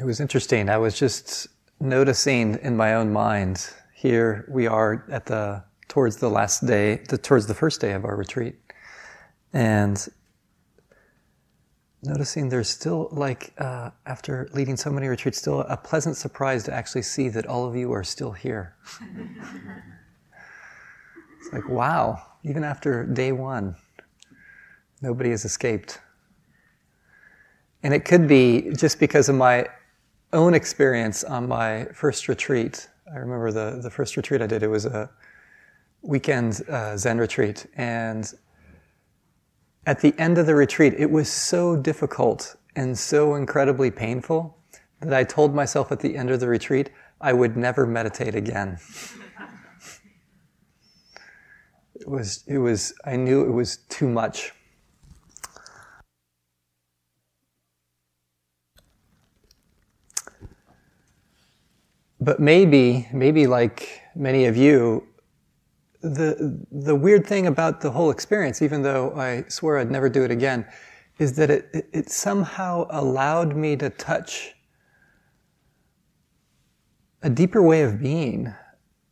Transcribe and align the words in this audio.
It 0.00 0.06
was 0.06 0.18
interesting. 0.18 0.70
I 0.70 0.78
was 0.78 0.98
just 0.98 1.48
noticing 1.78 2.54
in 2.62 2.74
my 2.74 2.94
own 2.94 3.12
mind. 3.12 3.70
Here 3.94 4.46
we 4.48 4.66
are 4.66 5.04
at 5.10 5.26
the 5.26 5.62
towards 5.88 6.16
the 6.16 6.30
last 6.30 6.66
day, 6.66 7.02
the, 7.10 7.18
towards 7.18 7.46
the 7.46 7.52
first 7.52 7.82
day 7.82 7.92
of 7.92 8.06
our 8.06 8.16
retreat, 8.16 8.56
and 9.52 10.08
noticing 12.02 12.48
there's 12.48 12.70
still 12.70 13.10
like 13.12 13.52
uh, 13.58 13.90
after 14.06 14.48
leading 14.54 14.74
so 14.78 14.88
many 14.88 15.06
retreats, 15.06 15.36
still 15.36 15.60
a 15.60 15.76
pleasant 15.76 16.16
surprise 16.16 16.64
to 16.64 16.72
actually 16.72 17.02
see 17.02 17.28
that 17.28 17.44
all 17.44 17.68
of 17.68 17.76
you 17.76 17.92
are 17.92 18.02
still 18.02 18.32
here. 18.32 18.76
it's 21.38 21.52
like 21.52 21.68
wow, 21.68 22.22
even 22.42 22.64
after 22.64 23.04
day 23.04 23.32
one, 23.32 23.76
nobody 25.02 25.28
has 25.28 25.44
escaped. 25.44 26.00
And 27.82 27.92
it 27.92 28.06
could 28.06 28.26
be 28.26 28.72
just 28.74 28.98
because 28.98 29.28
of 29.28 29.34
my 29.34 29.66
own 30.32 30.54
experience 30.54 31.24
on 31.24 31.48
my 31.48 31.86
first 31.92 32.28
retreat. 32.28 32.88
I 33.12 33.18
remember 33.18 33.50
the, 33.50 33.80
the 33.82 33.90
first 33.90 34.16
retreat 34.16 34.40
I 34.40 34.46
did, 34.46 34.62
it 34.62 34.68
was 34.68 34.86
a 34.86 35.10
weekend 36.02 36.62
uh, 36.68 36.96
Zen 36.96 37.18
retreat. 37.18 37.66
And 37.76 38.32
at 39.86 40.00
the 40.00 40.14
end 40.18 40.38
of 40.38 40.46
the 40.46 40.54
retreat, 40.54 40.94
it 40.96 41.10
was 41.10 41.30
so 41.30 41.76
difficult 41.76 42.56
and 42.76 42.96
so 42.96 43.34
incredibly 43.34 43.90
painful 43.90 44.56
that 45.00 45.14
I 45.14 45.24
told 45.24 45.54
myself 45.54 45.90
at 45.90 46.00
the 46.00 46.16
end 46.16 46.30
of 46.30 46.40
the 46.40 46.48
retreat 46.48 46.90
I 47.20 47.32
would 47.32 47.56
never 47.56 47.86
meditate 47.86 48.34
again. 48.34 48.78
it 51.94 52.08
was, 52.08 52.44
it 52.46 52.58
was, 52.58 52.94
I 53.04 53.16
knew 53.16 53.44
it 53.44 53.50
was 53.50 53.78
too 53.88 54.08
much. 54.08 54.52
But 62.20 62.38
maybe, 62.38 63.08
maybe 63.12 63.46
like 63.46 64.02
many 64.14 64.44
of 64.44 64.56
you, 64.56 65.06
the, 66.02 66.66
the 66.70 66.94
weird 66.94 67.26
thing 67.26 67.46
about 67.46 67.80
the 67.80 67.90
whole 67.90 68.10
experience, 68.10 68.62
even 68.62 68.82
though 68.82 69.14
I 69.14 69.44
swore 69.48 69.78
I'd 69.78 69.90
never 69.90 70.08
do 70.08 70.24
it 70.24 70.30
again, 70.30 70.66
is 71.18 71.34
that 71.36 71.50
it, 71.50 71.68
it, 71.92 72.10
somehow 72.10 72.86
allowed 72.90 73.54
me 73.54 73.76
to 73.76 73.90
touch 73.90 74.54
a 77.22 77.28
deeper 77.28 77.62
way 77.62 77.82
of 77.82 78.00
being, 78.00 78.52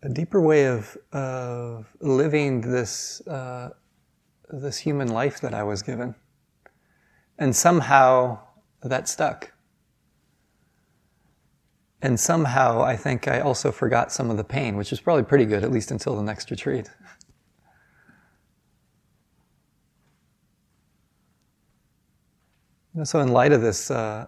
a 0.02 0.08
deeper 0.08 0.40
way 0.40 0.66
of, 0.66 0.96
of 1.12 1.86
living 2.00 2.62
this, 2.62 3.26
uh, 3.26 3.70
this 4.48 4.78
human 4.78 5.08
life 5.08 5.40
that 5.40 5.52
I 5.52 5.62
was 5.62 5.82
given. 5.82 6.14
And 7.38 7.54
somehow 7.54 8.40
that 8.82 9.08
stuck. 9.08 9.52
And 12.00 12.18
somehow 12.18 12.82
I 12.82 12.96
think 12.96 13.26
I 13.26 13.40
also 13.40 13.72
forgot 13.72 14.12
some 14.12 14.30
of 14.30 14.36
the 14.36 14.44
pain, 14.44 14.76
which 14.76 14.92
is 14.92 15.00
probably 15.00 15.24
pretty 15.24 15.44
good, 15.44 15.64
at 15.64 15.72
least 15.72 15.90
until 15.90 16.14
the 16.14 16.22
next 16.22 16.50
retreat. 16.50 16.88
So, 23.04 23.20
in 23.20 23.28
light 23.28 23.52
of 23.52 23.62
this, 23.62 23.90
uh, 23.90 24.26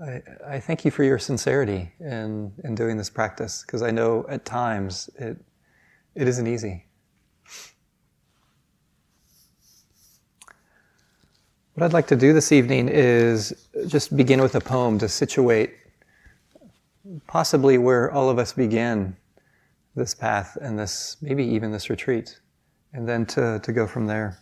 I, 0.00 0.22
I, 0.46 0.60
thank 0.60 0.84
you 0.84 0.90
for 0.90 1.04
your 1.04 1.18
sincerity 1.18 1.90
in, 2.00 2.52
in 2.64 2.74
doing 2.74 2.98
this 2.98 3.08
practice, 3.08 3.62
because 3.62 3.82
I 3.82 3.90
know 3.90 4.26
at 4.28 4.44
times 4.44 5.08
it, 5.18 5.38
it 6.14 6.28
isn't 6.28 6.46
easy. 6.46 6.84
What 11.74 11.84
I'd 11.84 11.92
like 11.92 12.08
to 12.08 12.16
do 12.16 12.32
this 12.32 12.52
evening 12.52 12.88
is 12.88 13.68
just 13.86 14.14
begin 14.14 14.42
with 14.42 14.54
a 14.54 14.60
poem 14.60 14.98
to 14.98 15.08
situate 15.08 15.70
possibly 17.26 17.78
where 17.78 18.10
all 18.10 18.28
of 18.30 18.38
us 18.38 18.52
begin 18.52 19.16
this 19.94 20.14
path 20.14 20.56
and 20.60 20.78
this, 20.78 21.16
maybe 21.20 21.44
even 21.44 21.72
this 21.72 21.90
retreat, 21.90 22.40
and 22.92 23.08
then 23.08 23.26
to, 23.26 23.60
to 23.62 23.72
go 23.72 23.86
from 23.86 24.06
there. 24.06 24.38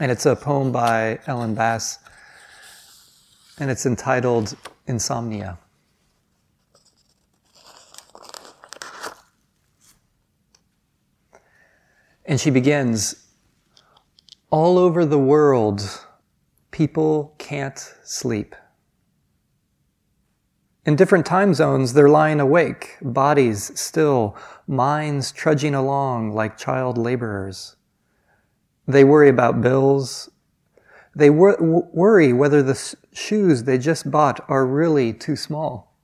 And 0.00 0.10
it's 0.10 0.26
a 0.26 0.34
poem 0.34 0.72
by 0.72 1.20
Ellen 1.26 1.54
Bass, 1.54 1.98
and 3.58 3.70
it's 3.70 3.86
entitled 3.86 4.56
Insomnia. 4.86 5.58
And 12.26 12.40
she 12.40 12.50
begins 12.50 13.26
All 14.50 14.78
over 14.78 15.04
the 15.04 15.18
world, 15.18 16.06
people 16.70 17.34
can't 17.38 17.78
sleep. 18.04 18.56
In 20.86 20.96
different 20.96 21.24
time 21.24 21.54
zones, 21.54 21.94
they're 21.94 22.10
lying 22.10 22.40
awake, 22.40 22.98
bodies 23.00 23.78
still, 23.78 24.36
minds 24.66 25.32
trudging 25.32 25.74
along 25.74 26.32
like 26.32 26.58
child 26.58 26.98
laborers. 26.98 27.76
They 28.86 29.02
worry 29.02 29.30
about 29.30 29.62
bills. 29.62 30.30
They 31.16 31.30
wor- 31.30 31.56
worry 31.92 32.34
whether 32.34 32.62
the 32.62 32.96
shoes 33.12 33.64
they 33.64 33.78
just 33.78 34.10
bought 34.10 34.44
are 34.48 34.66
really 34.66 35.14
too 35.14 35.36
small. 35.36 35.96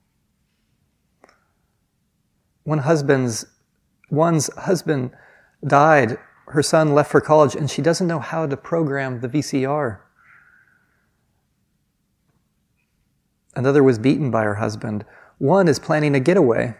One 2.63 2.79
husband's, 2.79 3.45
one's 4.09 4.51
husband 4.55 5.11
died, 5.65 6.17
her 6.47 6.63
son 6.63 6.95
left 6.95 7.11
for 7.11 7.21
college, 7.21 7.55
and 7.55 7.69
she 7.69 7.83
doesn't 7.83 8.07
know 8.07 8.19
how 8.19 8.47
to 8.47 8.57
program 8.57 9.19
the 9.19 9.29
VCR. 9.29 9.99
Another 13.55 13.83
was 13.83 13.99
beaten 13.99 14.31
by 14.31 14.43
her 14.43 14.55
husband. 14.55 15.05
One 15.37 15.67
is 15.67 15.79
planning 15.79 16.15
a 16.15 16.19
getaway. 16.19 16.75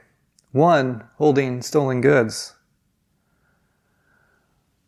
One 0.52 1.04
holding 1.18 1.62
stolen 1.62 2.02
goods. 2.02 2.56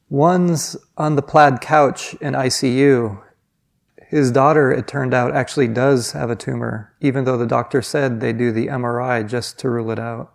One's 0.09 0.77
on 0.97 1.15
the 1.15 1.21
plaid 1.21 1.59
couch 1.59 2.13
in 2.21 2.33
ICU. 2.33 3.21
His 4.07 4.31
daughter, 4.31 4.71
it 4.71 4.87
turned 4.87 5.13
out, 5.13 5.35
actually 5.35 5.67
does 5.67 6.11
have 6.11 6.29
a 6.29 6.35
tumor, 6.35 6.93
even 7.01 7.23
though 7.23 7.37
the 7.37 7.47
doctor 7.47 7.81
said 7.81 8.19
they 8.19 8.31
do 8.31 8.51
the 8.51 8.67
MRI 8.67 9.27
just 9.27 9.57
to 9.59 9.69
rule 9.69 9.89
it 9.89 9.97
out. 9.97 10.33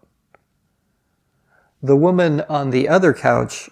The 1.81 1.97
woman 1.97 2.41
on 2.49 2.71
the 2.71 2.89
other 2.89 3.15
couch 3.15 3.71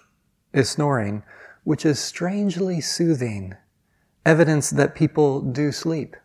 is 0.53 0.69
snoring, 0.69 1.23
which 1.65 1.85
is 1.85 1.99
strangely 1.99 2.79
soothing, 2.79 3.55
evidence 4.25 4.69
that 4.69 4.95
people 4.95 5.41
do 5.41 5.73
sleep. 5.73 6.15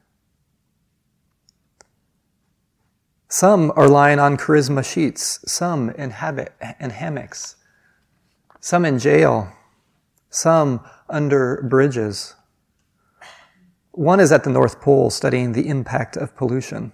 Some 3.32 3.72
are 3.76 3.88
lying 3.88 4.19
on 4.19 4.37
charisma 4.37 4.84
sheets, 4.84 5.41
some 5.50 5.88
in, 5.88 6.10
habit, 6.10 6.53
in 6.78 6.91
hammocks, 6.91 7.56
some 8.60 8.84
in 8.84 8.98
jail, 8.98 9.50
some 10.28 10.84
under 11.09 11.66
bridges. 11.66 12.34
One 13.93 14.20
is 14.20 14.32
at 14.32 14.44
the 14.44 14.50
North 14.50 14.82
Pole 14.82 15.09
studying 15.09 15.53
the 15.53 15.66
impact 15.66 16.15
of 16.15 16.37
pollution. 16.37 16.93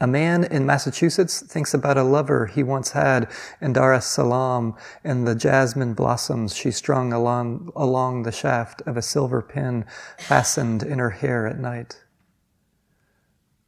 A 0.00 0.08
man 0.08 0.42
in 0.42 0.66
Massachusetts 0.66 1.40
thinks 1.40 1.72
about 1.72 1.96
a 1.96 2.02
lover 2.02 2.46
he 2.46 2.64
once 2.64 2.90
had 2.90 3.30
in 3.60 3.74
Dar 3.74 3.94
es 3.94 4.06
Salaam 4.06 4.74
and 5.04 5.24
the 5.24 5.36
jasmine 5.36 5.94
blossoms 5.94 6.56
she 6.56 6.72
strung 6.72 7.12
along, 7.12 7.70
along 7.76 8.24
the 8.24 8.32
shaft 8.32 8.82
of 8.86 8.96
a 8.96 9.02
silver 9.02 9.40
pin 9.40 9.84
fastened 10.18 10.82
in 10.82 10.98
her 10.98 11.10
hair 11.10 11.46
at 11.46 11.60
night. 11.60 12.02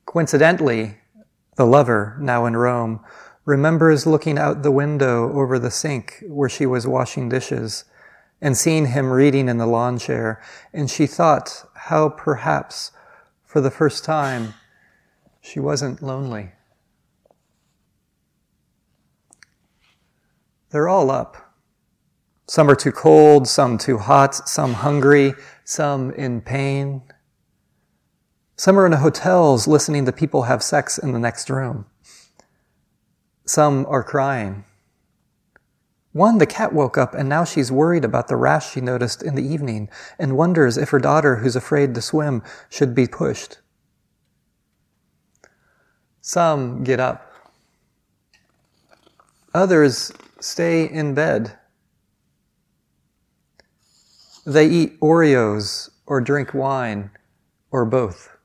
Coincidentally, 0.05 0.97
the 1.56 1.67
lover, 1.67 2.17
now 2.21 2.47
in 2.47 2.56
Rome, 2.56 3.00
remembers 3.44 4.06
looking 4.06 4.39
out 4.39 4.62
the 4.62 4.71
window 4.71 5.33
over 5.33 5.59
the 5.59 5.71
sink 5.71 6.22
where 6.28 6.49
she 6.49 6.67
was 6.67 6.87
washing 6.87 7.28
dishes 7.28 7.84
and 8.41 8.56
seeing 8.56 8.87
him 8.87 9.11
reading 9.11 9.49
in 9.49 9.59
the 9.59 9.67
lawn 9.67 9.99
chair, 9.99 10.43
and 10.72 10.91
she 10.91 11.06
thought 11.06 11.65
how 11.75 12.09
perhaps 12.09 12.93
for 13.44 13.61
the 13.61 13.71
first 13.71 14.05
time 14.05 14.55
she 15.41 15.58
wasn't 15.58 16.03
lonely. 16.03 16.53
They're 20.70 20.88
all 20.88 21.11
up. 21.11 21.55
Some 22.49 22.69
are 22.69 22.76
too 22.76 22.93
cold, 22.93 23.49
some 23.49 23.79
too 23.79 23.99
hot, 23.99 24.35
some 24.35 24.75
hungry, 24.75 25.35
some 25.64 26.11
in 26.12 26.43
pain, 26.43 27.03
some 28.56 28.79
are 28.79 28.87
in 28.87 28.93
hotels 28.93 29.67
listening 29.67 30.06
to 30.06 30.12
people 30.12 30.44
have 30.44 30.62
sex 30.62 30.97
in 30.97 31.12
the 31.12 31.19
next 31.19 31.50
room. 31.50 31.85
Some 33.44 33.85
are 33.87 34.03
crying. 34.03 34.64
One, 36.12 36.38
the 36.38 36.47
cat 36.47 36.73
woke 36.73 36.97
up 36.97 37.14
and 37.14 37.29
now 37.29 37.44
she's 37.44 37.70
worried 37.70 38.03
about 38.03 38.29
the 38.29 38.37
rash 38.37 38.73
she 38.73 38.81
noticed 38.81 39.23
in 39.23 39.35
the 39.35 39.47
evening 39.47 39.91
and 40.19 40.38
wonders 40.38 40.79
if 40.79 40.88
her 40.88 40.99
daughter, 40.99 41.37
who's 41.37 41.55
afraid 41.55 41.94
to 41.94 42.00
swim, 42.00 42.43
should 42.70 42.94
be 42.94 43.06
pushed. 43.06 43.58
Some 46.23 46.82
get 46.82 46.99
up. 46.99 47.31
Others 49.53 50.12
stay 50.41 50.88
in 50.88 51.12
bed. 51.12 51.58
They 54.47 54.67
eat 54.67 54.99
Oreos 55.00 55.91
or 56.06 56.23
drink 56.23 56.55
wine 56.55 57.11
or 57.70 57.85
both. 57.85 58.36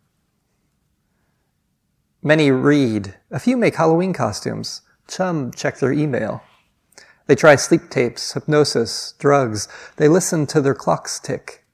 Many 2.24 2.52
read. 2.52 3.16
A 3.32 3.40
few 3.40 3.58
make 3.58 3.76
Halloween 3.76 4.14
costumes. 4.14 4.82
Some 5.08 5.52
check 5.52 5.80
their 5.80 5.92
email. 5.92 6.44
They 7.26 7.34
try 7.34 7.56
sleep 7.56 7.90
tapes, 7.90 8.34
hypnosis, 8.34 9.16
drugs. 9.18 9.68
They 9.98 10.08
listen 10.08 10.46
to 10.48 10.62
their 10.62 10.76
clocks 10.76 11.20
tick. 11.20 11.66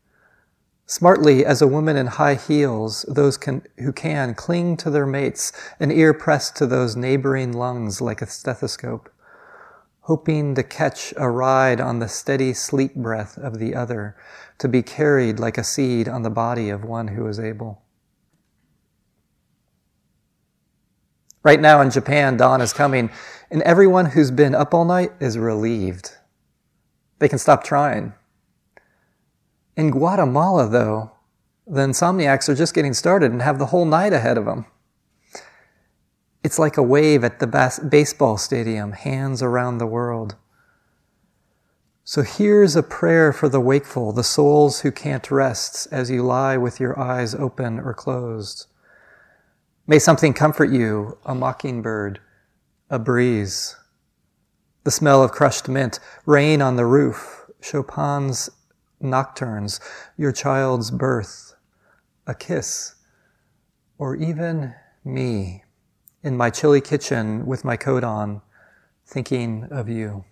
Smartly, 0.86 1.46
as 1.46 1.62
a 1.62 1.68
woman 1.68 1.98
in 1.98 2.08
high 2.08 2.36
heels, 2.36 3.04
those 3.10 3.38
can, 3.38 3.62
who 3.80 3.92
can 3.92 4.36
cling 4.36 4.78
to 4.78 4.90
their 4.90 5.06
mates, 5.06 5.52
an 5.82 5.92
ear 5.92 6.14
pressed 6.14 6.56
to 6.56 6.66
those 6.66 6.96
neighboring 6.96 7.52
lungs 7.52 8.00
like 8.00 8.22
a 8.22 8.26
stethoscope, 8.26 9.10
hoping 10.04 10.56
to 10.56 10.64
catch 10.64 11.14
a 11.18 11.30
ride 11.30 11.82
on 11.82 12.00
the 12.00 12.08
steady 12.08 12.54
sleep 12.54 12.96
breath 12.96 13.38
of 13.38 13.60
the 13.60 13.76
other, 13.76 14.16
to 14.60 14.70
be 14.70 14.82
carried 14.82 15.42
like 15.42 15.58
a 15.58 15.64
seed 15.66 16.08
on 16.08 16.22
the 16.22 16.30
body 16.30 16.70
of 16.70 16.86
one 16.86 17.10
who 17.10 17.28
is 17.28 17.38
able. 17.38 17.82
Right 21.48 21.62
now 21.62 21.80
in 21.80 21.92
Japan, 21.92 22.36
dawn 22.36 22.60
is 22.60 22.74
coming, 22.74 23.10
and 23.50 23.62
everyone 23.62 24.08
who's 24.08 24.32
been 24.32 24.54
up 24.54 24.74
all 24.74 24.84
night 24.84 25.14
is 25.22 25.38
relieved. 25.38 26.12
They 27.20 27.30
can 27.30 27.40
stop 27.40 27.64
trying. 27.64 28.12
In 29.78 29.90
Guatemala, 29.90 30.68
though, 30.68 31.14
the 31.66 31.80
insomniacs 31.80 32.50
are 32.50 32.54
just 32.54 32.74
getting 32.74 32.94
started 32.94 33.32
and 33.32 33.42
have 33.42 33.60
the 33.60 33.68
whole 33.68 33.86
night 33.86 34.12
ahead 34.12 34.38
of 34.38 34.44
them. 34.44 34.66
It's 36.44 36.60
like 36.60 36.76
a 36.76 36.84
wave 36.84 37.24
at 37.24 37.40
the 37.40 37.48
bas- 37.48 37.80
baseball 37.80 38.38
stadium, 38.38 38.92
hands 38.92 39.42
around 39.42 39.78
the 39.78 39.88
world. 39.88 40.36
So 42.04 42.24
here's 42.24 42.76
a 42.76 42.84
prayer 42.84 43.32
for 43.32 43.48
the 43.48 43.62
wakeful, 43.62 44.12
the 44.12 44.22
souls 44.22 44.82
who 44.82 44.92
can't 44.92 45.32
rest 45.32 45.88
as 45.94 46.12
you 46.12 46.24
lie 46.24 46.58
with 46.58 46.82
your 46.82 47.00
eyes 47.00 47.34
open 47.34 47.80
or 47.80 47.94
closed. 47.94 48.66
May 49.89 50.00
something 50.00 50.34
comfort 50.34 50.69
you, 50.69 51.18
a 51.25 51.34
mockingbird, 51.34 52.19
a 52.89 53.00
breeze, 53.00 53.78
the 54.84 54.92
smell 54.92 55.24
of 55.24 55.31
crushed 55.31 55.69
mint, 55.69 56.01
rain 56.25 56.62
on 56.62 56.75
the 56.75 56.86
roof, 56.86 57.50
Chopin's 57.62 58.50
nocturnes, 59.00 59.80
your 60.18 60.34
child's 60.34 60.92
birth, 60.92 61.56
a 62.25 62.36
kiss, 62.36 62.95
or 63.98 64.18
even 64.18 64.75
me 65.06 65.63
in 66.22 66.36
my 66.36 66.50
chilly 66.50 66.81
kitchen 66.81 67.45
with 67.45 67.63
my 67.63 67.78
coat 67.78 68.04
on, 68.04 68.42
thinking 69.06 69.69
of 69.72 69.88
you. 69.88 70.25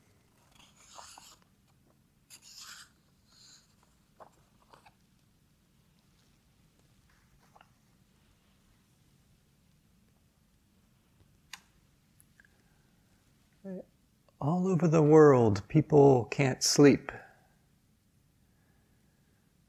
All 14.48 14.68
over 14.68 14.88
the 14.88 15.02
world, 15.02 15.64
people 15.68 16.26
can't 16.26 16.62
sleep 16.62 17.12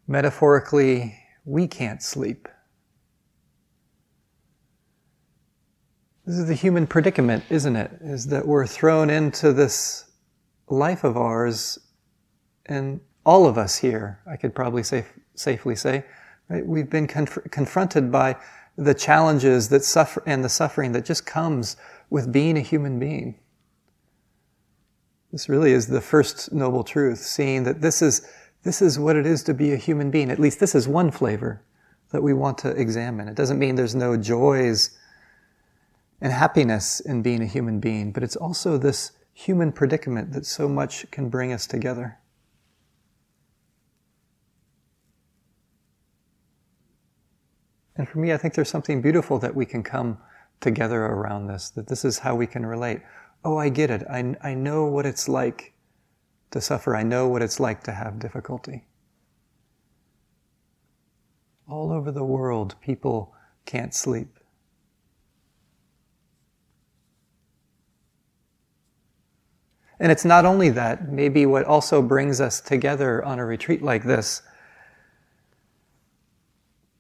Metaphorically, 0.09 1.19
we 1.45 1.67
can't 1.67 2.03
sleep. 2.03 2.49
This 6.25 6.37
is 6.37 6.47
the 6.47 6.55
human 6.55 6.87
predicament, 6.87 7.45
isn't 7.51 7.77
it? 7.77 7.91
Is 8.01 8.27
that 8.29 8.47
we're 8.47 8.67
thrown 8.67 9.11
into 9.11 9.53
this 9.53 10.05
life 10.69 11.05
of 11.05 11.17
ours, 11.17 11.79
and 12.67 13.01
all 13.25 13.47
of 13.47 13.59
us 13.59 13.77
here, 13.77 14.21
I 14.31 14.37
could 14.37 14.55
probably 14.55 14.83
say, 14.83 15.05
safely 15.35 15.75
say, 15.75 16.05
right? 16.49 16.65
We've 16.65 16.91
been 16.91 17.07
conf- 17.07 17.51
confronted 17.51 18.13
by 18.13 18.37
the 18.77 18.95
challenges 18.95 19.69
that 19.71 19.85
suffer 19.85 20.23
and 20.27 20.45
the 20.45 20.49
suffering 20.49 20.93
that 20.93 21.05
just 21.05 21.27
comes 21.27 21.77
with 22.11 22.33
being 22.33 22.57
a 22.57 22.61
human 22.61 22.99
being. 22.99 23.41
This 25.37 25.51
really 25.51 25.73
is 25.73 25.87
the 25.87 26.01
first 26.01 26.51
noble 26.51 26.83
truth, 26.83 27.19
seeing 27.19 27.65
that 27.65 27.83
this 27.83 28.01
is 28.01 28.27
this 28.63 28.81
is 28.81 28.99
what 28.99 29.17
it 29.17 29.27
is 29.27 29.43
to 29.43 29.53
be 29.53 29.75
a 29.75 29.77
human 29.77 30.11
being. 30.11 30.31
At 30.31 30.39
least 30.39 30.61
this 30.61 30.75
is 30.75 30.89
one 30.89 31.11
flavor 31.11 31.63
that 32.11 32.23
we 32.23 32.33
want 32.33 32.57
to 32.59 32.71
examine. 32.71 33.29
It 33.29 33.35
doesn't 33.35 33.59
mean 33.59 33.75
there's 33.75 33.95
no 33.95 34.17
joys 34.17 34.97
and 36.23 36.33
happiness 36.33 37.01
in 37.01 37.21
being 37.21 37.43
a 37.43 37.47
human 37.47 37.81
being, 37.81 38.13
but 38.13 38.23
it's 38.23 38.35
also 38.35 38.79
this 38.79 39.13
human 39.35 39.73
predicament 39.73 40.33
that 40.33 40.47
so 40.47 40.71
much 40.71 41.11
can 41.11 41.29
bring 41.29 41.53
us 41.53 41.67
together. 41.67 42.19
And 47.95 48.09
for 48.09 48.21
me, 48.21 48.33
I 48.33 48.39
think 48.39 48.55
there's 48.55 48.71
something 48.71 49.03
beautiful 49.03 49.39
that 49.41 49.55
we 49.55 49.67
can 49.67 49.83
come 49.83 50.17
together 50.63 51.05
around 51.05 51.49
this, 51.49 51.69
that 51.73 51.89
this 51.89 52.07
is 52.07 52.21
how 52.21 52.35
we 52.35 52.47
can 52.47 52.65
relate. 52.65 53.03
Oh, 53.47 53.59
I 53.59 53.69
get 53.69 53.93
it. 53.93 54.03
I, 54.11 54.35
I 54.43 54.55
know 54.55 54.87
what 54.87 55.07
it's 55.07 55.29
like 55.29 55.73
to 56.51 56.61
suffer. 56.61 56.97
I 56.97 57.05
know 57.05 57.29
what 57.29 57.43
it's 57.43 57.61
like 57.61 57.85
to 57.85 57.93
have 57.93 58.19
difficulty. 58.19 58.89
All 61.69 61.93
over 61.93 62.11
the 62.11 62.25
world, 62.25 62.75
people 62.81 63.37
can't 63.65 63.95
sleep. 63.95 64.41
And 70.01 70.11
it's 70.11 70.25
not 70.25 70.45
only 70.45 70.71
that, 70.71 71.09
maybe 71.09 71.47
what 71.47 71.67
also 71.67 72.03
brings 72.03 72.41
us 72.41 72.61
together 72.61 73.25
on 73.25 73.39
a 73.39 73.47
retreat 73.47 73.81
like 73.81 74.03
this 74.03 74.43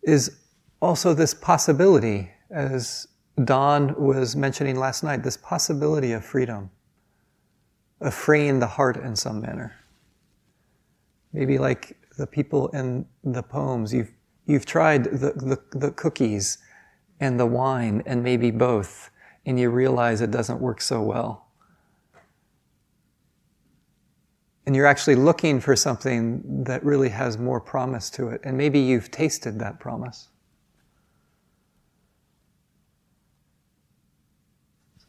is 0.04 0.38
also 0.80 1.12
this 1.12 1.34
possibility, 1.34 2.30
as 2.52 3.08
Don 3.44 3.94
was 4.02 4.34
mentioning 4.34 4.76
last 4.76 5.04
night, 5.04 5.22
this 5.22 5.36
possibility 5.36 6.12
of 6.12 6.24
freedom 6.24 6.70
of 8.00 8.14
freeing 8.14 8.58
the 8.58 8.66
heart 8.66 8.96
in 8.96 9.16
some 9.16 9.40
manner. 9.40 9.74
Maybe 11.32 11.58
like 11.58 11.96
the 12.18 12.26
people 12.26 12.68
in 12.68 13.06
the 13.24 13.42
poems, 13.42 13.92
you've, 13.92 14.12
you've 14.46 14.66
tried 14.66 15.04
the, 15.04 15.32
the, 15.32 15.78
the 15.78 15.90
cookies 15.92 16.58
and 17.20 17.38
the 17.40 17.46
wine 17.46 18.02
and 18.06 18.22
maybe 18.22 18.50
both, 18.50 19.10
and 19.44 19.58
you 19.58 19.70
realize 19.70 20.20
it 20.20 20.30
doesn't 20.30 20.60
work 20.60 20.80
so 20.80 21.02
well. 21.02 21.46
And 24.66 24.74
you're 24.74 24.86
actually 24.86 25.14
looking 25.14 25.60
for 25.60 25.76
something 25.76 26.64
that 26.64 26.84
really 26.84 27.08
has 27.10 27.38
more 27.38 27.60
promise 27.60 28.10
to 28.10 28.28
it, 28.28 28.40
and 28.44 28.58
maybe 28.58 28.80
you've 28.80 29.10
tasted 29.10 29.58
that 29.60 29.78
promise. 29.78 30.28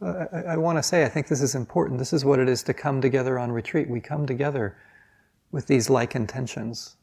I, 0.01 0.43
I 0.49 0.57
want 0.57 0.77
to 0.77 0.83
say, 0.83 1.03
I 1.03 1.09
think 1.09 1.27
this 1.27 1.41
is 1.41 1.55
important. 1.55 1.99
This 1.99 2.13
is 2.13 2.23
what 2.23 2.39
it 2.39 2.47
is 2.47 2.63
to 2.63 2.73
come 2.73 3.01
together 3.01 3.39
on 3.39 3.51
retreat. 3.51 3.89
We 3.89 3.99
come 3.99 4.25
together 4.25 4.77
with 5.51 5.67
these 5.67 5.89
like 5.89 6.15
intentions. 6.15 6.97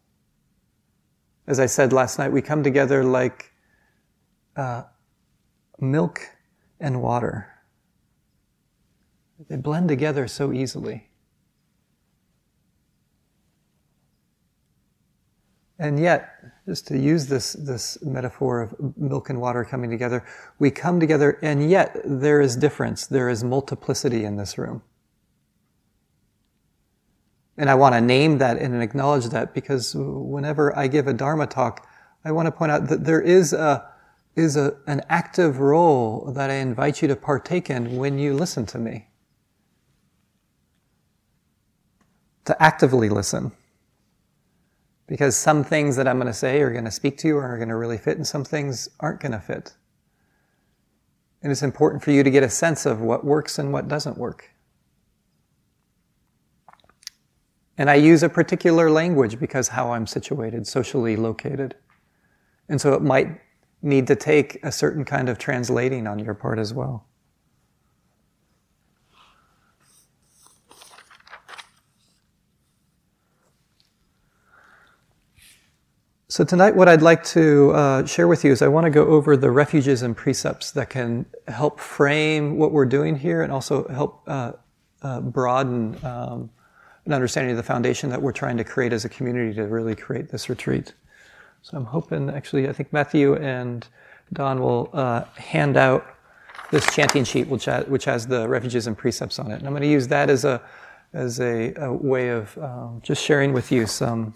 As 1.47 1.61
I 1.61 1.67
said 1.67 1.93
last 1.93 2.19
night, 2.19 2.33
we 2.33 2.41
come 2.41 2.63
together 2.63 3.05
like 3.05 3.53
uh, 4.57 4.85
milk 5.81 6.21
and 6.81 7.03
water. 7.03 7.49
They 9.49 9.57
blend 9.57 9.89
together 9.89 10.29
so 10.29 10.53
easily. 10.53 11.11
And 15.85 16.01
yet, 16.01 16.31
just 16.67 16.87
to 16.87 16.99
use 16.99 17.27
this, 17.27 17.53
this 17.53 18.03
metaphor 18.03 18.63
of 18.63 18.97
milk 18.97 19.29
and 19.29 19.39
water 19.39 19.67
coming 19.67 19.91
together, 19.91 20.25
we 20.59 20.71
come 20.71 20.99
together 20.99 21.39
and 21.43 21.69
yet 21.71 21.95
there 22.07 22.41
is 22.41 22.57
difference. 22.57 23.07
There 23.07 23.29
is 23.29 23.45
multiplicity 23.45 24.25
in 24.25 24.37
this 24.39 24.57
room. 24.57 24.81
And 27.59 27.69
I 27.69 27.75
want 27.75 27.95
to 27.97 28.01
name 28.01 28.39
that 28.39 28.57
and 28.57 28.83
acknowledge 28.83 29.27
that 29.27 29.53
because 29.53 29.95
whenever 29.95 30.75
I 30.75 30.87
give 30.87 31.07
a 31.07 31.13
Dharma 31.13 31.47
talk, 31.47 31.87
I 32.25 32.33
want 32.33 32.47
to 32.47 32.53
point 32.53 32.73
out 32.73 32.89
that 32.89 33.05
there 33.05 33.21
is 33.21 33.53
a, 33.53 33.87
is 34.35 34.57
a, 34.57 34.79
an 34.87 35.03
active 35.11 35.59
role 35.59 36.33
that 36.33 36.49
I 36.49 36.55
invite 36.55 37.03
you 37.03 37.09
to 37.09 37.17
partake 37.17 37.69
in 37.69 37.99
when 37.99 38.19
you 38.19 38.33
listen 38.33 38.65
to 38.67 38.79
me. 38.79 39.09
To 42.47 42.63
actively 42.63 43.11
listen. 43.11 43.53
Because 45.07 45.37
some 45.37 45.65
things 45.65 45.97
that 45.97 46.09
I'm 46.09 46.17
going 46.17 46.27
to 46.27 46.33
say 46.33 46.63
are 46.63 46.71
going 46.71 46.87
to 46.87 46.91
speak 46.91 47.19
to 47.19 47.29
you 47.29 47.37
or 47.37 47.45
are 47.45 47.59
going 47.59 47.69
to 47.69 47.77
really 47.77 47.99
fit, 47.99 48.17
and 48.17 48.27
some 48.27 48.45
things 48.45 48.89
aren't 49.01 49.21
going 49.21 49.33
to 49.33 49.41
fit. 49.41 49.75
And 51.43 51.53
it's 51.53 51.63
important 51.63 52.03
for 52.03 52.11
you 52.11 52.23
to 52.23 52.31
get 52.31 52.43
a 52.43 52.49
sense 52.49 52.87
of 52.87 53.01
what 53.01 53.25
works 53.25 53.59
and 53.59 53.71
what 53.71 53.87
doesn't 53.87 54.17
work. 54.17 54.51
And 57.77 57.91
I 57.91 57.97
use 57.97 58.23
a 58.23 58.29
particular 58.29 58.91
language 58.91 59.39
because 59.39 59.69
how 59.69 59.93
I'm 59.93 60.07
situated, 60.07 60.67
socially 60.67 61.17
located. 61.17 61.75
And 62.69 62.81
so 62.81 62.95
it 62.95 63.03
might 63.03 63.41
need 63.83 64.07
to 64.07 64.17
take 64.17 64.59
a 64.63 64.73
certain 64.73 65.05
kind 65.05 65.29
of 65.29 65.39
translating 65.39 66.07
on 66.07 66.19
your 66.19 66.35
part 66.35 66.59
as 66.59 66.73
well. 66.73 67.07
So, 76.35 76.43
tonight, 76.43 76.75
what 76.75 76.89
I'd 76.89 77.01
like 77.01 77.23
to 77.27 77.71
uh, 77.71 78.07
share 78.07 78.27
with 78.27 78.43
you 78.43 78.51
is 78.51 78.61
I 78.61 78.67
want 78.67 78.87
to 78.87 78.91
go 78.91 79.07
over 79.07 79.37
the 79.37 79.53
refuges 79.53 80.03
and 80.03 80.17
precepts 80.17 80.73
that 80.73 80.91
can 80.91 81.27
help 81.47 81.79
frame 81.79 82.57
what 82.57 82.73
we're 82.73 82.87
doing 82.87 83.15
here 83.15 83.43
and 83.43 83.53
also 83.53 83.87
help 83.87 84.21
uh, 84.27 84.51
uh, 85.03 85.21
broaden 85.21 85.97
um, 86.05 86.51
an 87.05 87.13
understanding 87.13 87.53
of 87.53 87.57
the 87.57 87.63
foundation 87.63 88.11
that 88.11 88.21
we're 88.21 88.33
trying 88.33 88.57
to 88.57 88.65
create 88.65 88.93
as 88.93 89.05
a 89.05 89.09
community 89.09 89.55
to 89.55 89.63
really 89.69 89.95
create 89.95 90.29
this 90.29 90.49
retreat. 90.49 90.93
So, 91.63 91.77
I'm 91.77 91.85
hoping, 91.85 92.29
actually, 92.31 92.69
I 92.69 92.73
think 92.73 92.93
Matthew 92.93 93.37
and 93.37 93.87
Don 94.33 94.61
will 94.61 94.91
uh, 94.93 95.27
hand 95.37 95.77
out 95.77 96.05
this 96.73 96.85
chanting 96.97 97.23
sheet, 97.23 97.47
which 97.47 97.67
has, 97.67 97.87
which 97.87 98.07
has 98.07 98.27
the 98.27 98.49
refuges 98.49 98.89
and 98.89 98.99
precepts 98.99 99.39
on 99.39 99.53
it. 99.53 99.59
And 99.59 99.69
I'm 99.69 99.73
going 99.73 99.83
to 99.83 99.89
use 99.89 100.09
that 100.09 100.31
as 100.31 100.45
a, 100.45 100.61
as 101.13 101.39
a, 101.39 101.75
a 101.75 101.93
way 101.93 102.31
of 102.31 102.59
um, 102.59 103.01
just 103.05 103.23
sharing 103.23 103.53
with 103.53 103.71
you 103.71 103.87
some 103.87 104.35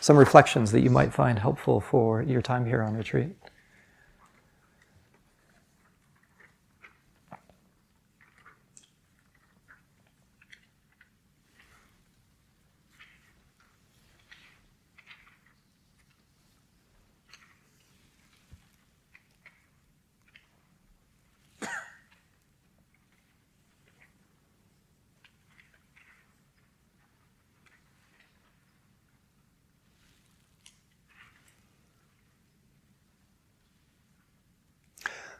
some 0.00 0.16
reflections 0.16 0.72
that 0.72 0.80
you 0.80 0.90
might 0.90 1.12
find 1.12 1.38
helpful 1.38 1.80
for 1.80 2.22
your 2.22 2.42
time 2.42 2.66
here 2.66 2.82
on 2.82 2.96
retreat. 2.96 3.30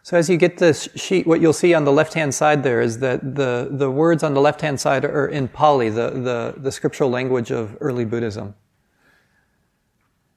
So 0.06 0.16
as 0.16 0.30
you 0.30 0.36
get 0.36 0.58
this 0.58 0.88
sheet, 0.94 1.26
what 1.26 1.40
you'll 1.40 1.52
see 1.52 1.74
on 1.74 1.82
the 1.82 1.90
left-hand 1.90 2.32
side 2.32 2.62
there 2.62 2.80
is 2.80 3.00
that 3.00 3.34
the, 3.34 3.66
the 3.72 3.90
words 3.90 4.22
on 4.22 4.34
the 4.34 4.40
left-hand 4.40 4.78
side 4.78 5.04
are 5.04 5.26
in 5.26 5.48
Pali, 5.48 5.88
the, 5.88 6.10
the, 6.10 6.54
the 6.58 6.70
scriptural 6.70 7.10
language 7.10 7.50
of 7.50 7.76
early 7.80 8.04
Buddhism. 8.04 8.54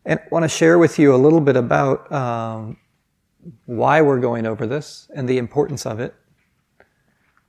And 0.06 0.20
I 0.20 0.24
want 0.32 0.42
to 0.42 0.50
share 0.50 0.80
with 0.80 0.98
you 0.98 1.14
a 1.14 1.18
little 1.18 1.40
bit 1.40 1.56
about 1.56 2.12
um, 2.12 2.78
why 3.68 4.02
we're 4.02 4.20
going 4.20 4.48
over 4.48 4.66
this 4.66 5.08
and 5.14 5.30
the 5.30 5.38
importance 5.38 5.86
of 5.86 6.00
it. 6.00 6.16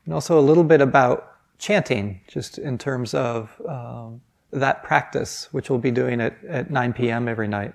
And 0.05 0.13
also 0.13 0.39
a 0.39 0.45
little 0.45 0.65
bit 0.65 0.83
about 0.83 1.27
chanting, 1.57 2.21
just 2.29 2.59
in 2.59 2.77
terms 2.77 3.15
of 3.15 3.59
um, 3.67 4.21
that 4.51 4.83
practice, 4.83 5.49
which 5.53 5.71
we'll 5.71 5.79
be 5.79 5.91
doing 5.91 6.21
at, 6.21 6.37
at 6.47 6.71
9 6.71 6.93
p.m. 6.93 7.29
every 7.29 7.49
night 7.49 7.73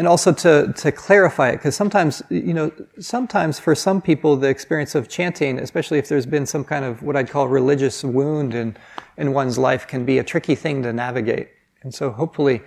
and 0.00 0.08
also 0.08 0.32
to, 0.32 0.72
to 0.78 0.90
clarify 0.90 1.50
it, 1.50 1.56
because 1.58 1.76
sometimes, 1.76 2.22
you 2.30 2.54
know, 2.54 2.72
sometimes 2.98 3.58
for 3.58 3.74
some 3.74 4.00
people, 4.00 4.34
the 4.34 4.48
experience 4.48 4.94
of 4.94 5.10
chanting, 5.10 5.58
especially 5.58 5.98
if 5.98 6.08
there's 6.08 6.24
been 6.24 6.46
some 6.46 6.64
kind 6.64 6.86
of 6.86 7.02
what 7.02 7.16
I'd 7.16 7.28
call 7.28 7.48
religious 7.48 8.02
wound 8.02 8.54
in, 8.54 8.78
in 9.18 9.34
one's 9.34 9.58
life, 9.58 9.86
can 9.86 10.06
be 10.06 10.16
a 10.16 10.24
tricky 10.24 10.54
thing 10.54 10.82
to 10.84 10.92
navigate. 10.94 11.48
And 11.82 11.92
so 11.92 12.10
hopefully, 12.10 12.62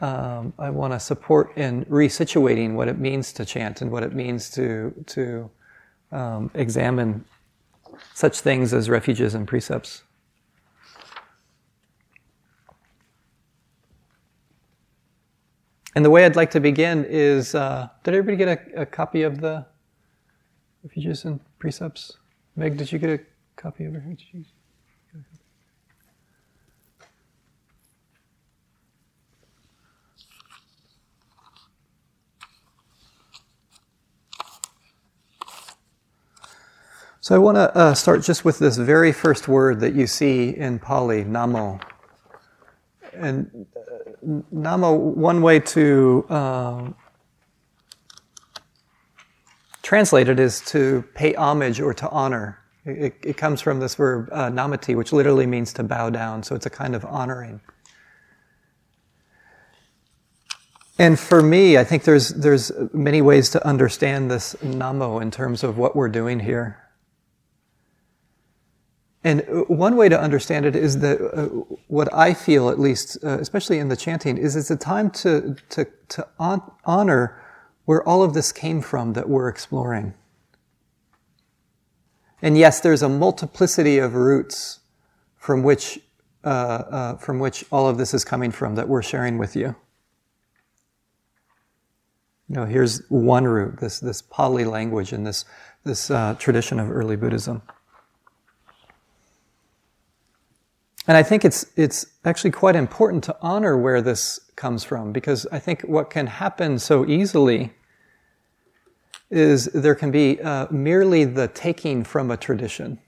um, 0.00 0.54
I 0.58 0.70
want 0.70 0.94
to 0.94 1.00
support 1.00 1.54
in 1.58 1.84
resituating 1.84 2.72
what 2.72 2.88
it 2.88 2.98
means 2.98 3.30
to 3.34 3.44
chant 3.44 3.82
and 3.82 3.90
what 3.90 4.02
it 4.02 4.14
means 4.14 4.48
to, 4.52 4.94
to 5.08 5.50
um, 6.12 6.50
examine 6.54 7.26
such 8.14 8.40
things 8.40 8.72
as 8.72 8.88
refuges 8.88 9.34
and 9.34 9.46
precepts. 9.46 10.02
And 15.98 16.04
the 16.04 16.10
way 16.10 16.24
I'd 16.24 16.36
like 16.36 16.52
to 16.52 16.60
begin 16.60 17.04
is 17.06 17.56
uh, 17.56 17.88
did 18.04 18.14
everybody 18.14 18.36
get 18.36 18.70
a, 18.76 18.82
a, 18.82 18.86
copy 18.86 19.22
of 19.22 19.40
the 19.40 19.66
refuges 20.84 21.24
and 21.24 21.40
precepts? 21.58 22.18
Meg, 22.54 22.76
did 22.76 22.92
you 22.92 23.00
get 23.00 23.10
a 23.10 23.20
copy 23.56 23.84
of 23.84 23.96
it? 23.96 24.02
So 37.20 37.34
I 37.34 37.38
want 37.38 37.56
to 37.56 37.76
uh, 37.76 37.94
start 37.94 38.22
just 38.22 38.44
with 38.44 38.60
this 38.60 38.76
very 38.76 39.10
first 39.10 39.48
word 39.48 39.80
that 39.80 39.96
you 39.96 40.06
see 40.06 40.50
in 40.50 40.78
Pali, 40.78 41.24
namo. 41.24 41.82
And 43.14 43.66
Nama, 44.22 44.94
one 44.94 45.42
way 45.42 45.60
to 45.60 46.26
uh, 46.28 46.90
translate 49.82 50.28
it 50.28 50.38
is 50.38 50.60
to 50.66 51.04
pay 51.14 51.34
homage 51.34 51.80
or 51.80 51.94
to 51.94 52.08
honor. 52.10 52.58
It, 52.84 53.14
it 53.24 53.36
comes 53.36 53.60
from 53.60 53.80
this 53.80 53.94
verb 53.94 54.28
uh, 54.32 54.50
namati, 54.50 54.96
which 54.96 55.12
literally 55.12 55.46
means 55.46 55.72
to 55.74 55.82
bow 55.82 56.10
down. 56.10 56.42
So 56.42 56.54
it's 56.54 56.66
a 56.66 56.70
kind 56.70 56.94
of 56.94 57.04
honoring. 57.04 57.60
And 60.98 61.18
for 61.18 61.42
me, 61.42 61.78
I 61.78 61.84
think 61.84 62.02
there's 62.02 62.30
there's 62.30 62.72
many 62.92 63.22
ways 63.22 63.50
to 63.50 63.64
understand 63.64 64.30
this 64.30 64.56
namo 64.64 65.22
in 65.22 65.30
terms 65.30 65.62
of 65.62 65.78
what 65.78 65.94
we're 65.94 66.08
doing 66.08 66.40
here. 66.40 66.87
And 69.24 69.42
uh, 69.42 69.64
one 69.66 69.96
way 69.96 70.08
to 70.08 70.20
understand 70.20 70.64
it 70.64 70.76
is 70.76 71.00
that 71.00 71.20
uh, 71.20 71.46
what 71.88 72.12
I 72.14 72.34
feel, 72.34 72.68
at 72.68 72.78
least, 72.78 73.18
uh, 73.24 73.38
especially 73.40 73.78
in 73.78 73.88
the 73.88 73.96
chanting, 73.96 74.38
is 74.38 74.54
it's 74.54 74.70
a 74.70 74.76
time 74.76 75.10
to, 75.10 75.56
to, 75.70 75.86
to 76.10 76.28
on- 76.38 76.70
honor 76.84 77.42
where 77.84 78.06
all 78.06 78.22
of 78.22 78.34
this 78.34 78.52
came 78.52 78.80
from 78.80 79.14
that 79.14 79.28
we're 79.28 79.48
exploring. 79.48 80.14
And 82.40 82.56
yes, 82.56 82.80
there's 82.80 83.02
a 83.02 83.08
multiplicity 83.08 83.98
of 83.98 84.14
roots 84.14 84.80
from 85.36 85.62
which, 85.62 85.98
uh, 86.44 86.48
uh, 86.48 87.16
from 87.16 87.40
which 87.40 87.64
all 87.72 87.88
of 87.88 87.98
this 87.98 88.14
is 88.14 88.24
coming 88.24 88.52
from 88.52 88.76
that 88.76 88.88
we're 88.88 89.02
sharing 89.02 89.38
with 89.38 89.56
you. 89.56 89.74
You 92.48 92.54
know, 92.54 92.64
here's 92.64 93.06
one 93.08 93.44
root, 93.44 93.80
this, 93.80 93.98
this 94.00 94.22
Pali 94.22 94.64
language 94.64 95.12
and 95.12 95.26
this, 95.26 95.44
this 95.84 96.10
uh, 96.10 96.34
tradition 96.38 96.78
of 96.78 96.90
early 96.90 97.16
Buddhism. 97.16 97.62
And 101.08 101.16
I 101.16 101.22
think 101.22 101.46
it's, 101.46 101.64
it's 101.74 102.04
actually 102.26 102.50
quite 102.50 102.76
important 102.76 103.24
to 103.24 103.36
honor 103.40 103.78
where 103.78 104.02
this 104.02 104.38
comes 104.56 104.84
from 104.84 105.10
because 105.10 105.46
I 105.50 105.58
think 105.58 105.80
what 105.80 106.10
can 106.10 106.26
happen 106.26 106.78
so 106.78 107.06
easily 107.06 107.72
is 109.30 109.66
there 109.66 109.94
can 109.94 110.10
be 110.10 110.40
uh, 110.42 110.66
merely 110.70 111.24
the 111.24 111.48
taking 111.48 112.04
from 112.04 112.30
a 112.30 112.36
tradition, 112.36 112.98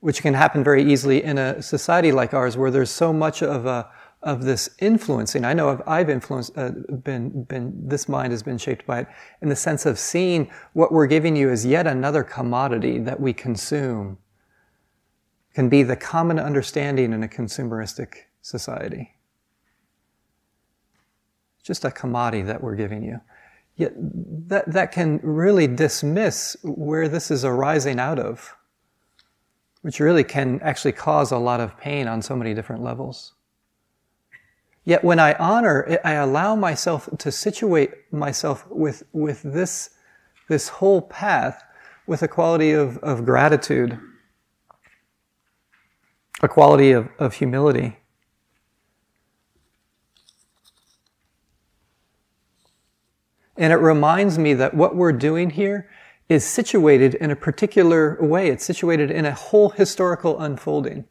which 0.00 0.20
can 0.20 0.34
happen 0.34 0.64
very 0.64 0.82
easily 0.82 1.22
in 1.22 1.38
a 1.38 1.62
society 1.62 2.10
like 2.10 2.34
ours 2.34 2.56
where 2.56 2.72
there's 2.72 2.90
so 2.90 3.12
much 3.12 3.42
of 3.42 3.64
a 3.64 3.88
of 4.22 4.44
this 4.44 4.70
influencing. 4.78 5.44
I 5.44 5.52
know 5.52 5.70
I've, 5.70 5.82
I've 5.84 6.08
influenced, 6.08 6.56
uh, 6.56 6.70
been, 6.70 7.42
been, 7.42 7.72
this 7.88 8.08
mind 8.08 8.30
has 8.30 8.40
been 8.40 8.56
shaped 8.56 8.86
by 8.86 9.00
it 9.00 9.08
in 9.40 9.48
the 9.48 9.56
sense 9.56 9.84
of 9.84 9.98
seeing 9.98 10.48
what 10.74 10.92
we're 10.92 11.08
giving 11.08 11.34
you 11.34 11.50
as 11.50 11.66
yet 11.66 11.88
another 11.88 12.22
commodity 12.22 13.00
that 13.00 13.18
we 13.18 13.32
consume 13.32 14.18
can 15.54 15.68
be 15.68 15.82
the 15.82 15.96
common 15.96 16.38
understanding 16.38 17.12
in 17.12 17.22
a 17.22 17.28
consumeristic 17.28 18.14
society. 18.40 19.14
Just 21.62 21.84
a 21.84 21.90
commodity 21.90 22.42
that 22.42 22.62
we're 22.62 22.74
giving 22.74 23.02
you. 23.02 23.20
Yet 23.76 23.92
that, 23.96 24.70
that 24.72 24.92
can 24.92 25.20
really 25.22 25.66
dismiss 25.66 26.56
where 26.62 27.08
this 27.08 27.30
is 27.30 27.44
arising 27.44 27.98
out 27.98 28.18
of, 28.18 28.54
which 29.82 30.00
really 30.00 30.24
can 30.24 30.60
actually 30.60 30.92
cause 30.92 31.30
a 31.30 31.38
lot 31.38 31.60
of 31.60 31.78
pain 31.78 32.08
on 32.08 32.22
so 32.22 32.36
many 32.36 32.54
different 32.54 32.82
levels. 32.82 33.32
Yet 34.84 35.04
when 35.04 35.20
I 35.20 35.34
honor, 35.34 35.98
I 36.04 36.14
allow 36.14 36.56
myself 36.56 37.08
to 37.18 37.30
situate 37.30 38.12
myself 38.12 38.66
with, 38.68 39.04
with 39.12 39.42
this, 39.42 39.90
this 40.48 40.68
whole 40.68 41.02
path 41.02 41.62
with 42.06 42.22
a 42.22 42.28
quality 42.28 42.72
of, 42.72 42.98
of 42.98 43.24
gratitude 43.24 43.98
a 46.42 46.48
quality 46.48 46.90
of, 46.90 47.08
of 47.18 47.34
humility. 47.34 47.96
And 53.56 53.72
it 53.72 53.76
reminds 53.76 54.38
me 54.38 54.54
that 54.54 54.74
what 54.74 54.96
we're 54.96 55.12
doing 55.12 55.50
here 55.50 55.88
is 56.28 56.44
situated 56.44 57.14
in 57.14 57.30
a 57.30 57.36
particular 57.36 58.16
way. 58.20 58.48
It's 58.48 58.64
situated 58.64 59.10
in 59.10 59.24
a 59.24 59.32
whole 59.32 59.70
historical 59.70 60.40
unfolding. 60.40 61.04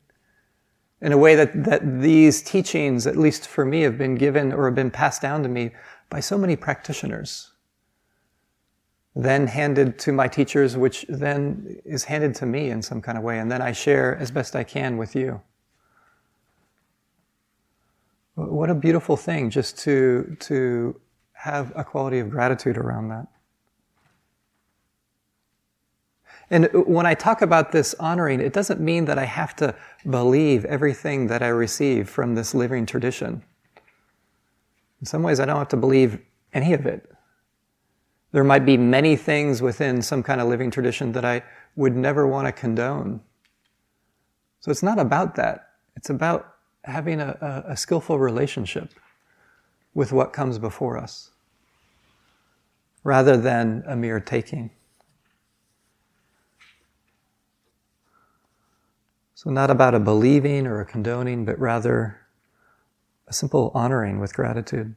In 1.02 1.12
a 1.12 1.18
way 1.18 1.36
that, 1.36 1.64
that 1.64 2.02
these 2.02 2.42
teachings, 2.42 3.08
at 3.08 3.16
least 3.16 3.48
for 3.48 3.64
me, 3.64 3.82
have 3.82 3.98
been 3.98 4.16
given 4.16 4.52
or 4.52 4.66
have 4.66 4.76
been 4.76 4.92
passed 4.92 5.22
down 5.22 5.44
to 5.44 5.50
me 5.50 5.72
by 6.10 6.20
so 6.20 6.38
many 6.38 6.56
practitioners 6.56 7.51
then 9.16 9.48
handed 9.48 10.00
to 10.00 10.12
my 10.12 10.28
teachers, 10.28 10.78
which 10.78 11.06
then 11.10 11.82
is 11.84 12.06
handed 12.06 12.34
to 12.36 12.46
me 12.46 12.70
in 12.70 12.82
some 12.82 13.02
kind 13.02 13.18
of 13.18 13.24
way, 13.24 13.40
and 13.40 13.52
then 13.52 13.62
I 13.62 13.72
share 13.72 14.16
as 14.18 14.32
best 14.32 14.56
I 14.56 14.64
can 14.64 14.98
with 14.98 15.16
you. 15.16 15.42
What 18.36 18.70
a 18.70 18.76
beautiful 18.76 19.18
thing 19.18 19.50
just 19.50 19.78
to, 19.80 20.38
to 20.42 21.00
have 21.34 21.74
a 21.76 21.84
quality 21.84 22.20
of 22.20 22.30
gratitude 22.30 22.78
around 22.78 23.10
that. 23.10 23.28
And 26.50 26.70
when 26.74 27.06
I 27.06 27.14
talk 27.14 27.42
about 27.42 27.72
this 27.72 27.94
honoring, 28.00 28.42
it 28.42 28.52
doesn't 28.52 28.82
mean 28.82 29.06
that 29.06 29.18
I 29.18 29.26
have 29.26 29.56
to 29.58 29.74
believe 30.10 30.66
everything 30.66 31.28
that 31.28 31.42
I 31.42 31.48
receive 31.48 32.10
from 32.10 32.36
this 32.36 32.54
living 32.54 32.86
tradition. 32.86 33.42
In 35.00 35.06
some 35.06 35.24
ways, 35.24 35.40
I 35.40 35.46
don't 35.46 35.58
have 35.58 35.70
to 35.70 35.78
believe 35.78 36.20
any 36.54 36.74
of 36.74 36.86
it. 36.86 37.11
There 38.32 38.44
might 38.44 38.66
be 38.66 38.78
many 38.78 39.16
things 39.16 39.62
within 39.62 40.02
some 40.02 40.24
kind 40.24 40.40
of 40.40 40.48
living 40.48 40.72
tradition 40.72 41.12
that 41.14 41.26
I 41.26 41.44
would 41.76 41.96
never 41.96 42.26
want 42.28 42.48
to 42.48 42.52
condone. 42.52 43.22
So 44.62 44.72
it's 44.72 44.84
not 44.84 45.00
about 45.00 45.36
that. 45.36 45.70
It's 45.96 46.10
about 46.10 46.56
having 46.84 47.20
a, 47.20 47.64
a, 47.68 47.72
a 47.74 47.78
skillful 47.78 48.20
relationship 48.20 48.94
with 49.94 50.12
what 50.12 50.34
comes 50.34 50.58
before 50.60 50.98
us 50.98 51.32
rather 53.04 53.36
than 53.36 53.84
a 53.88 53.96
mere 53.96 54.20
taking. 54.20 54.72
So, 59.34 59.50
not 59.50 59.72
about 59.72 59.96
a 59.96 60.00
believing 60.00 60.68
or 60.68 60.82
a 60.82 60.86
condoning, 60.86 61.46
but 61.46 61.60
rather 61.60 62.22
a 63.28 63.34
simple 63.34 63.72
honoring 63.74 64.20
with 64.20 64.36
gratitude. 64.36 64.96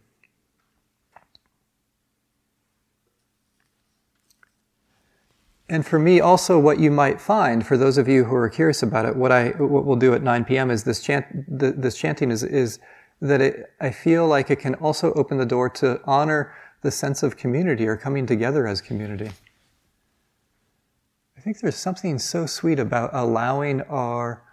And 5.75 5.85
for 5.85 5.99
me, 5.99 6.21
also, 6.21 6.57
what 6.57 6.79
you 6.79 6.93
might 6.93 7.21
find, 7.21 7.67
for 7.67 7.77
those 7.77 7.99
of 7.99 8.07
you 8.07 8.23
who 8.23 8.37
are 8.37 8.49
curious 8.49 8.85
about 8.85 9.07
it, 9.07 9.17
what 9.17 9.33
I 9.33 9.49
what 9.59 9.85
we'll 9.85 9.97
do 9.97 10.15
at 10.15 10.23
9 10.23 10.45
p.m. 10.45 10.71
is 10.71 10.85
this 10.85 11.03
chant. 11.03 11.27
This 11.49 11.97
chanting 11.97 12.31
is 12.31 12.45
is 12.45 12.79
that 13.21 13.41
it, 13.41 13.73
I 13.81 13.91
feel 13.91 14.29
like 14.29 14.53
it 14.53 14.61
can 14.61 14.77
also 14.77 15.13
open 15.15 15.37
the 15.37 15.45
door 15.45 15.69
to 15.71 16.01
honor 16.05 16.55
the 16.83 16.93
sense 16.93 17.25
of 17.25 17.37
community 17.37 17.89
or 17.89 17.97
coming 17.97 18.25
together 18.25 18.69
as 18.69 18.81
community. 18.81 19.33
I 21.37 21.41
think 21.41 21.59
there's 21.59 21.75
something 21.75 22.21
so 22.21 22.47
sweet 22.47 22.79
about 22.79 23.11
allowing 23.13 23.81
our 23.83 24.45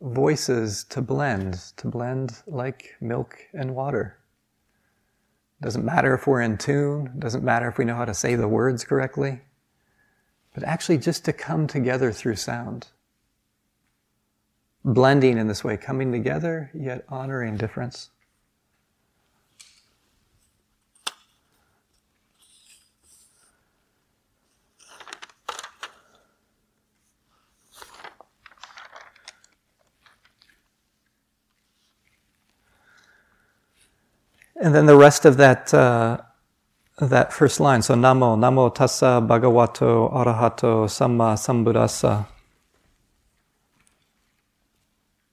voices 0.00 0.84
to 0.90 1.02
blend, 1.02 1.54
to 1.78 1.88
blend 1.88 2.40
like 2.46 2.94
milk 3.00 3.36
and 3.52 3.74
water. 3.74 4.20
Doesn't 5.60 5.84
matter 5.84 6.14
if 6.14 6.28
we're 6.28 6.42
in 6.42 6.56
tune, 6.56 7.14
doesn't 7.18 7.42
matter 7.42 7.66
if 7.66 7.78
we 7.78 7.84
know 7.84 7.96
how 7.96 8.04
to 8.04 8.14
say 8.14 8.36
the 8.36 8.46
words 8.46 8.84
correctly, 8.84 9.40
but 10.54 10.64
actually 10.64 10.98
just 10.98 11.24
to 11.24 11.32
come 11.32 11.66
together 11.66 12.12
through 12.12 12.36
sound. 12.36 12.88
Blending 14.84 15.38
in 15.38 15.48
this 15.48 15.62
way, 15.62 15.76
coming 15.76 16.12
together, 16.12 16.70
yet 16.74 17.04
honoring 17.08 17.56
difference. 17.56 18.10
And 34.60 34.74
then 34.74 34.86
the 34.86 34.96
rest 34.96 35.24
of 35.24 35.36
that, 35.36 35.72
uh, 35.72 36.18
that 37.00 37.32
first 37.32 37.60
line. 37.60 37.82
So 37.82 37.94
Namo, 37.94 38.36
Namo 38.36 38.74
Tassa 38.74 39.26
Bhagavato 39.26 40.12
Arahato 40.12 40.86
Samma 40.86 41.34
Sambuddhassa. 41.36 42.26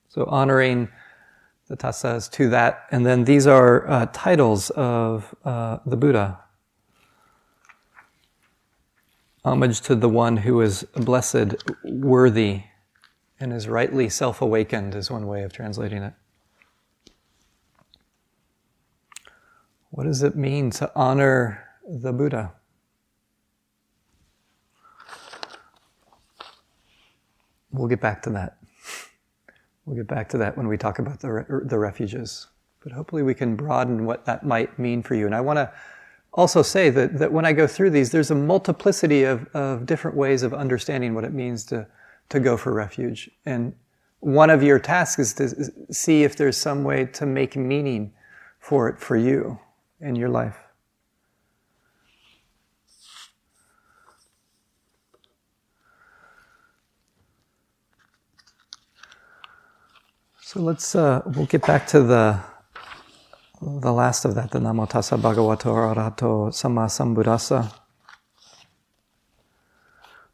So 0.10 0.26
honoring 0.26 0.90
the 1.68 1.76
tassas 1.76 2.32
to 2.32 2.50
that. 2.50 2.86
And 2.92 3.06
then 3.06 3.26
these 3.26 3.48
are 3.48 3.88
uh, 3.90 4.08
titles 4.14 4.70
of 4.72 5.34
uh, 5.44 5.80
the 5.86 5.98
Buddha. 5.98 6.40
Homage 9.44 9.82
to 9.82 9.96
the 9.96 10.10
one 10.10 10.38
who 10.38 10.62
is 10.62 10.84
blessed, 10.96 11.56
worthy, 11.84 12.64
and 13.40 13.52
is 13.52 13.68
rightly 13.68 14.10
self 14.10 14.42
awakened, 14.42 14.96
is 14.96 15.12
one 15.12 15.28
way 15.28 15.44
of 15.44 15.54
translating 15.54 16.02
it. 16.02 16.14
What 19.92 20.06
does 20.06 20.24
it 20.24 20.36
mean 20.36 20.72
to 20.72 20.92
honor 20.96 21.65
the 21.88 22.12
Buddha? 22.12 22.54
We'll 27.72 27.88
get 27.88 28.02
back 28.02 28.22
to 28.24 28.30
that. 28.32 28.58
We'll 29.86 29.98
get 29.98 30.08
back 30.08 30.30
to 30.30 30.38
that 30.40 30.58
when 30.58 30.68
we 30.68 30.78
talk 30.78 31.00
about 31.00 31.20
the, 31.20 31.32
re- 31.32 31.62
the 31.66 31.78
refuges. 31.78 32.48
But 32.82 32.92
hopefully, 32.92 33.24
we 33.24 33.34
can 33.34 33.56
broaden 33.56 34.06
what 34.06 34.26
that 34.26 34.46
might 34.46 34.78
mean 34.80 35.04
for 35.04 35.16
you. 35.16 35.26
And 35.26 35.36
I 35.36 35.42
want 35.42 35.58
to 35.58 35.72
also 36.34 36.62
say 36.62 36.90
that, 36.90 37.18
that 37.18 37.32
when 37.32 37.46
I 37.46 37.54
go 37.54 37.68
through 37.68 37.92
these, 37.92 38.12
there's 38.12 38.32
a 38.32 38.36
multiplicity 38.36 39.24
of, 39.24 39.48
of 39.56 39.86
different 39.86 40.16
ways 40.16 40.44
of 40.44 40.54
understanding 40.54 41.14
what 41.14 41.24
it 41.24 41.34
means 41.34 41.64
to, 41.66 41.88
to 42.30 42.40
go 42.40 42.58
for 42.58 42.74
refuge. 42.74 43.30
And 43.46 43.74
one 44.20 44.50
of 44.50 44.64
your 44.64 44.80
tasks 44.80 45.20
is 45.20 45.34
to 45.34 45.94
see 45.94 46.24
if 46.24 46.36
there's 46.36 46.58
some 46.58 46.84
way 46.84 47.06
to 47.06 47.26
make 47.26 47.56
meaning 47.56 48.14
for 48.60 48.90
it 48.90 49.00
for 49.00 49.16
you 49.16 49.60
in 50.00 50.16
your 50.16 50.30
life. 50.30 50.65
So 60.56 60.62
let's 60.62 60.96
uh, 60.96 61.22
we'll 61.26 61.48
get 61.48 61.68
back 61.68 61.86
to 61.88 62.02
the 62.02 62.40
the 63.62 63.92
last 63.92 64.24
of 64.24 64.36
that, 64.36 64.52
the 64.52 64.60
Namo 64.60 64.90
Tassa 64.90 65.20
Bhagavato 65.20 65.94
Arahato 65.94 66.48
Samma 66.48 66.88
Sambuddhassa. 66.88 67.74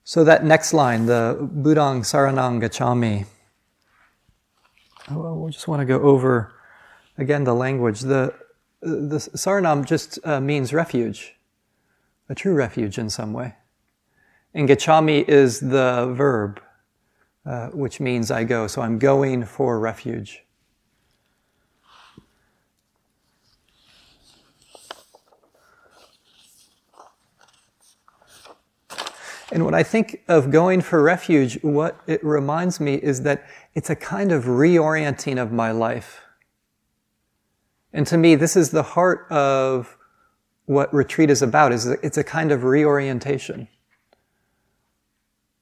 So 0.04 0.24
that 0.24 0.46
next 0.46 0.74
line, 0.74 1.08
the 1.08 1.40
Buddhang 1.42 2.02
Saranang 2.02 2.62
Gacchami. 2.62 3.26
Oh, 5.10 5.40
we 5.40 5.50
just 5.50 5.68
want 5.68 5.80
to 5.80 5.86
go 5.88 6.00
over 6.00 6.54
again 7.18 7.44
the 7.44 7.56
language. 7.56 8.02
The 8.02 8.36
the 8.80 9.18
saranam 9.18 9.86
just 9.86 10.20
uh, 10.24 10.40
means 10.40 10.72
refuge, 10.72 11.34
a 12.30 12.36
true 12.36 12.54
refuge 12.54 13.00
in 13.00 13.10
some 13.10 13.34
way. 13.34 13.56
And 14.54 14.70
gacchami 14.70 15.28
is 15.28 15.62
the 15.62 16.14
verb, 16.16 16.62
uh, 17.46 17.68
which 17.70 18.00
means 18.00 18.32
I 18.32 18.44
go. 18.44 18.68
So 18.68 18.82
I'm 18.82 19.00
going 19.00 19.46
for 19.46 19.80
refuge. 19.80 20.44
And 29.52 29.66
when 29.66 29.74
I 29.74 29.84
think 29.84 30.22
of 30.30 30.50
going 30.50 30.80
for 30.80 31.04
refuge, 31.04 31.62
what 31.62 32.00
it 32.08 32.24
reminds 32.24 32.80
me 32.80 32.96
is 32.96 33.24
that 33.24 33.46
it's 33.74 33.90
a 33.90 33.96
kind 33.96 34.32
of 34.32 34.46
reorienting 34.46 35.42
of 35.42 35.52
my 35.52 35.72
life. 35.72 36.22
And 37.92 38.08
to 38.08 38.18
me, 38.18 38.36
this 38.36 38.56
is 38.56 38.72
the 38.72 38.84
heart 38.84 39.30
of 39.30 39.98
what 40.66 40.94
retreat 40.94 41.30
is 41.30 41.42
about, 41.42 41.74
is 41.74 41.86
it's 41.86 42.18
a 42.18 42.24
kind 42.24 42.52
of 42.54 42.64
reorientation. 42.64 43.68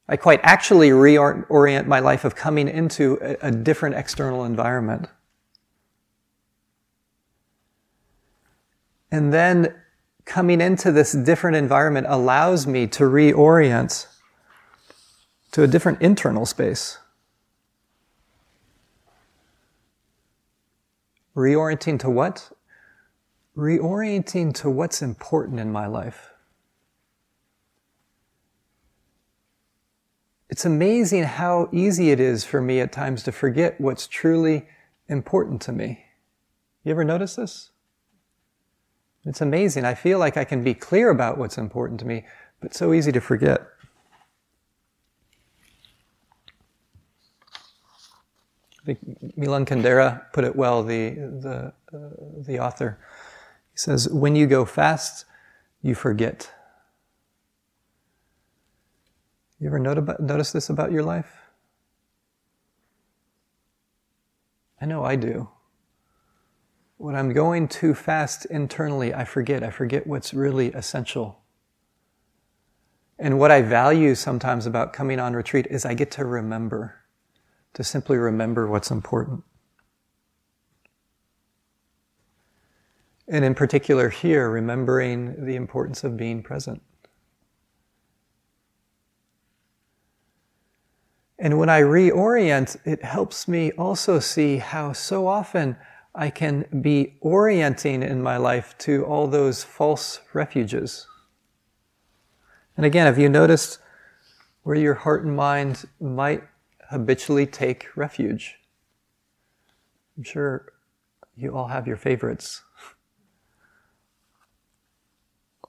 I 0.09 0.17
quite 0.17 0.39
actually 0.41 0.89
reorient 0.89 1.85
my 1.85 1.99
life 1.99 2.25
of 2.25 2.35
coming 2.35 2.67
into 2.67 3.19
a, 3.21 3.49
a 3.49 3.51
different 3.51 3.95
external 3.95 4.43
environment. 4.43 5.07
And 9.11 9.31
then 9.31 9.75
coming 10.25 10.61
into 10.61 10.91
this 10.91 11.11
different 11.13 11.57
environment 11.57 12.07
allows 12.09 12.65
me 12.65 12.87
to 12.87 13.03
reorient 13.03 14.07
to 15.51 15.61
a 15.61 15.67
different 15.67 16.01
internal 16.01 16.47
space. 16.47 16.97
Reorienting 21.35 21.99
to 21.99 22.09
what? 22.09 22.51
Reorienting 23.55 24.55
to 24.55 24.71
what's 24.71 25.03
important 25.03 25.59
in 25.59 25.71
my 25.71 25.85
life. 25.85 26.31
It's 30.49 30.65
amazing 30.65 31.23
how 31.23 31.69
easy 31.71 32.09
it 32.09 32.19
is 32.19 32.43
for 32.43 32.59
me 32.59 32.79
at 32.79 32.91
times 32.91 33.21
to 33.23 33.31
forget 33.31 33.79
what's 33.79 34.07
truly 34.07 34.67
important 35.07 35.61
to 35.63 35.71
me. 35.71 36.05
You 36.83 36.91
ever 36.91 37.03
notice 37.03 37.35
this? 37.35 37.69
It's 39.25 39.41
amazing. 39.41 39.85
I 39.85 39.93
feel 39.93 40.17
like 40.17 40.37
I 40.37 40.45
can 40.45 40.63
be 40.63 40.73
clear 40.73 41.11
about 41.11 41.37
what's 41.37 41.57
important 41.57 41.99
to 41.99 42.07
me, 42.07 42.25
but 42.61 42.73
so 42.73 42.93
easy 42.93 43.11
to 43.11 43.21
forget. 43.21 43.61
I 48.81 48.85
think 48.85 49.37
Milan 49.37 49.65
Kundera 49.65 50.31
put 50.33 50.45
it 50.45 50.55
well, 50.55 50.83
the, 50.83 51.11
the, 51.11 51.73
uh, 51.95 52.09
the 52.37 52.59
author. 52.59 52.97
He 53.71 53.77
says, 53.77 54.09
When 54.09 54.35
you 54.35 54.47
go 54.47 54.65
fast, 54.65 55.25
you 55.83 55.93
forget. 55.93 56.51
You 59.59 59.67
ever 59.67 59.79
notice 59.79 60.51
this 60.51 60.69
about 60.69 60.91
your 60.91 61.03
life? 61.03 61.37
I 64.81 64.85
know 64.85 65.03
I 65.03 65.17
do. 65.17 65.49
when 66.99 67.15
I'm 67.15 67.31
going 67.31 67.69
too 67.69 67.93
fast 67.93 68.43
internally, 68.47 69.13
I 69.13 69.23
forget. 69.23 69.63
I 69.63 69.69
forget 69.69 70.05
what's 70.05 70.33
really 70.33 70.73
essential. 70.73 71.39
And 73.17 73.39
what 73.39 73.51
I 73.51 73.61
value 73.61 74.15
sometimes 74.15 74.65
about 74.65 74.91
coming 74.91 75.17
on 75.17 75.33
retreat 75.33 75.65
is 75.69 75.85
I 75.85 75.93
get 75.93 76.11
to 76.11 76.25
remember, 76.25 76.95
to 77.73 77.85
simply 77.85 78.17
remember 78.17 78.67
what's 78.67 78.91
important. 78.91 79.43
And 83.29 83.45
in 83.45 83.55
particular, 83.55 84.09
here, 84.09 84.49
remembering 84.49 85.45
the 85.45 85.55
importance 85.55 86.03
of 86.03 86.17
being 86.17 86.43
present. 86.43 86.81
And 91.39 91.57
when 91.57 91.69
I 91.69 91.81
reorient, 91.81 92.77
it 92.85 93.03
helps 93.03 93.47
me 93.47 93.71
also 93.71 94.19
see 94.19 94.57
how 94.57 94.91
so 94.91 95.25
often 95.25 95.77
I 96.13 96.29
can 96.29 96.65
be 96.81 97.15
orienting 97.21 98.03
in 98.03 98.21
my 98.21 98.35
life 98.35 98.77
to 98.79 99.05
all 99.05 99.27
those 99.27 99.63
false 99.63 100.19
refuges. 100.33 101.07
And 102.75 102.85
again, 102.85 103.05
have 103.05 103.17
you 103.17 103.29
noticed 103.29 103.79
where 104.63 104.75
your 104.75 104.95
heart 104.95 105.23
and 105.23 105.35
mind 105.35 105.85
might 106.01 106.43
habitually 106.89 107.45
take 107.45 107.87
refuge? 107.95 108.55
I'm 110.17 110.23
sure 110.23 110.73
you 111.37 111.55
all 111.55 111.67
have 111.67 111.87
your 111.87 111.95
favorites. 111.95 112.61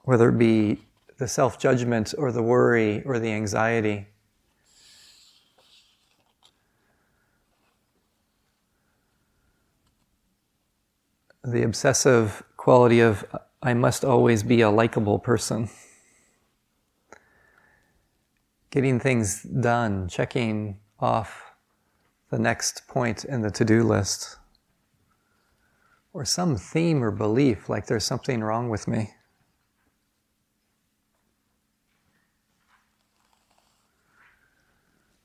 Whether 0.03 0.29
it 0.29 0.37
be 0.37 0.81
the 1.17 1.27
self 1.27 1.59
judgment 1.59 2.13
or 2.17 2.31
the 2.31 2.41
worry 2.41 3.03
or 3.03 3.19
the 3.19 3.31
anxiety. 3.31 4.07
The 11.43 11.63
obsessive 11.63 12.43
quality 12.57 12.99
of 12.99 13.25
I 13.63 13.73
must 13.73 14.03
always 14.03 14.43
be 14.43 14.61
a 14.61 14.69
likable 14.69 15.19
person. 15.19 15.69
Getting 18.69 18.99
things 18.99 19.43
done, 19.43 20.07
checking 20.07 20.79
off 20.99 21.51
the 22.29 22.39
next 22.39 22.87
point 22.87 23.25
in 23.25 23.41
the 23.41 23.51
to 23.51 23.65
do 23.65 23.83
list, 23.83 24.37
or 26.13 26.25
some 26.25 26.55
theme 26.55 27.03
or 27.03 27.11
belief 27.11 27.69
like 27.69 27.87
there's 27.87 28.05
something 28.05 28.41
wrong 28.41 28.69
with 28.69 28.87
me. 28.87 29.11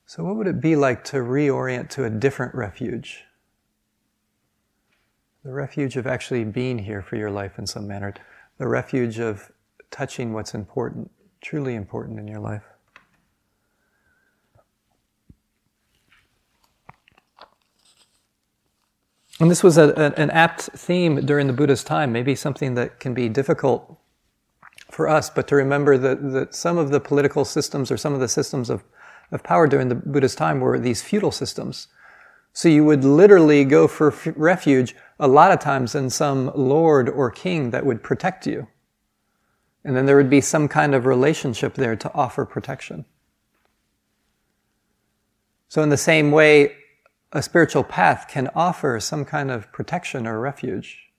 So, 0.05 0.23
what 0.23 0.37
would 0.37 0.47
it 0.47 0.61
be 0.61 0.75
like 0.75 1.03
to 1.05 1.17
reorient 1.17 1.89
to 1.89 2.05
a 2.05 2.09
different 2.09 2.55
refuge? 2.55 3.26
The 5.43 5.51
refuge 5.51 5.97
of 5.97 6.07
actually 6.07 6.43
being 6.43 6.79
here 6.79 7.01
for 7.01 7.15
your 7.15 7.31
life 7.31 7.57
in 7.57 7.67
some 7.67 7.87
manner, 7.87 8.13
the 8.57 8.67
refuge 8.67 9.19
of 9.19 9.51
touching 9.91 10.33
what's 10.33 10.53
important, 10.53 11.11
truly 11.41 11.75
important 11.75 12.19
in 12.19 12.27
your 12.27 12.39
life. 12.39 12.63
And 19.39 19.51
this 19.51 19.63
was 19.63 19.77
a, 19.77 19.89
a, 19.89 20.19
an 20.19 20.31
apt 20.31 20.61
theme 20.75 21.25
during 21.25 21.47
the 21.47 21.53
Buddha's 21.53 21.83
time, 21.83 22.11
maybe 22.11 22.33
something 22.33 22.73
that 22.73 22.99
can 22.99 23.13
be 23.13 23.29
difficult 23.29 23.97
for 24.89 25.07
us, 25.07 25.29
but 25.29 25.47
to 25.49 25.55
remember 25.55 25.97
that, 25.97 26.31
that 26.31 26.55
some 26.55 26.77
of 26.77 26.89
the 26.89 26.99
political 26.99 27.45
systems 27.45 27.91
or 27.91 27.97
some 27.97 28.13
of 28.13 28.19
the 28.19 28.27
systems 28.27 28.69
of, 28.69 28.83
of 29.31 29.43
power 29.43 29.67
during 29.67 29.89
the 29.89 29.95
Buddha's 29.95 30.33
time 30.33 30.59
were 30.59 30.79
these 30.79 31.03
feudal 31.03 31.31
systems. 31.31 31.87
So 32.57 32.69
you 32.69 32.83
would 32.85 33.03
literally 33.03 33.63
go 33.65 33.87
for 33.87 34.11
f- 34.11 34.33
refuge 34.35 34.95
a 35.19 35.27
lot 35.27 35.51
of 35.51 35.59
times 35.59 35.93
in 35.93 36.09
some 36.09 36.51
lord 36.55 37.07
or 37.07 37.29
king 37.29 37.69
that 37.69 37.85
would 37.85 38.01
protect 38.01 38.47
you. 38.47 38.67
And 39.83 39.95
then 39.95 40.07
there 40.07 40.17
would 40.17 40.31
be 40.31 40.41
some 40.41 40.67
kind 40.67 40.95
of 40.95 41.05
relationship 41.05 41.75
there 41.75 41.95
to 41.95 42.11
offer 42.15 42.45
protection. 42.45 43.05
So, 45.67 45.83
in 45.83 45.89
the 45.89 45.97
same 45.97 46.31
way, 46.31 46.75
a 47.31 47.43
spiritual 47.43 47.83
path 47.83 48.25
can 48.27 48.49
offer 48.55 48.99
some 48.99 49.23
kind 49.23 49.51
of 49.51 49.71
protection 49.71 50.25
or 50.25 50.39
refuge. 50.39 51.11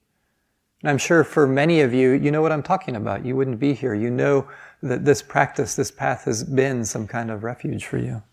And 0.83 0.91
I'm 0.91 0.99
sure 0.99 1.23
for 1.23 1.47
many 1.47 1.83
of 1.83 1.95
you, 1.95 2.15
you 2.15 2.33
know 2.33 2.43
what 2.43 2.51
I'm 2.51 2.65
talking 2.65 2.97
about. 2.97 3.25
You 3.25 3.37
wouldn't 3.37 3.61
be 3.61 3.75
here. 3.75 3.95
You 3.95 4.11
know 4.11 4.49
that 4.83 5.05
this 5.05 5.23
practice, 5.23 5.77
this 5.77 5.93
path 5.93 6.25
has 6.25 6.43
been 6.43 6.85
some 6.85 7.07
kind 7.07 7.31
of 7.31 7.45
refuge 7.45 7.87
for 7.87 7.99
you. 7.99 8.25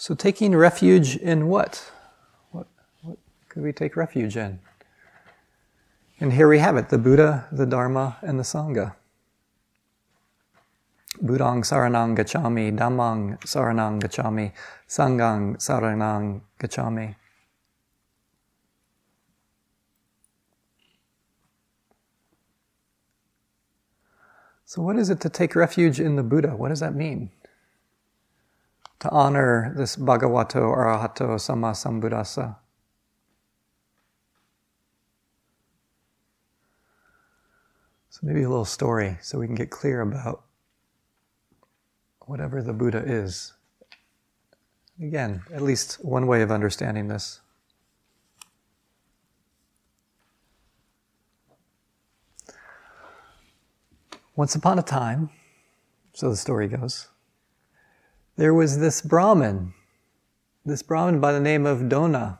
So, 0.00 0.14
taking 0.14 0.56
refuge 0.56 1.14
in 1.14 1.48
what? 1.48 1.92
What, 2.52 2.66
what 3.02 3.18
could 3.50 3.62
we 3.62 3.74
take 3.74 3.96
refuge 3.96 4.34
in? 4.34 4.58
And 6.18 6.32
here 6.32 6.48
we 6.48 6.58
have 6.58 6.78
it 6.78 6.88
the 6.88 6.96
Buddha, 6.96 7.46
the 7.52 7.66
Dharma, 7.66 8.16
and 8.22 8.38
the 8.38 8.42
Sangha. 8.42 8.94
Buddhang 11.22 11.64
saranang 11.64 12.16
gacchami, 12.16 12.74
Dhammang 12.74 13.40
saranang 13.40 14.00
gacchami, 14.00 14.52
Sanghang 14.88 15.58
saranang 15.58 16.40
gacchami. 16.58 17.16
So, 24.64 24.80
what 24.80 24.96
is 24.96 25.10
it 25.10 25.20
to 25.20 25.28
take 25.28 25.54
refuge 25.54 26.00
in 26.00 26.16
the 26.16 26.22
Buddha? 26.22 26.56
What 26.56 26.70
does 26.70 26.80
that 26.80 26.94
mean? 26.94 27.32
To 29.00 29.10
honor 29.10 29.72
this 29.76 29.96
Bhagavato 29.96 30.60
Arahato 30.76 31.36
Samma 31.38 31.72
Sambuddhassa. 31.72 32.56
So 38.10 38.20
maybe 38.22 38.42
a 38.42 38.48
little 38.48 38.66
story 38.66 39.16
so 39.22 39.38
we 39.38 39.46
can 39.46 39.54
get 39.54 39.70
clear 39.70 40.02
about 40.02 40.42
whatever 42.26 42.62
the 42.62 42.74
Buddha 42.74 43.02
is. 43.04 43.54
Again, 45.00 45.42
at 45.54 45.62
least 45.62 46.04
one 46.04 46.26
way 46.26 46.42
of 46.42 46.50
understanding 46.50 47.08
this. 47.08 47.40
Once 54.36 54.54
upon 54.54 54.78
a 54.78 54.82
time, 54.82 55.30
so 56.12 56.28
the 56.28 56.36
story 56.36 56.68
goes, 56.68 57.09
there 58.40 58.54
was 58.54 58.78
this 58.78 59.02
Brahmin, 59.02 59.74
this 60.64 60.82
Brahmin 60.82 61.20
by 61.20 61.30
the 61.30 61.40
name 61.40 61.66
of 61.66 61.90
Dona. 61.90 62.38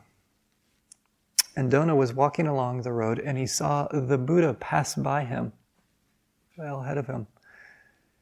And 1.55 1.69
Dona 1.69 1.95
was 1.95 2.11
walking 2.11 2.47
along 2.47 2.81
the 2.81 2.91
road 2.91 3.19
and 3.19 3.37
he 3.37 3.45
saw 3.45 3.87
the 3.87 4.17
Buddha 4.17 4.55
pass 4.55 4.95
by 4.95 5.25
him, 5.25 5.53
well 6.57 6.81
ahead 6.81 6.97
of 6.97 7.05
him. 7.05 7.27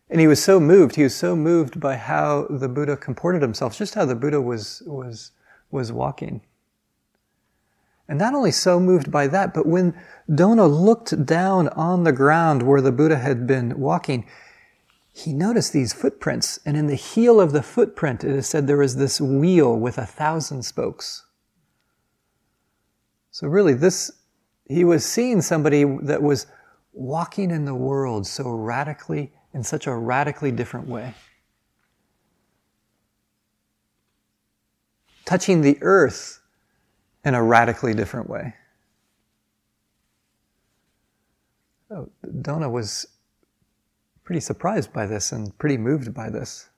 And 0.10 0.20
he 0.20 0.28
was 0.28 0.44
so 0.44 0.60
moved, 0.60 0.98
he 0.98 1.04
was 1.04 1.16
so 1.16 1.38
moved 1.38 1.80
by 1.80 1.96
how 1.96 2.48
the 2.50 2.68
Buddha 2.68 2.98
comported 2.98 3.42
himself, 3.42 3.78
just 3.78 3.96
how 3.96 4.04
the 4.04 4.14
Buddha 4.14 4.42
was, 4.42 4.84
was, 4.86 5.32
was 5.72 5.90
walking. 5.90 6.42
And 8.10 8.20
not 8.20 8.34
only 8.34 8.52
so 8.52 8.82
moved 8.82 9.10
by 9.10 9.28
that, 9.28 9.54
but 9.54 9.66
when 9.66 9.98
Dona 10.36 10.68
looked 10.68 11.26
down 11.26 11.70
on 11.70 12.04
the 12.04 12.12
ground 12.12 12.62
where 12.62 12.82
the 12.82 12.92
Buddha 12.92 13.20
had 13.20 13.48
been 13.48 13.80
walking, 13.80 14.26
he 15.26 15.34
noticed 15.34 15.74
these 15.74 15.92
footprints, 15.92 16.60
and 16.66 16.78
in 16.78 16.88
the 16.88 16.96
heel 16.96 17.42
of 17.42 17.52
the 17.52 17.62
footprint, 17.62 18.24
it 18.24 18.32
is 18.32 18.48
said 18.48 18.68
there 18.68 18.78
was 18.78 18.96
this 18.96 19.20
wheel 19.20 19.76
with 19.78 19.98
a 19.98 20.06
thousand 20.06 20.64
spokes. 20.64 21.26
So, 23.32 23.48
really, 23.48 23.74
this, 23.74 24.12
he 24.66 24.86
was 24.86 25.06
seeing 25.06 25.42
somebody 25.42 25.84
that 26.04 26.22
was 26.22 26.48
walking 26.94 27.52
in 27.52 27.66
the 27.66 27.76
world 27.76 28.28
so 28.28 28.50
radically, 28.50 29.34
in 29.54 29.64
such 29.64 29.88
a 29.88 29.94
radically 29.94 30.52
different 30.52 30.88
way. 30.88 31.14
Touching 35.26 35.62
the 35.62 35.78
earth 35.82 36.42
in 37.26 37.34
a 37.34 37.44
radically 37.44 37.94
different 37.94 38.30
way. 38.30 38.54
Oh, 41.92 42.10
Dona 42.42 42.70
was 42.70 43.06
pretty 44.30 44.40
surprised 44.40 44.94
by 44.94 45.08
this 45.08 45.32
and 45.32 45.58
pretty 45.58 45.76
moved 45.76 46.14
by 46.14 46.30
this. 46.30 46.70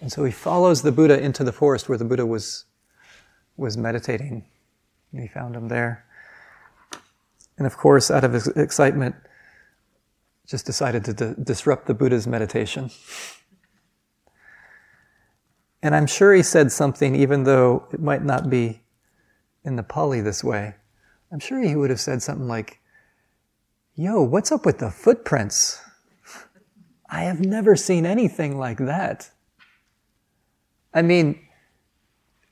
And 0.00 0.10
so 0.10 0.24
he 0.24 0.32
follows 0.32 0.82
the 0.82 0.90
Buddha 0.90 1.22
into 1.22 1.44
the 1.44 1.52
forest 1.52 1.88
where 1.88 1.96
the 1.96 2.04
Buddha 2.04 2.26
was, 2.26 2.64
was 3.56 3.76
meditating. 3.76 4.44
And 5.12 5.20
he 5.20 5.28
found 5.28 5.54
him 5.54 5.68
there. 5.68 6.04
And 7.56 7.68
of 7.68 7.76
course, 7.76 8.10
out 8.10 8.24
of 8.24 8.32
his 8.32 8.48
excitement, 8.48 9.14
just 10.44 10.66
decided 10.66 11.04
to 11.04 11.12
d- 11.12 11.34
disrupt 11.40 11.86
the 11.86 11.94
Buddha's 11.94 12.26
meditation. 12.26 12.90
And 15.84 15.94
I'm 15.94 16.08
sure 16.08 16.34
he 16.34 16.42
said 16.42 16.72
something, 16.72 17.14
even 17.14 17.44
though 17.44 17.86
it 17.92 18.00
might 18.00 18.24
not 18.24 18.50
be 18.50 18.82
in 19.64 19.76
the 19.76 19.84
Pali 19.84 20.20
this 20.20 20.42
way. 20.42 20.74
I'm 21.30 21.38
sure 21.38 21.60
he 21.60 21.76
would 21.76 21.90
have 21.90 22.00
said 22.00 22.22
something 22.22 22.48
like, 22.48 22.80
Yo, 23.94 24.20
what's 24.20 24.50
up 24.50 24.66
with 24.66 24.78
the 24.78 24.90
footprints? 24.90 25.80
I 27.12 27.24
have 27.24 27.40
never 27.40 27.76
seen 27.76 28.06
anything 28.06 28.56
like 28.56 28.78
that. 28.78 29.30
I 30.94 31.02
mean, 31.02 31.46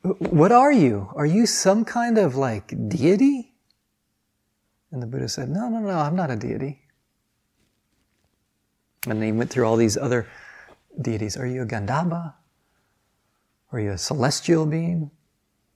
what 0.02 0.52
are 0.52 0.70
you? 0.70 1.10
Are 1.16 1.24
you 1.24 1.46
some 1.46 1.86
kind 1.86 2.18
of 2.18 2.36
like 2.36 2.74
deity? 2.88 3.54
And 4.92 5.02
the 5.02 5.06
Buddha 5.06 5.30
said, 5.30 5.48
No, 5.48 5.70
no, 5.70 5.78
no, 5.78 5.98
I'm 5.98 6.14
not 6.14 6.30
a 6.30 6.36
deity. 6.36 6.82
And 9.06 9.18
then 9.18 9.22
he 9.22 9.32
went 9.32 9.48
through 9.48 9.64
all 9.64 9.76
these 9.76 9.96
other 9.96 10.28
deities. 11.00 11.38
Are 11.38 11.46
you 11.46 11.62
a 11.62 11.66
Gandhabba? 11.66 12.34
Are 13.72 13.80
you 13.80 13.92
a 13.92 13.98
celestial 13.98 14.66
being? 14.66 15.10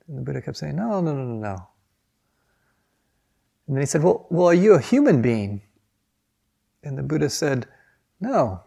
And 0.08 0.18
the 0.18 0.22
Buddha 0.22 0.42
kept 0.42 0.58
saying, 0.58 0.76
No, 0.76 1.00
no, 1.00 1.14
no, 1.14 1.24
no, 1.24 1.36
no. 1.36 1.68
And 3.66 3.76
then 3.76 3.80
he 3.80 3.86
said, 3.86 4.02
Well, 4.02 4.26
well 4.28 4.48
are 4.48 4.54
you 4.54 4.74
a 4.74 4.80
human 4.80 5.22
being? 5.22 5.62
And 6.82 6.98
the 6.98 7.02
Buddha 7.02 7.30
said, 7.30 7.66
No. 8.20 8.62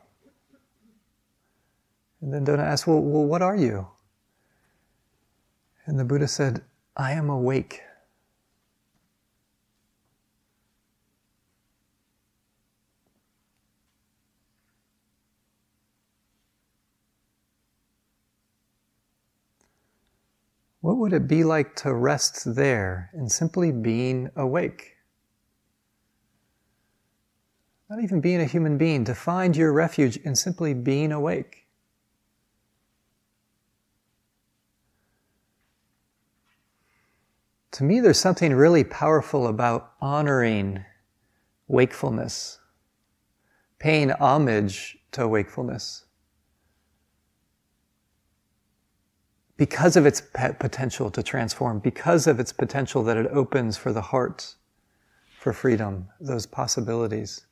And 2.21 2.34
then 2.34 2.43
Dona 2.43 2.63
asked, 2.63 2.88
Well, 2.88 2.99
well 2.99 3.25
what 3.25 3.41
are 3.41 3.56
you? 3.56 3.88
And 5.86 5.99
the 5.99 6.06
Buddha 6.06 6.27
said, 6.27 6.63
I 6.95 7.13
am 7.13 7.30
awake. 7.30 7.82
What 20.82 20.97
would 20.97 21.12
it 21.12 21.27
be 21.27 21.43
like 21.43 21.75
to 21.77 21.93
rest 21.93 22.56
there 22.56 23.10
in 23.13 23.27
simply 23.30 23.71
being 23.71 24.30
awake? 24.36 24.95
Not 27.89 28.01
even 28.01 28.21
being 28.21 28.41
a 28.41 28.45
human 28.45 28.77
being, 28.77 29.03
to 29.06 29.15
find 29.15 29.56
your 29.56 29.73
refuge 29.73 30.17
in 30.17 30.36
simply 30.36 30.73
being 30.73 31.12
awake. 31.12 31.66
To 37.71 37.84
me, 37.84 37.99
there's 37.99 38.19
something 38.19 38.53
really 38.53 38.84
powerful 38.84 39.47
about 39.47 39.93
honoring 40.01 40.86
wakefulness, 41.67 42.60
paying 43.77 44.12
homage 44.12 44.97
to 45.12 45.27
wakefulness. 45.27 46.06
Because 49.58 49.95
of 49.95 50.06
its 50.06 50.21
potential 50.21 51.10
to 51.12 51.23
transform, 51.23 51.80
because 51.80 52.27
of 52.27 52.39
its 52.39 52.53
potential 52.53 53.03
that 53.03 53.17
it 53.17 53.27
opens 53.32 53.75
for 53.75 53.91
the 53.91 54.01
heart 54.01 54.56
for 55.39 55.51
freedom, 55.51 56.08
those 56.19 56.45
possibilities. 56.45 57.45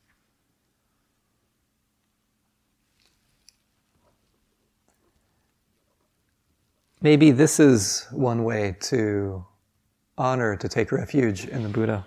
Maybe 7.01 7.32
this 7.32 7.60
is 7.60 8.08
one 8.12 8.43
way 8.43 8.75
to 8.82 9.45
honor, 10.17 10.56
to 10.56 10.69
take 10.69 10.91
refuge 10.91 11.45
in 11.45 11.63
the 11.63 11.69
Buddha. 11.69 12.06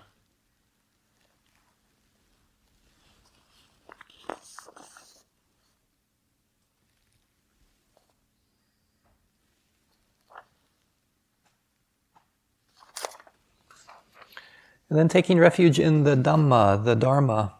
And 14.89 14.97
then 14.97 15.07
taking 15.07 15.37
refuge 15.37 15.79
in 15.79 16.03
the 16.03 16.15
Dhamma, 16.15 16.83
the 16.83 16.95
Dharma. 16.95 17.53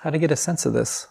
How 0.00 0.10
to 0.10 0.18
get 0.18 0.32
a 0.32 0.36
sense 0.36 0.66
of 0.66 0.72
this? 0.72 1.06